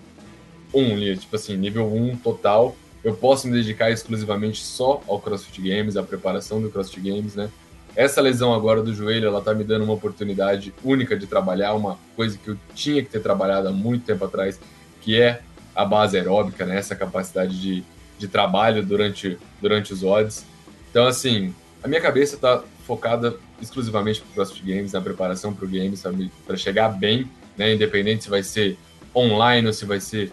1, 0.73 0.81
um, 0.81 1.15
tipo 1.15 1.35
assim, 1.35 1.55
nível 1.55 1.87
1 1.87 2.11
um 2.11 2.17
total. 2.17 2.75
Eu 3.01 3.15
posso 3.15 3.47
me 3.47 3.53
dedicar 3.53 3.89
exclusivamente 3.89 4.61
só 4.61 5.01
ao 5.07 5.19
CrossFit 5.19 5.61
Games, 5.61 5.95
à 5.95 6.03
preparação 6.03 6.61
do 6.61 6.69
CrossFit 6.69 7.09
Games, 7.09 7.33
né? 7.33 7.49
Essa 7.95 8.19
lesão 8.19 8.53
agora 8.53 8.81
do 8.81 8.93
joelho, 8.93 9.27
ela 9.27 9.41
tá 9.41 9.53
me 9.53 9.63
dando 9.63 9.83
uma 9.83 9.93
oportunidade 9.93 10.73
única 10.83 11.17
de 11.17 11.25
trabalhar, 11.25 11.73
uma 11.73 11.97
coisa 12.15 12.37
que 12.37 12.49
eu 12.49 12.57
tinha 12.73 13.01
que 13.01 13.09
ter 13.09 13.21
trabalhado 13.21 13.69
há 13.69 13.71
muito 13.71 14.05
tempo 14.05 14.25
atrás, 14.25 14.59
que 15.01 15.19
é 15.19 15.41
a 15.73 15.85
base 15.85 16.17
aeróbica, 16.17 16.65
né? 16.65 16.77
Essa 16.77 16.95
capacidade 16.95 17.59
de, 17.59 17.83
de 18.19 18.27
trabalho 18.27 18.83
durante, 18.83 19.37
durante 19.61 19.93
os 19.93 20.03
odds. 20.03 20.45
Então, 20.89 21.07
assim, 21.07 21.53
a 21.81 21.87
minha 21.87 22.01
cabeça 22.01 22.37
tá 22.37 22.63
focada 22.85 23.35
exclusivamente 23.61 24.21
para 24.21 24.33
CrossFit 24.33 24.65
Games, 24.65 24.91
na 24.91 25.01
preparação 25.01 25.53
para 25.53 25.65
o 25.65 25.67
Games, 25.67 26.03
para 26.45 26.57
chegar 26.57 26.89
bem, 26.89 27.29
né? 27.57 27.73
Independente 27.73 28.25
se 28.25 28.29
vai 28.29 28.43
ser 28.43 28.77
online 29.15 29.67
ou 29.67 29.73
se 29.73 29.85
vai 29.85 30.01
ser 30.01 30.31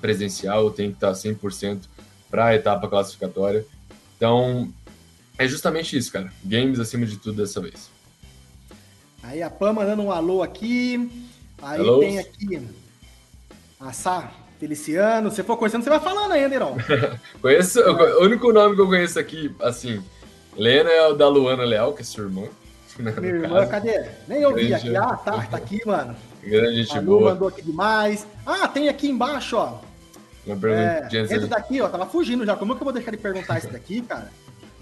presencial, 0.00 0.64
eu 0.64 0.70
tenho 0.70 0.90
que 0.90 0.96
estar 0.96 1.12
100% 1.12 1.80
para 2.30 2.46
a 2.46 2.54
etapa 2.54 2.86
classificatória. 2.86 3.64
Então, 4.16 4.72
é 5.38 5.46
justamente 5.46 5.96
isso, 5.96 6.12
cara. 6.12 6.32
Games 6.44 6.80
acima 6.80 7.06
de 7.06 7.16
tudo 7.16 7.40
dessa 7.40 7.60
vez. 7.60 7.88
Aí 9.22 9.42
a 9.42 9.48
Pam 9.48 9.72
mandando 9.72 10.02
um 10.02 10.10
alô 10.10 10.42
aqui. 10.42 11.10
Aí 11.62 11.80
Hello. 11.80 12.00
tem 12.00 12.18
aqui 12.18 12.60
a 13.78 13.92
Sá 13.92 14.30
Feliciano. 14.58 15.30
Se 15.30 15.42
for 15.42 15.56
conhecendo, 15.56 15.84
você 15.84 15.90
vai 15.90 16.00
falando 16.00 16.32
aí, 16.32 16.44
Anderon. 16.44 16.76
conheço, 17.40 17.80
o 17.80 18.24
único 18.24 18.52
nome 18.52 18.74
que 18.74 18.80
eu 18.80 18.86
conheço 18.86 19.18
aqui, 19.18 19.54
assim, 19.60 20.02
Lena 20.56 20.90
é 20.90 21.06
o 21.06 21.14
da 21.14 21.28
Luana 21.28 21.64
Leal, 21.64 21.94
que 21.94 22.02
é 22.02 22.04
sua 22.04 22.24
irmã. 22.24 22.44
Minha 22.98 23.34
irmã, 23.34 23.66
cadê? 23.66 24.08
Nem 24.26 24.40
eu 24.42 24.54
vi 24.54 24.74
aqui. 24.74 24.96
Ah, 24.96 25.16
tá, 25.16 25.42
tá 25.50 25.56
aqui, 25.56 25.80
mano. 25.86 26.16
Grande 26.42 26.82
gente 26.82 27.00
boa. 27.00 27.32
mandou 27.32 27.48
aqui 27.48 27.62
demais. 27.62 28.26
Ah, 28.44 28.66
tem 28.66 28.88
aqui 28.88 29.08
embaixo, 29.08 29.56
ó. 29.56 29.78
Pergunta. 30.44 31.08
É, 31.12 31.22
esse 31.22 31.46
daqui, 31.46 31.80
ó, 31.80 31.88
tava 31.88 32.06
fugindo 32.06 32.44
já. 32.46 32.56
Como 32.56 32.72
é 32.72 32.76
que 32.76 32.80
eu 32.80 32.84
vou 32.84 32.92
deixar 32.92 33.10
de 33.10 33.18
perguntar 33.18 33.58
isso 33.58 33.68
daqui, 33.68 34.00
cara? 34.00 34.30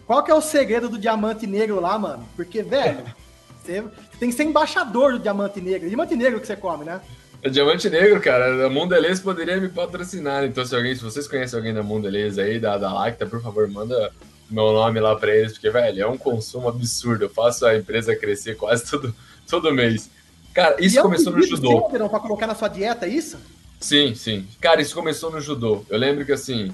Qual 0.07 0.23
que 0.23 0.31
é 0.31 0.35
o 0.35 0.41
segredo 0.41 0.89
do 0.89 0.99
diamante 0.99 1.47
negro 1.47 1.81
lá, 1.81 1.99
mano? 1.99 2.27
Porque, 2.37 2.63
velho, 2.63 3.05
você 3.63 3.85
tem 4.19 4.31
que 4.31 4.37
ser 4.37 4.45
embaixador 4.45 5.13
do 5.13 5.19
diamante 5.19 5.61
negro. 5.61 5.89
Diamante 5.89 6.15
negro 6.15 6.41
que 6.41 6.47
você 6.47 6.57
come, 6.57 6.85
né? 6.85 7.01
É 7.43 7.49
diamante 7.49 7.91
negro, 7.91 8.21
cara. 8.21 8.67
A 8.67 8.71
Mondelez 8.71 9.21
poderia 9.21 9.61
me 9.61 9.69
patrocinar. 9.69 10.45
Então, 10.45 10.65
se 10.65 10.75
alguém, 10.75 10.95
se 10.95 11.03
vocês 11.03 11.27
conhecem 11.29 11.59
alguém 11.59 11.75
da 11.75 11.83
Mondelez 11.83 12.39
aí, 12.39 12.59
da, 12.59 12.79
da 12.79 12.93
Lacta, 12.93 13.27
por 13.27 13.43
favor, 13.43 13.69
manda 13.69 14.13
meu 14.49 14.73
nome 14.73 15.01
lá 15.01 15.17
pra 15.17 15.35
eles, 15.35 15.53
porque, 15.53 15.71
velho, 15.71 16.03
é 16.03 16.07
um 16.07 16.17
consumo 16.17 16.69
absurdo. 16.69 17.25
Eu 17.25 17.31
faço 17.31 17.67
a 17.67 17.77
empresa 17.77 18.15
crescer 18.15 18.57
quase 18.57 18.89
todo, 18.89 19.15
todo 19.49 19.75
mês. 19.75 20.09
Cara, 20.55 20.77
isso 20.79 21.01
começou 21.03 21.33
é 21.33 21.37
um 21.37 21.39
no 21.41 21.47
judô. 21.47 21.89
Seu, 21.91 22.09
pra 22.09 22.21
colocar 22.21 22.47
na 22.47 22.55
sua 22.55 22.69
dieta, 22.69 23.07
é 23.07 23.11
isso? 23.11 23.39
Sim, 23.81 24.15
sim. 24.15 24.47
Cara, 24.61 24.81
isso 24.81 24.95
começou 24.95 25.31
no 25.31 25.41
judô. 25.41 25.85
Eu 25.91 25.99
lembro 25.99 26.25
que, 26.25 26.33
assim, 26.33 26.73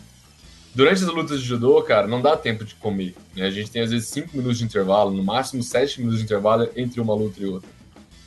Durante 0.75 1.05
as 1.05 1.09
lutas 1.09 1.41
de 1.41 1.47
judô, 1.47 1.83
cara, 1.83 2.07
não 2.07 2.23
dá 2.23 2.37
tempo 2.37 2.65
de 2.65 2.75
comer. 2.75 3.15
Né? 3.37 3.47
A 3.47 3.51
gente 3.51 3.71
tem 3.71 3.83
às 3.83 3.91
vezes 3.91 4.09
5 4.09 4.35
minutos 4.35 4.59
de 4.59 4.65
intervalo, 4.65 5.11
no 5.11 5.23
máximo 5.23 5.63
7 5.63 5.99
minutos 5.99 6.19
de 6.19 6.25
intervalo 6.25 6.69
entre 6.75 7.01
uma 7.01 7.15
luta 7.15 7.43
e 7.43 7.47
outra. 7.47 7.69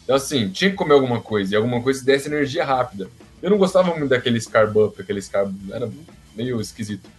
Então, 0.04 0.16
assim, 0.16 0.50
tinha 0.50 0.70
que 0.70 0.76
comer 0.76 0.94
alguma 0.94 1.20
coisa, 1.20 1.54
e 1.54 1.58
alguma 1.58 1.82
coisa 1.82 2.00
que 2.00 2.06
desse 2.06 2.28
energia 2.28 2.64
rápida. 2.64 3.10
Eu 3.42 3.50
não 3.50 3.58
gostava 3.58 3.90
muito 3.96 4.10
daqueles 4.10 4.46
carb 4.46 4.78
up, 4.78 5.02
aqueles 5.02 5.28
carb. 5.28 5.56
Era 5.72 5.90
meio 6.36 6.62
esquisito. 6.62 7.10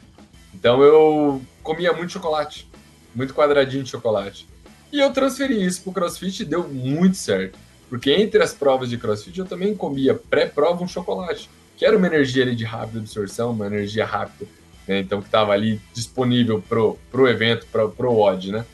Então 0.55 0.83
eu 0.83 1.43
comia 1.63 1.93
muito 1.93 2.13
chocolate, 2.13 2.69
muito 3.15 3.35
quadradinho 3.35 3.83
de 3.83 3.91
chocolate. 3.91 4.47
E 4.93 5.01
eu 5.01 5.13
transferi 5.13 5.65
isso 5.65 5.83
pro 5.83 5.93
crossfit 5.93 6.43
e 6.43 6.47
deu 6.47 6.67
muito 6.67 7.17
certo. 7.17 7.59
Porque 7.89 8.11
entre 8.11 8.43
as 8.43 8.55
provas 8.55 8.89
de 8.89 8.97
crossfit 8.97 9.39
eu 9.39 9.45
também 9.45 9.75
comia 9.77 10.15
pré-prova 10.15 10.83
um 10.83 10.89
chocolate, 10.89 11.51
que 11.77 11.85
era 11.85 11.97
uma 11.97 12.07
energia 12.07 12.43
ali 12.43 12.57
de 12.57 12.65
rápida 12.65 13.01
absorção, 13.01 13.51
uma 13.51 13.67
energia 13.67 14.07
rápida 14.07 14.47
né? 14.87 15.01
Então 15.01 15.21
que 15.21 15.29
estava 15.29 15.53
ali 15.53 15.81
disponível 15.93 16.63
pro, 16.69 16.99
pro 17.11 17.29
evento, 17.29 17.67
pro, 17.71 17.91
pro 17.91 18.19
odd, 18.19 18.53
né? 18.53 18.65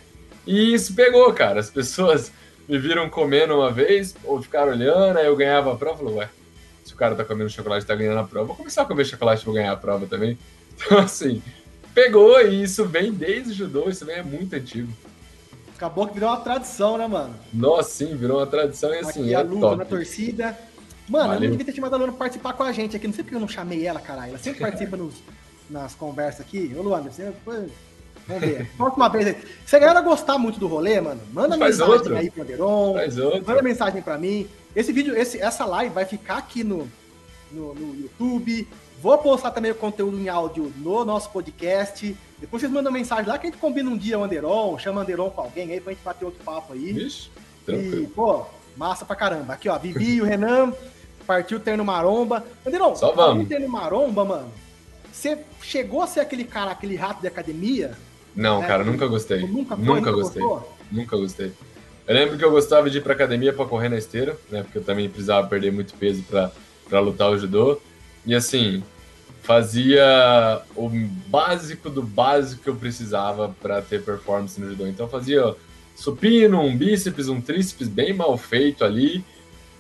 E 0.47 0.75
isso 0.75 0.95
pegou, 0.95 1.33
cara. 1.33 1.61
As 1.61 1.71
pessoas 1.71 2.33
me 2.69 2.79
viram 2.79 3.09
comendo 3.09 3.55
uma 3.55 3.71
vez, 3.71 4.15
ou 4.25 4.41
ficaram 4.43 4.73
olhando, 4.73 5.19
aí 5.19 5.27
eu 5.27 5.37
ganhava 5.37 5.73
a 5.73 5.77
prova, 5.77 5.99
falou, 5.99 6.15
ué, 6.17 6.29
se 6.85 6.95
o 6.95 6.97
cara 6.97 7.15
tá 7.15 7.25
comendo 7.25 7.51
chocolate 7.51 7.85
e 7.85 7.87
tá 7.87 7.95
ganhando 7.95 8.19
a 8.19 8.25
prova, 8.25 8.47
vou 8.47 8.57
começar 8.57 8.83
a 8.83 8.85
comer 8.85 9.05
chocolate 9.05 9.43
e 9.43 9.45
vou 9.45 9.55
ganhar 9.55 9.73
a 9.73 9.77
prova 9.77 10.07
também. 10.07 10.39
Então, 10.85 10.99
assim, 10.99 11.43
pegou 11.95 12.41
e 12.41 12.63
isso 12.63 12.87
vem 12.87 13.13
desde 13.13 13.51
o 13.51 13.55
judô, 13.55 13.91
isso 13.91 14.07
vem 14.07 14.17
é 14.17 14.23
muito 14.23 14.55
antigo. 14.57 14.91
Acabou 15.77 16.09
que 16.09 16.15
virou 16.15 16.31
uma 16.31 16.41
tradição, 16.41 16.97
né, 16.97 17.07
mano? 17.07 17.35
Nossa, 17.53 17.91
sim, 17.91 18.17
virou 18.17 18.39
uma 18.39 18.47
tradição 18.47 18.93
e 18.93 18.99
assim, 18.99 19.21
aqui 19.21 19.35
é 19.35 19.37
a 19.37 19.43
luta 19.43 19.61
top. 19.61 19.77
na 19.77 19.85
torcida. 19.85 20.59
Mano, 21.09 21.29
Valeu. 21.29 21.43
eu 21.43 21.51
não 21.51 21.57
devia 21.57 21.67
ter 21.67 21.75
chamado 21.75 21.95
a 21.95 21.97
Luana 21.99 22.13
pra 22.13 22.21
participar 22.21 22.55
com 22.55 22.63
a 22.63 22.73
gente 22.73 22.97
aqui. 22.97 23.07
Não 23.07 23.15
sei 23.15 23.23
porque 23.23 23.37
eu 23.37 23.41
não 23.41 23.49
chamei 23.49 23.87
ela, 23.87 24.01
caralho. 24.01 24.31
Ela 24.31 24.39
sempre 24.39 24.61
participa 24.63 24.97
nos, 24.97 25.15
nas 25.73 25.95
conversas 25.95 26.43
aqui. 26.43 26.73
Ô, 26.77 26.83
Luana, 26.83 27.11
você. 27.11 27.33
Vamos 27.45 27.73
ver. 28.41 28.71
Próxima 28.77 29.09
vez. 29.09 29.37
Se 29.67 29.75
a 29.75 29.79
galera 29.79 30.01
gostar 30.03 30.39
muito 30.39 30.61
do 30.61 30.69
rolê, 30.69 31.01
mano, 31.01 31.21
manda 31.33 31.57
Faz 31.59 31.79
mensagem 31.79 31.95
outro. 31.95 32.17
aí 32.17 32.31
pro 32.31 32.43
Anderon. 32.43 32.95
Manda 33.47 33.63
mensagem 33.63 34.03
pra 34.03 34.19
mim. 34.19 34.49
Esse 34.77 34.93
vídeo, 34.93 35.17
esse, 35.17 35.41
essa 35.41 35.65
live 35.65 35.95
vai 35.95 36.05
ficar 36.05 36.39
aqui 36.39 36.63
no, 36.63 36.89
no, 37.51 37.75
no, 37.75 37.95
YouTube. 37.95 38.67
Vou 39.01 39.19
postar 39.19 39.51
também 39.51 39.73
o 39.73 39.75
conteúdo 39.75 40.19
em 40.19 40.29
áudio 40.29 40.73
no 40.77 41.05
nosso 41.05 41.31
podcast. 41.31 42.17
Depois 42.39 42.61
vocês 42.61 42.73
mandam 42.73 42.93
mensagem 42.93 43.27
lá 43.27 43.37
que 43.39 43.49
a 43.49 43.51
gente 43.51 43.59
combina 43.59 43.91
um 43.91 43.97
dia 43.97 44.19
o 44.19 44.25
Anderon, 44.25 44.79
chama 44.79 45.01
o 45.01 45.03
Anderon 45.03 45.31
com 45.31 45.41
alguém 45.41 45.71
aí 45.73 45.81
pra 45.81 45.93
gente 45.93 46.03
bater 46.05 46.25
outro 46.25 46.43
papo 46.45 46.73
aí. 46.73 46.93
Vixe, 46.93 47.29
tranquilo. 47.67 48.05
E, 48.05 48.07
pô, 48.07 48.47
massa 48.77 49.05
pra 49.05 49.17
caramba. 49.17 49.55
Aqui, 49.55 49.69
ó, 49.69 49.77
Vivi 49.77 50.15
e 50.15 50.23
o 50.23 50.25
Renan 50.25 50.73
partiu 51.27 51.59
terno 51.59 51.85
maromba. 51.85 52.45
Anderon, 52.65 52.95
Só 52.95 53.13
vamos. 53.13 53.49
terno 53.49 53.69
maromba, 53.69 54.25
mano. 54.25 54.62
Você 55.13 55.39
chegou 55.63 56.01
a 56.01 56.07
ser 56.07 56.21
aquele 56.21 56.45
cara, 56.45 56.71
aquele 56.71 56.97
rato 56.97 57.21
de 57.21 57.29
academia? 57.29 57.93
Não, 58.35 58.61
né? 58.61 58.67
cara, 58.67 58.83
nunca 58.83 59.07
gostei. 59.07 59.47
Nunca, 59.47 59.77
foi, 59.77 59.85
nunca 59.85 60.11
gostei. 60.11 60.43
Gostou? 60.43 60.77
Nunca 60.91 61.17
gostei. 61.17 61.53
Eu 62.09 62.15
lembro 62.15 62.39
que 62.39 62.45
eu 62.45 62.51
gostava 62.51 62.89
de 62.89 62.99
ir 62.99 63.03
pra 63.03 63.13
academia 63.13 63.53
para 63.53 63.67
correr 63.67 63.91
na 63.91 63.99
esteira, 63.99 64.37
né? 64.51 64.63
Porque 64.63 64.79
eu 64.79 64.83
também 64.83 65.09
precisava 65.09 65.47
perder 65.47 65.71
muito 65.71 65.95
peso 65.95 66.25
para 66.25 67.01
lutar 67.01 67.31
o 67.31 67.39
judô. 67.39 67.79
E 68.25 68.35
assim, 68.35 68.83
fazia 69.43 70.63
o 70.75 70.89
básico 71.29 71.91
do 71.91 72.03
básico 72.03 72.63
que 72.63 72.71
eu 72.71 72.77
precisava 72.77 73.55
para 73.61 73.83
ter 73.83 74.03
performance 74.03 74.59
no 74.61 74.71
judô. 74.71 74.87
Então 74.87 75.09
fazia 75.09 75.55
supino, 75.95 76.61
um 76.61 76.77
bíceps, 76.77 77.29
um 77.29 77.41
tríceps 77.41 77.87
bem 77.87 78.15
mal 78.15 78.37
feito 78.39 78.83
ali 78.85 79.23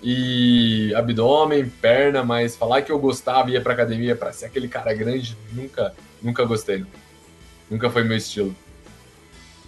e 0.02 0.92
abdômen, 0.94 1.68
perna, 1.80 2.24
mas 2.24 2.56
falar 2.56 2.82
que 2.82 2.90
eu 2.90 2.98
gostava 2.98 3.50
ia 3.50 3.60
pra 3.60 3.72
academia 3.72 4.16
para 4.16 4.32
ser 4.32 4.46
aquele 4.46 4.66
cara 4.66 4.92
grande, 4.92 5.36
nunca, 5.52 5.94
nunca 6.20 6.44
gostei. 6.44 6.84
Nunca 7.70 7.88
foi 7.88 8.02
meu 8.02 8.16
estilo. 8.16 8.54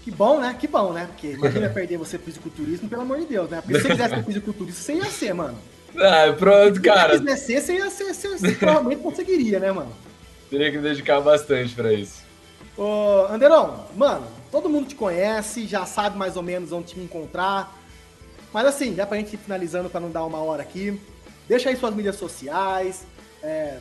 Que 0.02 0.10
bom, 0.10 0.40
né? 0.40 0.54
Que 0.58 0.66
bom, 0.66 0.92
né? 0.92 1.06
Porque 1.06 1.28
imagina 1.28 1.68
perder 1.70 1.96
você 1.96 2.18
fisiculturismo, 2.18 2.88
pelo 2.88 3.02
amor 3.02 3.20
de 3.20 3.26
Deus, 3.26 3.48
né? 3.48 3.60
Porque 3.62 3.76
se 3.76 3.82
você 3.82 3.88
quisesse 3.90 4.14
ser 4.14 4.24
fisiculturista, 4.24 4.82
você 4.82 4.94
ia 4.94 5.04
ser, 5.04 5.32
mano. 5.32 5.56
Ah, 5.96 6.34
pronto, 6.36 6.82
cara. 6.82 7.16
Se 7.16 7.18
você 7.18 7.24
quisesse 7.24 7.46
ser, 7.46 7.60
você 7.60 7.74
ia 7.74 7.90
ser, 7.90 8.14
você, 8.14 8.28
você 8.38 8.52
provavelmente 8.52 9.02
conseguiria, 9.02 9.60
né, 9.60 9.70
mano? 9.70 9.92
Teria 10.50 10.70
que 10.70 10.76
me 10.76 10.82
dedicar 10.82 11.20
bastante 11.20 11.74
para 11.74 11.92
isso. 11.92 12.22
Ô, 12.76 13.26
Anderon, 13.30 13.86
mano, 13.96 14.26
todo 14.50 14.68
mundo 14.68 14.88
te 14.88 14.96
conhece, 14.96 15.66
já 15.66 15.86
sabe 15.86 16.18
mais 16.18 16.36
ou 16.36 16.42
menos 16.42 16.72
onde 16.72 16.92
te 16.92 17.00
encontrar. 17.00 17.83
Mas 18.54 18.66
assim, 18.66 18.94
já 18.94 19.04
pra 19.04 19.16
gente 19.16 19.34
ir 19.34 19.36
finalizando 19.36 19.90
para 19.90 20.00
não 20.00 20.12
dar 20.12 20.24
uma 20.24 20.38
hora 20.38 20.62
aqui, 20.62 21.00
deixa 21.48 21.70
aí 21.70 21.76
suas 21.76 21.92
mídias 21.92 22.14
sociais, 22.14 23.04
é, 23.42 23.78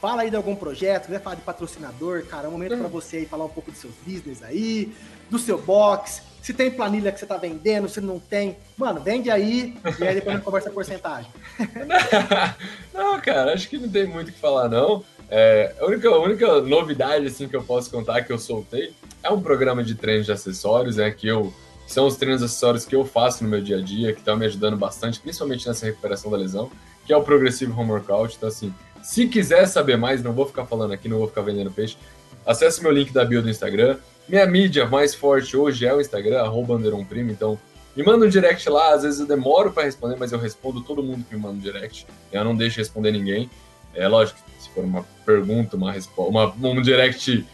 fala 0.00 0.22
aí 0.22 0.30
de 0.30 0.36
algum 0.36 0.56
projeto, 0.56 1.04
quiser 1.04 1.20
falar 1.20 1.36
de 1.36 1.42
patrocinador, 1.42 2.24
cara, 2.24 2.46
é 2.46 2.48
um 2.48 2.52
momento 2.52 2.78
para 2.78 2.88
você 2.88 3.18
aí 3.18 3.26
falar 3.26 3.44
um 3.44 3.50
pouco 3.50 3.70
dos 3.70 3.78
seus 3.78 3.92
business 4.06 4.42
aí, 4.42 4.90
do 5.28 5.38
seu 5.38 5.60
box, 5.60 6.22
se 6.40 6.54
tem 6.54 6.70
planilha 6.70 7.12
que 7.12 7.20
você 7.20 7.26
tá 7.26 7.36
vendendo, 7.36 7.86
se 7.86 8.00
não 8.00 8.18
tem, 8.18 8.56
mano, 8.78 8.98
vende 8.98 9.30
aí 9.30 9.76
e 9.98 10.04
aí 10.04 10.14
depois 10.14 10.28
a 10.28 10.36
gente 10.36 10.44
conversa 10.44 10.68
a 10.70 10.72
porcentagem. 10.72 11.30
não, 12.94 13.20
cara, 13.20 13.52
acho 13.52 13.68
que 13.68 13.76
não 13.76 13.90
tem 13.90 14.06
muito 14.06 14.30
o 14.30 14.32
que 14.32 14.38
falar, 14.38 14.70
não. 14.70 15.04
É, 15.30 15.74
a, 15.78 15.84
única, 15.84 16.08
a 16.08 16.18
única 16.18 16.60
novidade 16.62 17.26
assim, 17.26 17.46
que 17.46 17.56
eu 17.56 17.62
posso 17.62 17.90
contar 17.90 18.22
que 18.22 18.32
eu 18.32 18.38
soltei 18.38 18.94
é 19.22 19.28
um 19.28 19.42
programa 19.42 19.84
de 19.84 19.94
treino 19.94 20.24
de 20.24 20.32
acessórios, 20.32 20.98
é 20.98 21.10
que 21.10 21.28
eu 21.28 21.52
são 21.86 22.06
os 22.06 22.16
treinos 22.16 22.42
acessórios 22.42 22.84
que 22.84 22.94
eu 22.94 23.04
faço 23.04 23.44
no 23.44 23.50
meu 23.50 23.60
dia 23.60 23.78
a 23.78 23.80
dia, 23.80 24.12
que 24.12 24.20
estão 24.20 24.36
me 24.36 24.46
ajudando 24.46 24.76
bastante, 24.76 25.20
principalmente 25.20 25.66
nessa 25.66 25.86
recuperação 25.86 26.30
da 26.30 26.36
lesão, 26.36 26.70
que 27.06 27.12
é 27.12 27.16
o 27.16 27.22
Progressive 27.22 27.72
Home 27.72 27.90
Workout. 27.90 28.34
Então, 28.36 28.48
assim, 28.48 28.72
se 29.02 29.28
quiser 29.28 29.66
saber 29.66 29.96
mais, 29.96 30.22
não 30.22 30.32
vou 30.32 30.46
ficar 30.46 30.64
falando 30.64 30.92
aqui, 30.92 31.08
não 31.08 31.18
vou 31.18 31.28
ficar 31.28 31.42
vendendo 31.42 31.70
peixe, 31.70 31.96
acesse 32.46 32.82
meu 32.82 32.90
link 32.90 33.12
da 33.12 33.24
bio 33.24 33.42
do 33.42 33.50
Instagram. 33.50 33.98
Minha 34.28 34.46
mídia 34.46 34.86
mais 34.86 35.14
forte 35.14 35.56
hoje 35.56 35.86
é 35.86 35.94
o 35.94 36.00
Instagram, 36.00 36.40
arroba 36.40 36.78
Primo, 37.08 37.30
então 37.30 37.58
me 37.94 38.02
manda 38.02 38.26
um 38.26 38.28
direct 38.28 38.68
lá, 38.68 38.94
às 38.94 39.02
vezes 39.02 39.20
eu 39.20 39.26
demoro 39.26 39.70
para 39.70 39.84
responder, 39.84 40.16
mas 40.18 40.32
eu 40.32 40.38
respondo 40.38 40.80
todo 40.80 41.02
mundo 41.02 41.24
que 41.28 41.36
me 41.36 41.40
manda 41.40 41.54
um 41.54 41.60
direct. 41.60 42.06
Eu 42.32 42.42
não 42.42 42.56
deixo 42.56 42.78
responder 42.78 43.12
ninguém. 43.12 43.48
É 43.94 44.08
lógico, 44.08 44.40
se 44.58 44.68
for 44.70 44.82
uma 44.82 45.04
pergunta, 45.24 45.76
uma 45.76 45.92
resposta, 45.92 46.30
uma, 46.30 46.52
um 46.60 46.82
direct 46.82 47.46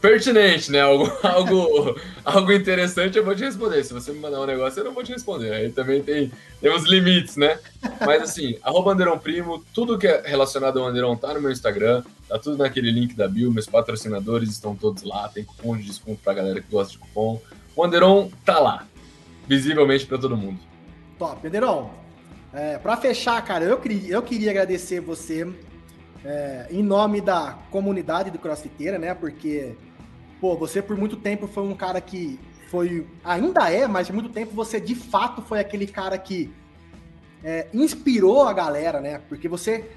pertinente, 0.00 0.70
né? 0.70 0.80
Algo, 0.80 1.10
algo, 1.22 2.00
algo 2.24 2.52
interessante 2.52 3.18
eu 3.18 3.24
vou 3.24 3.34
te 3.34 3.44
responder. 3.44 3.84
Se 3.84 3.92
você 3.92 4.12
me 4.12 4.20
mandar 4.20 4.40
um 4.40 4.46
negócio, 4.46 4.80
eu 4.80 4.84
não 4.84 4.92
vou 4.92 5.02
te 5.02 5.12
responder. 5.12 5.52
Aí 5.52 5.70
também 5.70 6.02
tem, 6.02 6.30
tem 6.60 6.78
limites, 6.84 7.36
né? 7.36 7.58
Mas 8.04 8.22
assim, 8.22 8.58
arroba 8.62 8.92
Anderon 8.92 9.18
Primo, 9.18 9.64
tudo 9.74 9.98
que 9.98 10.06
é 10.06 10.22
relacionado 10.26 10.78
ao 10.78 10.86
Anderon 10.86 11.16
tá 11.16 11.34
no 11.34 11.40
meu 11.40 11.50
Instagram, 11.50 12.02
tá 12.28 12.38
tudo 12.38 12.56
naquele 12.58 12.90
link 12.90 13.14
da 13.14 13.28
bio, 13.28 13.52
meus 13.52 13.66
patrocinadores 13.66 14.50
estão 14.50 14.74
todos 14.74 15.02
lá, 15.02 15.28
tem 15.28 15.44
cupom 15.44 15.76
de 15.76 15.84
desconto 15.84 16.20
pra 16.22 16.34
galera 16.34 16.60
que 16.60 16.70
gosta 16.70 16.92
de 16.92 16.98
cupom. 16.98 17.40
O 17.74 17.84
Anderon 17.84 18.30
tá 18.44 18.58
lá 18.58 18.86
visivelmente 19.46 20.06
para 20.06 20.18
todo 20.18 20.36
mundo. 20.36 20.58
Top, 21.18 21.40
Pederão. 21.40 21.90
É, 22.52 22.78
para 22.78 22.96
fechar, 22.96 23.42
cara, 23.44 23.64
eu, 23.64 23.78
queria, 23.78 24.14
eu 24.14 24.22
queria 24.22 24.50
agradecer 24.50 25.00
você 25.00 25.46
é, 26.24 26.66
em 26.70 26.82
nome 26.82 27.20
da 27.20 27.58
comunidade 27.70 28.30
do 28.30 28.38
Crossfiteira, 28.38 28.98
né? 28.98 29.14
Porque, 29.14 29.74
pô, 30.40 30.56
você 30.56 30.80
por 30.80 30.96
muito 30.96 31.16
tempo 31.16 31.46
foi 31.46 31.62
um 31.62 31.74
cara 31.74 32.00
que 32.00 32.38
foi, 32.70 33.06
ainda 33.24 33.70
é, 33.70 33.86
mas 33.86 34.08
por 34.08 34.14
muito 34.14 34.28
tempo 34.28 34.54
você 34.54 34.80
de 34.80 34.94
fato 34.94 35.42
foi 35.42 35.60
aquele 35.60 35.86
cara 35.86 36.18
que 36.18 36.50
é, 37.42 37.68
inspirou 37.72 38.42
a 38.42 38.52
galera, 38.52 39.00
né? 39.00 39.20
Porque 39.28 39.48
você 39.48 39.90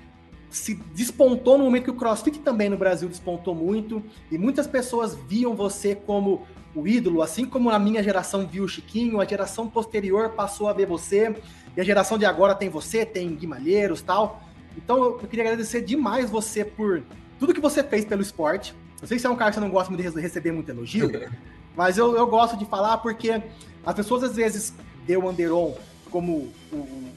se 0.50 0.76
despontou 0.94 1.58
no 1.58 1.64
momento 1.64 1.86
que 1.86 1.92
o 1.92 1.96
CrossFit 1.96 2.40
também 2.40 2.70
no 2.70 2.78
Brasil 2.78 3.08
despontou 3.08 3.56
muito 3.56 4.04
e 4.30 4.38
muitas 4.38 4.68
pessoas 4.68 5.16
viam 5.16 5.56
você 5.56 5.96
como 5.96 6.46
o 6.76 6.88
ídolo, 6.88 7.22
assim 7.22 7.46
como 7.46 7.70
a 7.70 7.80
minha 7.80 8.02
geração 8.02 8.46
viu 8.46 8.64
o 8.64 8.68
Chiquinho, 8.68 9.20
a 9.20 9.26
geração 9.26 9.68
posterior 9.68 10.30
passou 10.30 10.68
a 10.70 10.74
ver 10.74 10.86
você, 10.86 11.36
e 11.76 11.82
a 11.82 11.84
geração 11.84 12.18
de 12.18 12.26
agora 12.26 12.56
tem 12.56 12.70
você, 12.70 13.06
tem 13.06 13.34
Guimalheiros 13.36 14.02
tal. 14.02 14.42
Então 14.78 15.04
eu, 15.04 15.14
queria 15.16 15.46
agradecer 15.46 15.82
demais 15.82 16.30
você 16.30 16.64
por 16.64 17.04
tudo 17.40 17.54
que 17.54 17.60
você 17.60 17.84
fez 17.84 18.06
pelo 18.06 18.22
esporte. 18.22 18.74
Eu 19.02 19.08
sei 19.08 19.18
que 19.18 19.22
você 19.22 19.28
é 19.28 19.30
um 19.30 19.36
cara 19.36 19.50
que 19.50 19.56
você 19.56 19.62
não 19.62 19.70
gosta 19.70 19.92
muito 19.92 20.12
de 20.12 20.22
receber 20.22 20.52
muito 20.52 20.70
elogio, 20.70 21.10
mas 21.76 21.98
eu, 21.98 22.16
eu 22.16 22.28
gosto 22.28 22.56
de 22.56 22.66
falar 22.66 22.98
porque 22.98 23.42
as 23.86 23.96
pessoas 23.96 24.24
às 24.24 24.36
vezes 24.36 24.74
o 25.10 25.28
Anderon 25.28 25.74
como 26.10 26.50
o, 26.72 27.10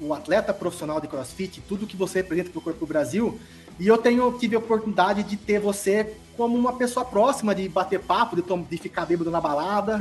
o 0.00 0.14
atleta 0.14 0.52
profissional 0.52 1.00
de 1.00 1.08
crossfit, 1.08 1.60
tudo 1.66 1.86
que 1.86 1.96
você 1.96 2.18
representa 2.18 2.50
para 2.50 2.58
o 2.58 2.62
corpo 2.62 2.80
do 2.80 2.86
Brasil, 2.86 3.38
e 3.78 3.86
eu 3.86 3.98
tenho 3.98 4.30
tive 4.38 4.56
a 4.56 4.58
oportunidade 4.58 5.22
de 5.22 5.36
ter 5.36 5.58
você 5.58 6.14
como 6.36 6.56
uma 6.56 6.74
pessoa 6.74 7.04
próxima, 7.04 7.54
de 7.54 7.68
bater 7.68 7.98
papo, 7.98 8.36
de, 8.36 8.42
de 8.42 8.76
ficar 8.76 9.06
bêbado 9.06 9.30
na 9.30 9.40
balada, 9.40 9.98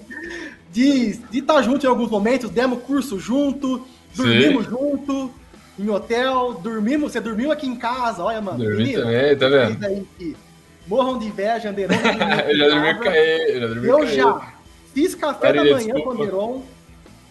de 0.72 1.18
estar 1.32 1.54
tá 1.54 1.62
junto 1.62 1.84
em 1.84 1.88
alguns 1.88 2.10
momentos, 2.10 2.50
demos 2.50 2.82
curso 2.82 3.18
junto, 3.18 3.84
dormimos 4.14 4.64
Sim. 4.64 4.70
junto 4.70 5.43
em 5.78 5.88
hotel, 5.88 6.54
dormimos, 6.54 7.12
você 7.12 7.20
dormiu 7.20 7.50
aqui 7.50 7.66
em 7.66 7.76
casa, 7.76 8.22
olha, 8.22 8.40
mano. 8.40 8.58
Dormi 8.58 8.76
menino, 8.76 9.02
também, 9.02 9.36
tá 9.36 9.48
vendo? 9.48 9.84
Aí 9.84 10.06
que 10.18 10.36
morram 10.86 11.18
de 11.18 11.26
inveja, 11.26 11.70
Anderon. 11.70 11.94
eu 12.48 12.56
já 12.56 12.68
dormi 12.68 12.98
cair, 13.00 13.48
eu 13.48 13.60
já 13.60 13.66
dormi 13.66 13.88
Eu 13.88 13.98
cair. 13.98 14.14
já 14.14 14.52
fiz 14.92 15.14
café 15.14 15.52
da 15.52 15.64
manhã 15.64 15.94
com 16.00 16.10
Anderon, 16.10 16.62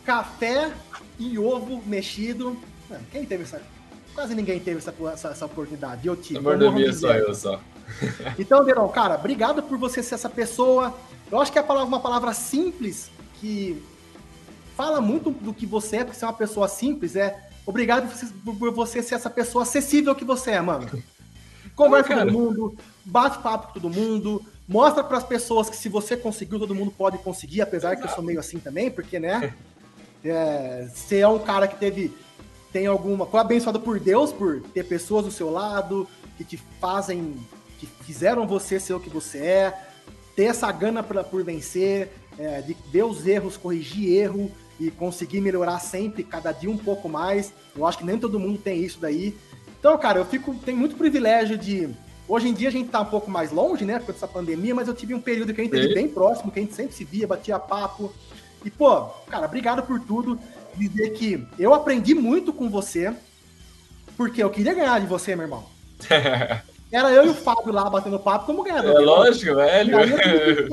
café 0.06 0.72
e 1.18 1.40
ovo 1.40 1.82
mexido. 1.86 2.58
Mano, 2.90 3.04
quem 3.12 3.26
teve 3.26 3.44
essa 3.44 3.62
Quase 4.14 4.36
ninguém 4.36 4.60
teve 4.60 4.78
essa, 4.78 4.94
essa, 5.12 5.30
essa 5.30 5.46
oportunidade. 5.46 6.08
Eu 6.08 6.16
tive. 6.16 6.40
Da 6.40 6.72
minha 6.72 6.94
só 6.94 7.14
eu 7.14 7.34
só. 7.34 7.60
então, 8.38 8.64
Derão, 8.64 8.88
cara, 8.90 9.16
obrigado 9.16 9.64
por 9.64 9.78
você 9.78 10.04
ser 10.04 10.16
essa 10.16 10.30
pessoa. 10.30 10.94
Eu 11.32 11.42
acho 11.42 11.52
que 11.52 11.58
é 11.58 11.62
uma 11.62 12.00
palavra 12.00 12.32
simples 12.34 13.10
que 13.40 13.82
fala 14.78 15.02
muito 15.02 15.32
do 15.32 15.54
que 15.54 15.66
você 15.66 15.98
é, 15.98 16.04
porque 16.04 16.18
você 16.18 16.26
é 16.26 16.28
uma 16.28 16.34
pessoa 16.34 16.68
simples, 16.68 17.16
é 17.16 17.50
obrigado 17.66 18.12
por 18.44 18.72
você 18.72 19.02
ser 19.02 19.16
essa 19.16 19.30
pessoa 19.30 19.64
acessível 19.64 20.16
que 20.16 20.26
você 20.26 20.52
é, 20.52 20.62
mano. 20.62 20.90
Conversa 21.76 22.14
com 22.14 22.20
todo 22.20 22.32
mundo, 22.32 22.78
bate 23.04 23.40
papo 23.40 23.68
com 23.68 23.74
todo 23.74 23.90
mundo, 23.90 24.46
mostra 24.68 25.04
para 25.04 25.18
as 25.18 25.24
pessoas 25.24 25.70
que 25.70 25.76
se 25.76 25.90
você 25.90 26.16
conseguiu, 26.16 26.60
todo 26.60 26.76
mundo 26.76 26.92
pode 26.92 27.18
conseguir, 27.18 27.62
apesar 27.62 27.90
Exato. 27.90 28.04
que 28.04 28.12
eu 28.12 28.16
sou 28.16 28.24
meio 28.24 28.40
assim 28.40 28.60
também, 28.60 28.92
porque, 28.92 29.20
né? 29.20 29.54
É, 30.26 30.88
você 30.88 31.18
é 31.18 31.28
um 31.28 31.38
cara 31.38 31.68
que 31.68 31.76
teve 31.76 32.10
tem 32.74 32.88
alguma. 32.88 33.26
Foi 33.28 33.40
abençoado 33.40 33.80
por 33.80 34.00
Deus 34.00 34.34
por 34.34 34.62
ter 34.74 34.84
pessoas 34.84 35.26
do 35.26 35.32
seu 35.32 35.52
lado 35.52 36.08
que 36.36 36.44
te 36.44 36.58
fazem. 36.82 37.36
que 37.78 37.86
fizeram 37.86 38.48
você 38.48 38.80
ser 38.80 38.94
o 38.94 39.00
que 39.00 39.10
você 39.10 39.38
é, 39.38 39.88
ter 40.36 40.46
essa 40.46 40.72
gana 40.72 41.04
pra, 41.04 41.24
por 41.24 41.44
vencer, 41.44 42.12
é, 42.38 42.62
de 42.62 42.76
ver 42.92 43.04
os 43.04 43.28
erros, 43.28 43.56
corrigir 43.56 44.18
erro 44.18 44.52
e 44.80 44.92
conseguir 44.92 45.42
melhorar 45.42 45.80
sempre, 45.80 46.24
cada 46.24 46.52
dia 46.52 46.70
um 46.70 46.78
pouco 46.78 47.08
mais. 47.08 47.54
Eu 47.76 47.86
acho 47.86 47.98
que 47.98 48.06
nem 48.06 48.18
todo 48.18 48.40
mundo 48.40 48.58
tem 48.58 48.84
isso 48.84 49.00
daí. 49.00 49.36
Então, 49.80 49.98
cara, 49.98 50.20
eu 50.20 50.26
fico. 50.26 50.56
Tenho 50.66 50.78
muito 50.78 50.96
privilégio 50.96 51.58
de. 51.58 51.90
Hoje 52.28 52.48
em 52.48 52.54
dia 52.54 52.70
a 52.70 52.72
gente 52.72 52.90
tá 52.90 53.02
um 53.02 53.06
pouco 53.06 53.30
mais 53.30 53.52
longe, 53.52 53.84
né, 53.84 54.00
com 54.00 54.10
essa 54.10 54.28
pandemia, 54.28 54.74
mas 54.74 54.88
eu 54.88 54.94
tive 54.94 55.14
um 55.14 55.20
período 55.20 55.54
que 55.54 55.60
a 55.60 55.64
gente 55.64 55.74
teve 55.74 55.94
bem 55.94 56.08
próximo, 56.08 56.52
que 56.52 56.60
a 56.60 56.62
gente 56.62 56.74
sempre 56.74 56.96
se 56.96 57.04
via, 57.04 57.28
batia 57.28 57.60
papo. 57.60 58.14
E, 58.64 58.72
pô, 58.72 59.08
cara, 59.30 59.46
obrigado 59.46 59.84
por 59.84 60.00
tudo 60.00 60.40
dizer 60.74 61.10
que 61.12 61.46
eu 61.60 61.74
aprendi 61.74 62.16
muito 62.16 62.54
com 62.54 62.70
você, 62.70 63.14
porque 64.16 64.42
eu 64.42 64.50
queria 64.50 64.74
ganhar 64.74 65.00
de 65.00 65.06
você, 65.06 65.36
meu 65.36 65.46
irmão. 65.46 65.66
Era 66.94 67.12
eu 67.12 67.26
e 67.26 67.30
o 67.30 67.34
Fábio 67.34 67.74
lá 67.74 67.90
batendo 67.90 68.20
papo 68.20 68.46
como 68.46 68.62
ganhador. 68.62 68.92
É 68.92 69.00
lógico, 69.00 69.56
velho. 69.56 70.00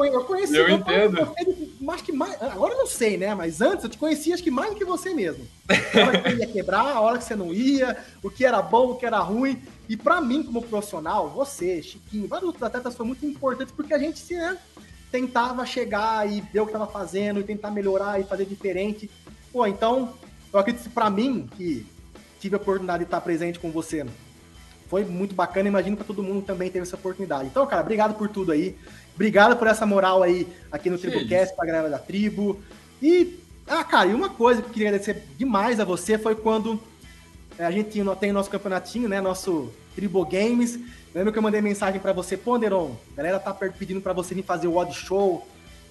Eu, 0.05 0.25
conheci 0.25 0.55
eu 0.55 0.69
entendo. 0.69 1.35
Mas 1.81 2.03
que 2.03 2.13
mais, 2.13 2.35
agora 2.43 2.75
eu 2.75 2.79
não 2.81 2.87
sei, 2.87 3.17
né? 3.17 3.35
Mas 3.35 3.63
antes 3.63 3.85
eu 3.85 3.91
te 3.91 3.97
conhecia 3.97 4.35
acho 4.35 4.43
que 4.43 4.51
mais 4.51 4.69
do 4.69 4.77
que 4.77 4.85
você 4.85 5.15
mesmo. 5.15 5.49
A 5.67 6.07
hora 6.07 6.21
que 6.21 6.31
você 6.31 6.37
ia 6.37 6.47
quebrar, 6.47 6.93
a 6.93 7.01
hora 7.01 7.17
que 7.17 7.25
você 7.25 7.35
não 7.35 7.55
ia, 7.55 7.97
o 8.23 8.29
que 8.29 8.45
era 8.45 8.61
bom, 8.61 8.91
o 8.91 8.97
que 8.97 9.07
era 9.07 9.19
ruim. 9.21 9.63
E 9.89 9.97
para 9.97 10.21
mim, 10.21 10.43
como 10.43 10.61
profissional, 10.61 11.31
você, 11.31 11.83
Chiquinho, 11.83 12.29
vários 12.29 12.49
outros 12.49 12.63
atletas 12.63 12.95
foram 12.95 13.09
muito 13.09 13.25
importantes 13.25 13.73
porque 13.75 13.95
a 13.95 13.99
gente 13.99 14.19
se, 14.19 14.35
né, 14.35 14.59
tentava 15.11 15.65
chegar 15.65 16.31
e 16.31 16.43
ver 16.43 16.61
o 16.61 16.67
que 16.67 16.73
estava 16.73 16.87
fazendo 16.87 17.41
e 17.41 17.45
tentar 17.45 17.71
melhorar 17.71 18.21
e 18.21 18.25
fazer 18.25 18.45
diferente. 18.45 19.11
Pô, 19.51 19.67
então, 19.67 20.13
eu 20.53 20.61
acredito 20.61 20.83
que 20.83 20.91
para 20.91 21.09
mim, 21.09 21.49
que 21.57 21.87
tive 22.39 22.57
a 22.57 22.59
oportunidade 22.59 22.99
de 22.99 23.05
estar 23.05 23.23
presente 23.23 23.59
com 23.59 23.71
você, 23.71 24.05
foi 24.91 25.05
muito 25.05 25.35
bacana. 25.35 25.69
Imagino 25.69 25.97
que 25.97 26.03
todo 26.03 26.23
mundo 26.23 26.43
também 26.43 26.69
teve 26.69 26.83
essa 26.83 26.97
oportunidade. 26.97 27.47
Então, 27.47 27.65
cara, 27.65 27.81
obrigado 27.81 28.15
por 28.19 28.29
tudo 28.29 28.51
aí. 28.51 28.77
Obrigado 29.15 29.57
por 29.57 29.69
essa 29.69 29.87
moral 29.87 30.23
aí 30.23 30.49
aqui 30.73 30.91
no 30.91 30.99
Tribucast 30.99 31.55
pra 31.55 31.65
galera 31.65 31.89
da 31.89 31.99
tribo. 31.99 32.61
E, 33.01 33.39
ah, 33.69 33.85
cara, 33.85 34.09
e 34.09 34.15
uma 34.15 34.31
coisa 34.31 34.61
que 34.61 34.69
eu 34.69 34.73
queria 34.73 34.89
agradecer 34.89 35.23
demais 35.39 35.79
a 35.79 35.85
você 35.85 36.19
foi 36.19 36.35
quando 36.35 36.81
é, 37.57 37.65
a 37.65 37.71
gente 37.71 38.03
tem 38.19 38.31
o 38.31 38.35
nosso 38.35 38.51
campeonatinho, 38.51 39.09
né? 39.09 39.21
Nosso 39.21 39.73
Tribo 39.95 40.25
Games. 40.25 40.79
Lembra 41.15 41.33
que 41.33 41.39
eu 41.39 41.43
mandei 41.43 41.61
mensagem 41.61 42.01
para 42.01 42.13
você, 42.13 42.37
pô, 42.37 42.55
Anderon, 42.55 42.93
a 43.13 43.17
galera 43.17 43.39
tá 43.39 43.53
pedindo 43.53 44.01
para 44.01 44.13
você 44.13 44.35
vir 44.35 44.43
fazer 44.43 44.67
o 44.67 44.77
Odd 44.77 44.93
Show. 44.93 45.47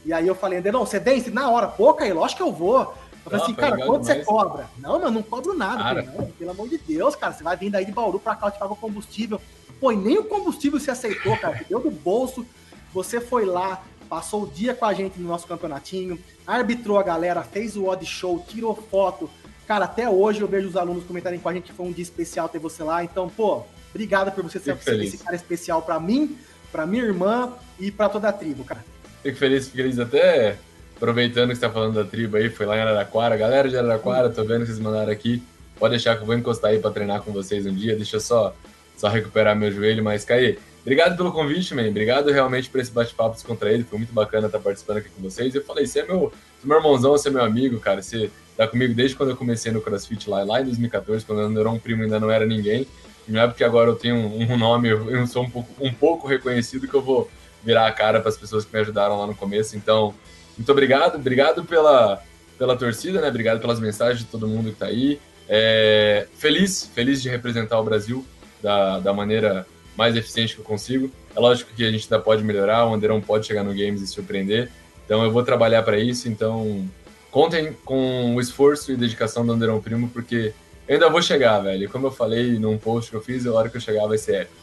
E 0.06 0.12
aí 0.12 0.28
eu 0.28 0.36
falei, 0.36 0.60
Anderon, 0.60 0.86
você 0.86 1.00
vence 1.00 1.30
na 1.30 1.50
hora? 1.50 1.68
Pô, 1.68 1.94
Caio, 1.94 2.16
lógico 2.16 2.44
que 2.44 2.50
eu 2.50 2.54
vou. 2.54 2.94
Eu 3.26 3.32
falei 3.32 3.46
assim, 3.46 3.54
cara, 3.54 3.86
quanto 3.86 4.06
você 4.06 4.24
cobra? 4.24 4.70
Não, 4.78 5.00
mas 5.00 5.14
não 5.14 5.22
cobro 5.22 5.54
nada. 5.54 5.84
Falei, 5.84 6.06
não, 6.06 6.32
pelo 6.32 6.52
amor 6.52 6.70
de 6.70 6.78
Deus, 6.78 7.16
cara, 7.16 7.34
você 7.34 7.44
vai 7.44 7.56
vindo 7.56 7.76
aí 7.76 7.86
de 7.86 7.92
Bauru 7.92 8.20
pra 8.20 8.36
cá, 8.36 8.48
eu 8.48 8.52
te 8.52 8.60
pago 8.60 8.76
combustível. 8.76 9.40
Pô, 9.80 9.92
e 9.92 9.96
nem 9.96 10.18
o 10.18 10.24
combustível 10.24 10.80
você 10.80 10.92
aceitou, 10.92 11.36
cara, 11.38 11.64
deu 11.68 11.80
do 11.80 11.92
bolso. 11.92 12.46
Você 12.94 13.22
foi 13.22 13.46
lá, 13.46 13.84
passou 14.10 14.44
o 14.44 14.48
dia 14.48 14.74
com 14.74 14.86
a 14.86 14.94
gente 14.94 15.20
no 15.20 15.28
nosso 15.28 15.48
campeonatinho, 15.48 16.20
arbitrou 16.46 16.98
a 16.98 17.04
galera, 17.04 17.44
fez 17.44 17.78
o 17.78 17.86
odd 17.86 18.04
show, 18.06 18.44
tirou 18.48 18.76
foto. 18.76 19.30
Cara, 19.68 19.86
até 19.86 20.10
hoje 20.10 20.42
eu 20.42 20.48
vejo 20.48 20.68
os 20.68 20.76
alunos 20.76 21.04
comentarem 21.04 21.40
com 21.40 21.48
a 21.48 21.54
gente 21.54 21.66
que 21.66 21.74
foi 21.74 21.86
um 21.86 21.92
dia 21.92 22.02
especial 22.02 22.50
ter 22.50 22.58
você 22.58 22.82
lá. 22.82 23.04
Então, 23.04 23.30
pô, 23.30 23.64
obrigado 23.92 24.32
por 24.32 24.44
você 24.44 24.60
ser 24.60 24.76
esse 25.04 25.20
cara 25.20 25.36
especial 25.36 25.84
para 25.84 26.00
mim, 26.00 26.36
para 26.72 26.88
minha 26.88 27.04
irmã 27.04 27.54
e 27.80 27.92
para 27.92 28.10
toda 28.10 28.30
a 28.30 28.34
tribo, 28.34 28.64
cara. 28.64 28.84
Fico 29.22 29.38
feliz, 29.38 29.68
feliz 29.68 30.00
até 30.00 30.58
aproveitando 31.00 31.50
que 31.50 31.56
você 31.56 31.62
tá 31.62 31.70
falando 31.70 31.96
da 31.96 32.04
tribo 32.04 32.36
aí, 32.36 32.50
foi 32.50 32.66
lá 32.66 32.78
em 32.78 32.82
Araraquara. 32.82 33.38
Galera 33.38 33.70
de 33.70 33.78
Araraquara, 33.78 34.30
tô 34.30 34.44
vendo 34.44 34.62
que 34.62 34.68
vocês 34.68 34.80
mandaram 34.80 35.12
aqui. 35.12 35.42
Pode 35.80 35.92
deixar 35.92 36.18
que 36.18 36.22
eu 36.22 36.26
vou 36.26 36.36
encostar 36.36 36.72
aí 36.72 36.80
para 36.80 36.92
treinar 36.92 37.22
com 37.22 37.32
vocês 37.32 37.66
um 37.66 37.74
dia. 37.74 37.96
Deixa 37.96 38.18
eu 38.18 38.20
só, 38.20 38.54
só 38.98 39.08
recuperar 39.08 39.56
meu 39.56 39.72
joelho. 39.72 40.04
Mas, 40.04 40.26
Caí, 40.26 40.60
obrigado 40.82 41.16
pelo 41.16 41.32
convite, 41.32 41.74
man. 41.74 41.88
Obrigado 41.88 42.30
realmente 42.32 42.70
por 42.70 42.82
esse 42.82 42.92
bate-papo 42.92 43.36
descontraído. 43.36 43.86
Foi 43.86 43.98
muito 43.98 44.14
bacana 44.14 44.48
estar 44.48 44.60
participando 44.60 44.98
aqui 44.98 45.10
com 45.10 45.22
vocês. 45.22 45.56
Eu 45.56 45.64
falei, 45.64 45.88
você 45.88 46.02
é 46.02 46.06
meu, 46.06 46.34
você 46.60 46.66
é 46.66 46.68
meu 46.68 46.78
irmãozão, 46.78 47.12
você 47.12 47.30
é 47.30 47.32
meu 47.32 47.44
amigo, 47.44 47.80
cara. 47.80 48.02
Você 48.02 48.30
tá 48.58 48.68
comigo 48.68 48.94
desde 48.94 49.16
quando 49.16 49.30
eu 49.30 49.38
comecei 49.38 49.72
no 49.72 49.80
CrossFit 49.82 50.30
lá, 50.30 50.44
lá 50.44 50.60
em 50.60 50.66
2014, 50.66 51.26
quando 51.26 51.40
eu 51.40 51.62
era 51.62 51.70
um 51.70 51.80
primo 51.80 52.04
ainda 52.04 52.20
não 52.20 52.30
era 52.30 52.46
ninguém. 52.46 52.86
Não 53.26 53.40
é 53.40 53.48
porque 53.48 53.64
agora 53.64 53.90
eu 53.90 53.96
tenho 53.96 54.18
um 54.18 54.58
nome, 54.58 54.90
eu 54.90 55.26
sou 55.28 55.44
um 55.44 55.50
pouco, 55.50 55.70
um 55.80 55.94
pouco 55.94 56.28
reconhecido 56.28 56.90
que 56.90 56.94
eu 56.94 57.02
vou 57.02 57.30
virar 57.64 57.88
a 57.88 57.92
cara 57.92 58.20
para 58.20 58.30
as 58.30 58.38
pessoas 58.38 58.66
que 58.66 58.74
me 58.74 58.80
ajudaram 58.82 59.18
lá 59.18 59.28
no 59.28 59.36
começo. 59.36 59.78
Então, 59.78 60.14
muito 60.60 60.74
obrigado, 60.74 61.16
obrigado 61.16 61.64
pela, 61.64 62.22
pela 62.58 62.76
torcida, 62.76 63.22
né? 63.22 63.30
Obrigado 63.30 63.62
pelas 63.62 63.80
mensagens 63.80 64.20
de 64.20 64.26
todo 64.26 64.46
mundo 64.46 64.72
que 64.72 64.76
tá 64.76 64.88
aí. 64.88 65.18
É, 65.48 66.28
feliz, 66.38 66.92
feliz 66.94 67.22
de 67.22 67.30
representar 67.30 67.80
o 67.80 67.84
Brasil 67.84 68.26
da, 68.62 69.00
da 69.00 69.14
maneira 69.14 69.66
mais 69.96 70.18
eficiente 70.18 70.56
que 70.56 70.60
eu 70.60 70.66
consigo. 70.66 71.10
É 71.34 71.40
lógico 71.40 71.72
que 71.74 71.86
a 71.86 71.90
gente 71.90 72.04
ainda 72.04 72.22
pode 72.22 72.44
melhorar, 72.44 72.86
o 72.86 72.94
Anderão 72.94 73.22
pode 73.22 73.48
chegar 73.48 73.64
no 73.64 73.70
Games 73.70 74.02
e 74.02 74.08
surpreender. 74.08 74.70
Então 75.06 75.24
eu 75.24 75.32
vou 75.32 75.44
trabalhar 75.44 75.82
para 75.82 75.98
isso, 75.98 76.28
então 76.28 76.86
contem 77.32 77.72
com 77.86 78.36
o 78.36 78.42
esforço 78.42 78.92
e 78.92 78.98
dedicação 78.98 79.46
do 79.46 79.54
Anderão 79.54 79.80
Primo, 79.80 80.10
porque 80.10 80.54
eu 80.90 80.96
ainda 80.96 81.10
vou 81.10 81.22
chegar, 81.22 81.60
velho. 81.62 81.90
Como 81.90 82.08
eu 82.08 82.12
falei 82.12 82.60
num 82.60 82.78
post 82.78 83.10
que 83.10 83.16
eu 83.16 83.22
fiz, 83.22 83.48
a 83.48 83.54
hora 83.54 83.70
que 83.70 83.78
eu 83.78 83.82
chegar 83.82 84.06
vai 84.08 84.18
ser 84.18 84.42
épico. 84.42 84.58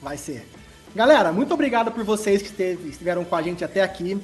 Vai 0.00 0.16
ser. 0.16 0.42
Galera, 0.96 1.30
muito 1.32 1.52
obrigado 1.52 1.92
por 1.92 2.02
vocês 2.02 2.40
que 2.40 2.48
esteve, 2.48 2.88
estiveram 2.88 3.26
com 3.26 3.36
a 3.36 3.42
gente 3.42 3.62
até 3.62 3.82
aqui. 3.82 4.18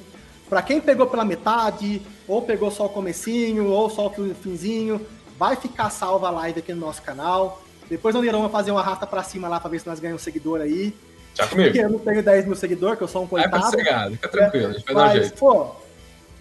Para 0.50 0.62
quem 0.62 0.80
pegou 0.80 1.06
pela 1.06 1.24
metade, 1.24 2.02
ou 2.26 2.42
pegou 2.42 2.72
só 2.72 2.86
o 2.86 2.88
comecinho, 2.88 3.68
ou 3.68 3.88
só 3.88 4.08
o 4.08 4.34
finzinho, 4.34 5.00
vai 5.38 5.54
ficar 5.54 5.90
salva 5.90 6.26
a 6.26 6.30
live 6.32 6.58
aqui 6.58 6.74
no 6.74 6.80
nosso 6.80 7.00
canal. 7.00 7.62
Depois 7.88 8.16
o 8.16 8.18
Anderão 8.18 8.42
vai 8.42 8.50
fazer 8.50 8.72
uma 8.72 8.82
rata 8.82 9.06
para 9.06 9.22
cima 9.22 9.46
lá 9.46 9.60
para 9.60 9.70
ver 9.70 9.78
se 9.78 9.86
nós 9.86 10.00
ganhamos 10.00 10.20
um 10.20 10.24
seguidor 10.24 10.60
aí. 10.60 10.92
Já 11.36 11.46
comigo. 11.46 11.68
Porque 11.68 11.84
eu 11.84 11.90
não 11.90 11.98
tenho 12.00 12.20
10 12.20 12.46
mil 12.46 12.56
seguidores, 12.56 12.98
que 12.98 13.04
eu 13.04 13.08
sou 13.08 13.22
um 13.22 13.28
coitado. 13.28 13.56
É 13.56 13.60
sossegado, 13.60 14.10
fica 14.12 14.28
tranquilo, 14.28 14.70
a 14.70 14.72
gente 14.72 14.84
vai 14.84 14.94
dar 14.94 15.08
um 15.08 15.12
jeito. 15.12 15.38
Pô, 15.38 15.70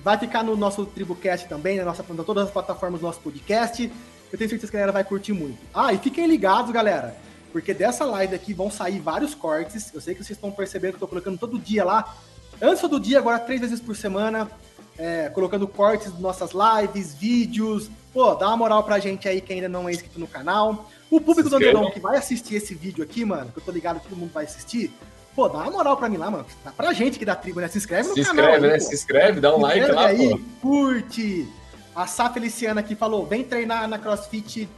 vai 0.03 0.17
ficar 0.17 0.43
no 0.43 0.57
nosso 0.57 0.87
TribuCast 0.87 1.47
também, 1.47 1.77
na 1.77 1.85
nossa, 1.85 2.03
em 2.09 2.15
todas 2.15 2.45
as 2.45 2.51
plataformas 2.51 2.99
do 2.99 3.05
nosso 3.05 3.19
podcast. 3.19 3.91
Eu 4.31 4.37
tenho 4.39 4.49
certeza 4.49 4.71
que 4.71 4.77
a 4.77 4.79
galera 4.79 4.91
vai 4.91 5.03
curtir 5.03 5.33
muito. 5.33 5.59
Ah, 5.71 5.93
e 5.93 5.99
fiquem 5.99 6.25
ligados, 6.25 6.71
galera, 6.71 7.15
porque 7.51 7.75
dessa 7.75 8.05
live 8.05 8.33
aqui 8.33 8.55
vão 8.55 8.71
sair 8.71 8.99
vários 8.99 9.35
cortes. 9.35 9.93
Eu 9.93 10.01
sei 10.01 10.15
que 10.15 10.23
vocês 10.23 10.35
estão 10.35 10.51
percebendo 10.51 10.93
que 10.93 10.95
eu 10.97 11.01
tô 11.01 11.07
colocando 11.07 11.37
todo 11.37 11.59
dia 11.59 11.85
lá. 11.85 12.15
Antes 12.61 12.87
do 12.89 12.99
dia, 12.99 13.19
agora 13.19 13.39
três 13.39 13.61
vezes 13.61 13.79
por 13.79 13.95
semana, 13.95 14.49
é, 14.97 15.29
colocando 15.29 15.67
cortes 15.67 16.13
de 16.15 16.21
nossas 16.21 16.51
lives, 16.51 17.13
vídeos. 17.13 17.89
Pô, 18.13 18.33
dá 18.35 18.47
uma 18.47 18.57
moral 18.57 18.83
pra 18.83 18.99
gente 18.99 19.27
aí 19.27 19.39
que 19.39 19.53
ainda 19.53 19.69
não 19.69 19.87
é 19.87 19.91
inscrito 19.91 20.19
no 20.19 20.27
canal. 20.27 20.89
O 21.09 21.21
público 21.21 21.49
do 21.49 21.55
Anderão 21.55 21.89
que 21.91 21.99
vai 21.99 22.17
assistir 22.17 22.55
esse 22.55 22.73
vídeo 22.73 23.03
aqui, 23.03 23.23
mano, 23.23 23.51
que 23.51 23.59
eu 23.59 23.63
tô 23.63 23.71
ligado 23.71 23.99
que 23.99 24.07
todo 24.07 24.17
mundo 24.17 24.31
vai 24.33 24.45
assistir, 24.45 24.91
pô, 25.35 25.47
dá 25.47 25.59
uma 25.59 25.71
moral 25.71 25.97
pra 25.97 26.09
mim 26.09 26.17
lá, 26.17 26.29
mano. 26.29 26.45
Dá 26.63 26.71
pra 26.71 26.93
gente 26.93 27.17
que 27.17 27.25
dá 27.25 27.35
tribo, 27.35 27.61
né? 27.61 27.67
Se 27.67 27.77
inscreve 27.77 28.09
no 28.09 28.15
Se 28.15 28.23
canal. 28.23 28.45
Se 28.45 28.51
inscreve, 28.51 28.67
né? 28.67 28.79
Se 28.79 28.93
inscreve, 28.93 29.39
dá 29.39 29.55
um 29.55 29.61
like 29.61 29.91
lá, 29.91 30.07
aí, 30.07 30.29
pô. 30.29 30.39
Curte. 30.61 31.47
A 31.95 32.05
Sá 32.07 32.29
Feliciana 32.29 32.81
aqui 32.81 32.95
falou, 32.95 33.25
vem 33.25 33.43
treinar 33.43 33.87
na 33.87 33.97
CrossFit 33.97 34.69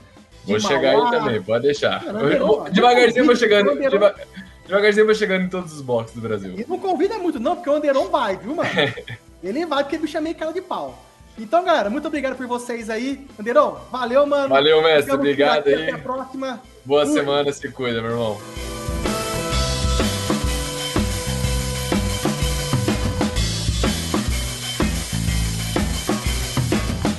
Vou 0.45 0.59
chegar 0.59 0.91
aí 0.91 1.11
também, 1.11 1.41
pode 1.41 1.63
deixar. 1.63 2.03
Não, 2.03 2.69
devagarzinho 2.69 3.25
vou 3.25 3.35
chegando. 3.35 3.75
Deva, 3.75 4.15
devagarzinho 4.71 5.05
vou 5.05 5.13
chegando 5.13 5.43
em 5.43 5.49
todos 5.49 5.73
os 5.73 5.81
boxes 5.81 6.15
do 6.15 6.21
Brasil. 6.21 6.53
E 6.57 6.65
não 6.67 6.79
convida 6.79 7.17
muito, 7.17 7.39
não, 7.39 7.55
porque 7.55 7.69
o 7.69 7.73
Anderon 7.73 8.07
vai, 8.07 8.37
viu, 8.37 8.55
mano? 8.55 8.69
Ele 9.43 9.65
vai 9.65 9.83
porque 9.83 9.97
o 9.97 9.99
bicho 9.99 10.17
é 10.17 10.21
meio 10.21 10.35
cara 10.35 10.53
de 10.53 10.61
pau. 10.61 11.03
Então, 11.37 11.63
galera, 11.63 11.89
muito 11.89 12.07
obrigado 12.07 12.35
por 12.37 12.47
vocês 12.47 12.89
aí. 12.89 13.27
Anderon, 13.39 13.77
valeu, 13.91 14.25
mano. 14.25 14.49
Valeu, 14.49 14.81
mestre. 14.81 15.13
Obrigado 15.13 15.67
aí. 15.67 15.89
Até 15.89 15.91
a 15.91 15.97
próxima. 15.97 16.61
Boa 16.85 17.05
semana, 17.05 17.51
se 17.51 17.69
cuida, 17.69 18.01
meu 18.01 18.11
irmão. 18.11 18.80